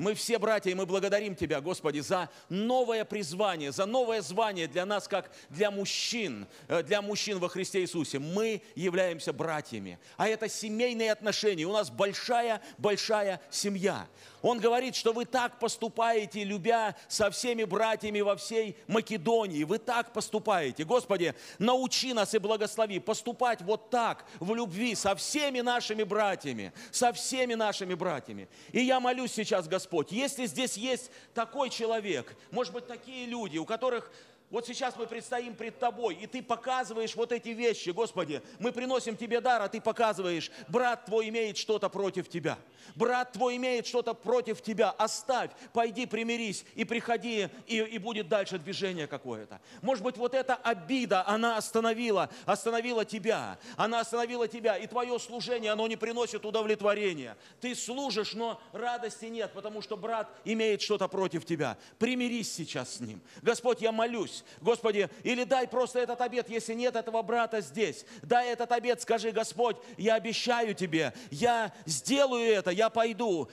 мы 0.00 0.14
все 0.14 0.38
братья, 0.38 0.70
и 0.70 0.74
мы 0.74 0.86
благодарим 0.86 1.36
Тебя, 1.36 1.60
Господи, 1.60 2.00
за 2.00 2.30
новое 2.48 3.04
призвание, 3.04 3.70
за 3.70 3.84
новое 3.84 4.22
звание 4.22 4.66
для 4.66 4.86
нас, 4.86 5.06
как 5.06 5.30
для 5.50 5.70
мужчин, 5.70 6.46
э, 6.68 6.82
для 6.82 7.02
мужчин 7.02 7.38
во 7.38 7.50
Христе 7.50 7.82
Иисусе. 7.82 8.18
Мы 8.18 8.62
являемся 8.74 9.34
братьями. 9.34 9.98
А 10.16 10.26
это 10.26 10.48
семейные 10.48 11.12
отношения. 11.12 11.64
У 11.64 11.72
нас 11.72 11.90
большая-большая 11.90 13.42
семья. 13.50 14.06
Он 14.40 14.58
говорит, 14.58 14.96
что 14.96 15.12
вы 15.12 15.26
так 15.26 15.58
поступаете, 15.58 16.44
любя 16.44 16.96
со 17.06 17.30
всеми 17.30 17.64
братьями 17.64 18.20
во 18.20 18.36
всей 18.36 18.78
Македонии. 18.86 19.64
Вы 19.64 19.76
так 19.76 20.14
поступаете. 20.14 20.84
Господи, 20.84 21.34
научи 21.58 22.14
нас 22.14 22.32
и 22.32 22.38
благослови 22.38 23.00
поступать 23.00 23.60
вот 23.60 23.90
так, 23.90 24.24
в 24.38 24.54
любви, 24.54 24.94
со 24.94 25.14
всеми 25.14 25.60
нашими 25.60 26.04
братьями, 26.04 26.72
со 26.90 27.12
всеми 27.12 27.52
нашими 27.52 27.92
братьями. 27.92 28.48
И 28.72 28.80
я 28.80 28.98
молюсь 28.98 29.32
сейчас, 29.32 29.68
Господь, 29.68 29.89
если 30.12 30.46
здесь 30.46 30.76
есть 30.76 31.10
такой 31.34 31.70
человек, 31.70 32.34
может 32.50 32.72
быть, 32.72 32.86
такие 32.86 33.26
люди, 33.26 33.58
у 33.58 33.64
которых 33.64 34.10
вот 34.50 34.66
сейчас 34.66 34.96
мы 34.96 35.06
предстоим 35.06 35.54
пред 35.54 35.78
Тобой, 35.78 36.16
и 36.16 36.26
Ты 36.26 36.42
показываешь 36.42 37.14
вот 37.14 37.30
эти 37.30 37.50
вещи, 37.50 37.90
Господи. 37.90 38.42
Мы 38.58 38.72
приносим 38.72 39.16
Тебе 39.16 39.40
дар, 39.40 39.62
а 39.62 39.68
Ты 39.68 39.80
показываешь, 39.80 40.50
брат 40.66 41.04
твой 41.04 41.28
имеет 41.28 41.56
что-то 41.56 41.88
против 41.88 42.28
Тебя. 42.28 42.58
Брат 42.96 43.32
твой 43.32 43.56
имеет 43.56 43.86
что-то 43.86 44.12
против 44.12 44.60
Тебя. 44.60 44.90
Оставь, 44.90 45.52
пойди 45.72 46.04
примирись 46.04 46.64
и 46.74 46.84
приходи, 46.84 47.48
и, 47.68 47.76
и 47.76 47.98
будет 47.98 48.28
дальше 48.28 48.58
движение 48.58 49.06
какое-то. 49.06 49.60
Может 49.82 50.02
быть, 50.02 50.16
вот 50.16 50.34
эта 50.34 50.56
обида, 50.56 51.24
она 51.28 51.56
остановила, 51.56 52.28
остановила 52.44 53.04
Тебя. 53.04 53.56
Она 53.76 54.00
остановила 54.00 54.48
Тебя, 54.48 54.76
и 54.76 54.88
Твое 54.88 55.16
служение, 55.20 55.70
оно 55.70 55.86
не 55.86 55.96
приносит 55.96 56.44
удовлетворения. 56.44 57.36
Ты 57.60 57.76
служишь, 57.76 58.34
но 58.34 58.60
радости 58.72 59.26
нет, 59.26 59.52
потому 59.52 59.80
что 59.80 59.96
брат 59.96 60.28
имеет 60.44 60.82
что-то 60.82 61.06
против 61.06 61.44
Тебя. 61.44 61.78
Примирись 62.00 62.52
сейчас 62.52 62.96
с 62.96 63.00
ним. 63.00 63.20
Господь, 63.42 63.80
я 63.80 63.92
молюсь, 63.92 64.39
молюсь, 64.40 64.44
Господи, 64.60 65.08
или 65.22 65.44
дай 65.44 65.66
просто 65.66 66.00
этот 66.00 66.20
обед, 66.20 66.48
если 66.48 66.74
нет 66.74 66.96
этого 66.96 67.22
брата 67.22 67.60
здесь. 67.60 68.04
Дай 68.22 68.48
этот 68.48 68.72
обед, 68.72 69.00
скажи, 69.00 69.30
Господь, 69.30 69.76
я 69.96 70.14
обещаю 70.14 70.74
тебе, 70.74 71.12
я 71.30 71.72
сделаю 71.86 72.52
это, 72.52 72.70
я 72.70 72.90
пойду, 72.90 73.48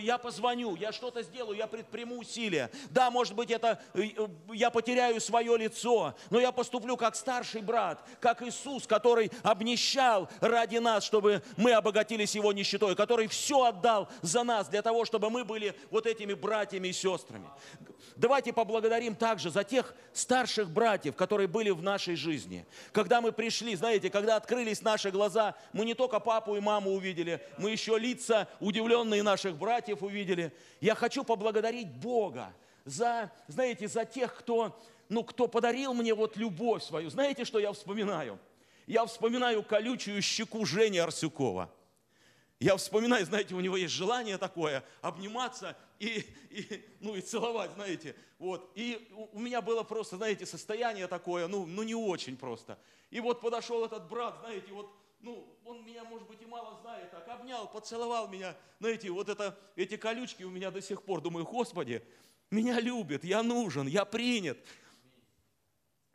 я 0.00 0.18
позвоню, 0.18 0.76
я 0.76 0.92
что-то 0.92 1.22
сделаю, 1.22 1.56
я 1.56 1.66
предприму 1.66 2.18
усилия. 2.18 2.70
Да, 2.90 3.10
может 3.10 3.34
быть, 3.34 3.50
это 3.50 3.80
э, 3.94 4.10
я 4.52 4.70
потеряю 4.70 5.20
свое 5.20 5.56
лицо, 5.56 6.14
но 6.30 6.40
я 6.40 6.52
поступлю 6.52 6.96
как 6.96 7.16
старший 7.16 7.62
брат, 7.62 8.04
как 8.20 8.42
Иисус, 8.42 8.86
который 8.86 9.30
обнищал 9.42 10.28
ради 10.40 10.78
нас, 10.78 11.04
чтобы 11.04 11.42
мы 11.56 11.72
обогатились 11.72 12.34
Его 12.34 12.52
нищетой, 12.52 12.94
который 12.94 13.26
все 13.28 13.64
отдал 13.64 14.08
за 14.22 14.44
нас, 14.44 14.68
для 14.68 14.82
того, 14.82 15.04
чтобы 15.04 15.30
мы 15.30 15.44
были 15.44 15.74
вот 15.90 16.06
этими 16.06 16.34
братьями 16.34 16.88
и 16.88 16.92
сестрами. 16.92 17.48
Давайте 18.16 18.52
поблагодарим 18.52 19.14
также 19.14 19.50
за 19.50 19.64
тех 19.64 19.94
старших 20.12 20.70
братьев, 20.70 21.16
которые 21.16 21.48
были 21.48 21.70
в 21.70 21.82
нашей 21.82 22.16
жизни. 22.16 22.66
Когда 22.92 23.20
мы 23.20 23.32
пришли, 23.32 23.74
знаете, 23.74 24.10
когда 24.10 24.36
открылись 24.36 24.82
наши 24.82 25.10
глаза, 25.10 25.54
мы 25.72 25.84
не 25.84 25.94
только 25.94 26.20
папу 26.20 26.56
и 26.56 26.60
маму 26.60 26.92
увидели, 26.92 27.40
мы 27.58 27.70
еще 27.70 27.98
лица 27.98 28.48
удивленные 28.60 29.22
наших 29.22 29.56
братьев 29.56 30.02
увидели. 30.02 30.52
Я 30.80 30.94
хочу 30.94 31.24
поблагодарить 31.24 31.88
Бога 31.88 32.52
за, 32.84 33.30
знаете, 33.48 33.88
за 33.88 34.04
тех, 34.04 34.34
кто, 34.34 34.80
ну, 35.08 35.24
кто 35.24 35.48
подарил 35.48 35.94
мне 35.94 36.14
вот 36.14 36.36
любовь 36.36 36.82
свою. 36.82 37.10
Знаете, 37.10 37.44
что 37.44 37.58
я 37.58 37.72
вспоминаю? 37.72 38.38
Я 38.86 39.06
вспоминаю 39.06 39.62
колючую 39.62 40.22
щеку 40.22 40.64
Жени 40.64 40.98
Арсюкова– 40.98 41.70
я 42.60 42.76
вспоминаю, 42.76 43.26
знаете, 43.26 43.54
у 43.54 43.60
него 43.60 43.76
есть 43.76 43.92
желание 43.92 44.38
такое, 44.38 44.82
обниматься 45.02 45.76
и, 45.98 46.24
и, 46.50 46.84
ну, 47.00 47.14
и 47.14 47.20
целовать, 47.20 47.72
знаете. 47.72 48.14
Вот. 48.38 48.70
И 48.74 49.10
у 49.32 49.38
меня 49.38 49.60
было 49.62 49.82
просто, 49.82 50.16
знаете, 50.16 50.46
состояние 50.46 51.06
такое, 51.06 51.46
ну, 51.48 51.66
ну 51.66 51.82
не 51.82 51.94
очень 51.94 52.36
просто. 52.36 52.78
И 53.10 53.20
вот 53.20 53.40
подошел 53.40 53.84
этот 53.84 54.08
брат, 54.08 54.36
знаете, 54.40 54.72
вот, 54.72 54.90
ну, 55.20 55.56
он 55.64 55.84
меня, 55.84 56.04
может 56.04 56.28
быть, 56.28 56.42
и 56.42 56.46
мало 56.46 56.78
знает, 56.80 57.10
так 57.10 57.26
обнял, 57.28 57.68
поцеловал 57.68 58.28
меня. 58.28 58.56
Знаете, 58.80 59.10
вот 59.10 59.28
это, 59.28 59.58
эти 59.76 59.96
колючки 59.96 60.42
у 60.42 60.50
меня 60.50 60.70
до 60.70 60.82
сих 60.82 61.02
пор. 61.02 61.20
Думаю, 61.20 61.44
Господи, 61.44 62.04
меня 62.50 62.80
любят, 62.80 63.24
я 63.24 63.42
нужен, 63.42 63.86
я 63.86 64.04
принят. 64.04 64.58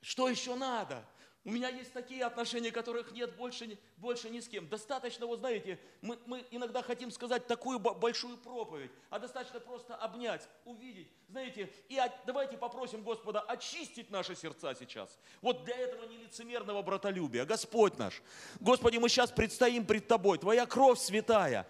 Что 0.01 0.29
еще 0.29 0.55
надо? 0.55 1.05
У 1.45 1.51
меня 1.51 1.69
есть 1.69 1.93
такие 1.93 2.25
отношения, 2.25 2.69
которых 2.69 3.13
нет 3.13 3.35
больше, 3.37 3.77
больше 3.95 4.29
ни 4.29 4.41
с 4.41 4.47
кем. 4.47 4.67
Достаточно, 4.67 5.25
вот 5.25 5.39
знаете, 5.39 5.79
мы, 6.01 6.19
мы 6.25 6.45
иногда 6.51 6.83
хотим 6.83 7.11
сказать 7.11 7.47
такую 7.47 7.79
большую 7.79 8.37
проповедь, 8.37 8.91
а 9.09 9.19
достаточно 9.19 9.61
просто 9.61 9.95
обнять, 9.95 10.47
увидеть, 10.65 11.07
знаете, 11.29 11.71
и 11.87 11.97
от, 11.97 12.11
давайте 12.25 12.57
попросим 12.57 13.03
Господа 13.03 13.39
очистить 13.39 14.11
наши 14.11 14.35
сердца 14.35 14.75
сейчас. 14.75 15.17
Вот 15.41 15.63
для 15.63 15.77
этого 15.77 16.03
нелицемерного 16.05 16.81
братолюбия. 16.81 17.45
Господь 17.45 17.97
наш, 17.97 18.21
Господи, 18.59 18.97
мы 18.97 19.07
сейчас 19.07 19.31
предстоим 19.31 19.85
пред 19.85 20.07
Тобой, 20.07 20.39
Твоя 20.39 20.65
кровь 20.65 20.99
святая, 20.99 21.65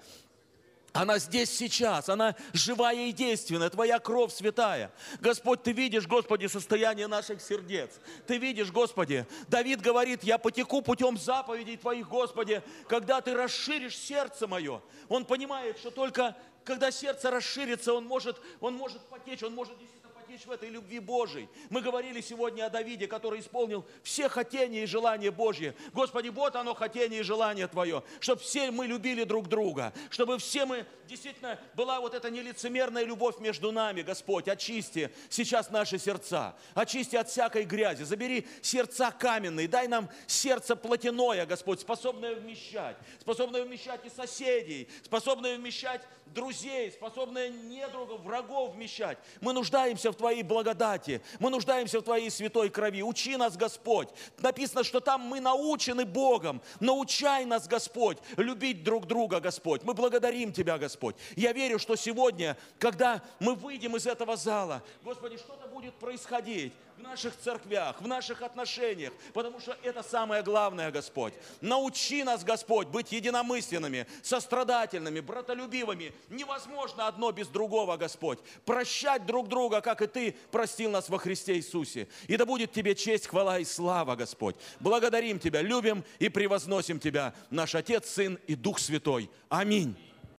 она 0.94 1.20
здесь 1.20 1.50
сейчас, 1.52 2.10
она 2.10 2.36
живая 2.54 3.08
и 3.08 3.12
действенная, 3.12 3.70
Твоя 3.70 4.00
кровь 4.00 4.34
святая. 4.34 4.92
Господь, 5.20 5.64
Ты 5.64 5.72
видишь, 5.72 6.08
Господи, 6.08 6.48
состояние 6.48 7.08
наших 7.08 7.42
сердец. 7.42 8.00
Ты 8.28 8.38
видишь, 8.38 8.72
Господи, 8.72 9.28
Давид 9.48 9.82
говорит, 9.82 10.24
я 10.24 10.38
потеку 10.38 10.82
путем 10.82 11.18
заповедей 11.18 11.78
Твоих, 11.78 12.08
Господи, 12.08 12.64
когда 12.88 13.22
Ты 13.22 13.34
расширишь 13.34 13.98
сердце 13.98 14.48
мое. 14.48 14.82
Он 15.08 15.26
понимает, 15.26 15.78
что 15.78 15.92
только 15.92 16.36
когда 16.64 16.92
сердце 16.92 17.32
расширится, 17.32 17.94
он 17.94 18.06
может, 18.06 18.40
он 18.60 18.76
может 18.76 19.02
потечь, 19.08 19.42
он 19.42 19.56
может 19.56 19.78
действительно 19.80 19.99
достичь 20.30 20.46
в 20.46 20.52
этой 20.52 20.70
любви 20.70 21.00
Божией. 21.00 21.50
Мы 21.72 21.82
говорили 21.82 22.22
сегодня 22.22 22.66
о 22.66 22.70
Давиде, 22.70 23.08
который 23.08 23.40
исполнил 23.40 23.84
все 24.04 24.30
хотения 24.30 24.84
и 24.84 24.86
желания 24.86 25.32
Божьи. 25.32 25.74
Господи, 25.92 26.30
вот 26.30 26.56
оно 26.56 26.76
хотение 26.76 27.22
и 27.22 27.24
желание 27.24 27.68
Твое, 27.68 28.04
чтобы 28.20 28.42
все 28.42 28.70
мы 28.70 28.86
любили 28.86 29.24
друг 29.24 29.48
друга, 29.48 29.92
чтобы 30.12 30.38
все 30.38 30.66
мы, 30.66 30.86
действительно, 31.08 31.60
была 31.74 32.00
вот 32.00 32.14
эта 32.14 32.30
нелицемерная 32.30 33.06
любовь 33.06 33.40
между 33.40 33.72
нами, 33.72 34.04
Господь, 34.04 34.48
очисти 34.48 35.12
сейчас 35.30 35.72
наши 35.72 35.98
сердца, 35.98 36.56
очисти 36.76 37.16
от 37.16 37.28
всякой 37.28 37.64
грязи, 37.64 38.04
забери 38.04 38.48
сердца 38.62 39.12
каменные, 39.12 39.68
дай 39.68 39.88
нам 39.88 40.10
сердце 40.28 40.76
плотяное, 40.76 41.48
Господь, 41.48 41.80
способное 41.80 42.36
вмещать, 42.36 42.98
способное 43.20 43.64
вмещать 43.64 44.06
и 44.06 44.10
соседей, 44.10 44.90
способное 45.04 45.58
вмещать 45.58 46.02
друзей, 46.34 46.92
способное 46.92 47.50
недругов, 47.50 48.22
врагов 48.22 48.76
вмещать. 48.76 49.18
Мы 49.42 49.54
нуждаемся 49.54 50.12
в 50.12 50.16
Твоей 50.16 50.44
благодати, 50.44 51.22
мы 51.40 51.50
нуждаемся 51.50 52.00
в 52.00 52.04
Твоей 52.04 52.30
святой 52.30 52.70
крови. 52.70 53.02
Учи 53.02 53.38
нас, 53.38 53.58
Господь. 53.58 54.10
Написано, 54.40 54.84
что 54.84 55.00
там 55.00 55.22
мы 55.22 55.40
научены 55.40 56.06
Богом. 56.06 56.62
Научай 56.80 57.46
нас, 57.46 57.68
Господь, 57.68 58.18
любить 58.38 58.84
друг 58.84 59.06
друга, 59.08 59.40
Господь. 59.40 59.84
Мы 59.84 59.94
благодарим 59.94 60.54
Тебя, 60.54 60.78
Господь. 60.78 61.16
Я 61.36 61.54
верю, 61.54 61.80
что 61.80 61.96
сегодня, 61.96 62.58
когда 62.78 63.22
мы 63.40 63.56
выйдем 63.56 63.96
из 63.96 64.08
этого 64.08 64.36
зала, 64.36 64.84
Господи, 65.04 65.38
что-то 65.38 65.68
будет 65.68 65.94
происходить 65.96 66.74
в 67.00 67.02
наших 67.02 67.38
церквях, 67.38 68.02
в 68.02 68.08
наших 68.08 68.42
отношениях, 68.42 69.14
потому 69.34 69.60
что 69.62 69.78
это 69.84 70.04
самое 70.04 70.44
главное, 70.44 70.92
Господь. 70.92 71.34
Научи 71.62 72.24
нас, 72.24 72.44
Господь, 72.44 72.88
быть 72.88 73.14
единомысленными, 73.14 74.06
сострадательными, 74.22 75.22
братолюбивыми. 75.22 76.14
Невозможно 76.30 77.08
одно 77.08 77.32
без 77.32 77.48
другого, 77.48 77.96
Господь. 77.96 78.40
Прощать 78.66 79.26
друг 79.26 79.48
друга, 79.48 79.80
как 79.80 80.02
и 80.02 80.08
Ты 80.08 80.36
простил 80.52 80.92
нас 80.92 81.08
во 81.08 81.18
Христе 81.20 81.56
Иисусе. 81.56 82.10
И 82.28 82.36
да 82.36 82.46
будет 82.46 82.74
Тебе 82.74 82.96
честь, 82.96 83.28
хвала 83.28 83.60
и 83.60 83.66
слава, 83.66 84.16
Господь. 84.16 84.58
Благодарим 84.82 85.40
Тебя, 85.40 85.62
любим 85.62 86.04
и 86.20 86.28
превозносим 86.28 87.00
Тебя, 87.00 87.34
наш 87.50 87.76
Отец, 87.76 88.10
Сын 88.10 88.38
и 88.46 88.56
Дух 88.56 88.78
Святой. 88.78 89.30
Аминь. 89.48 89.96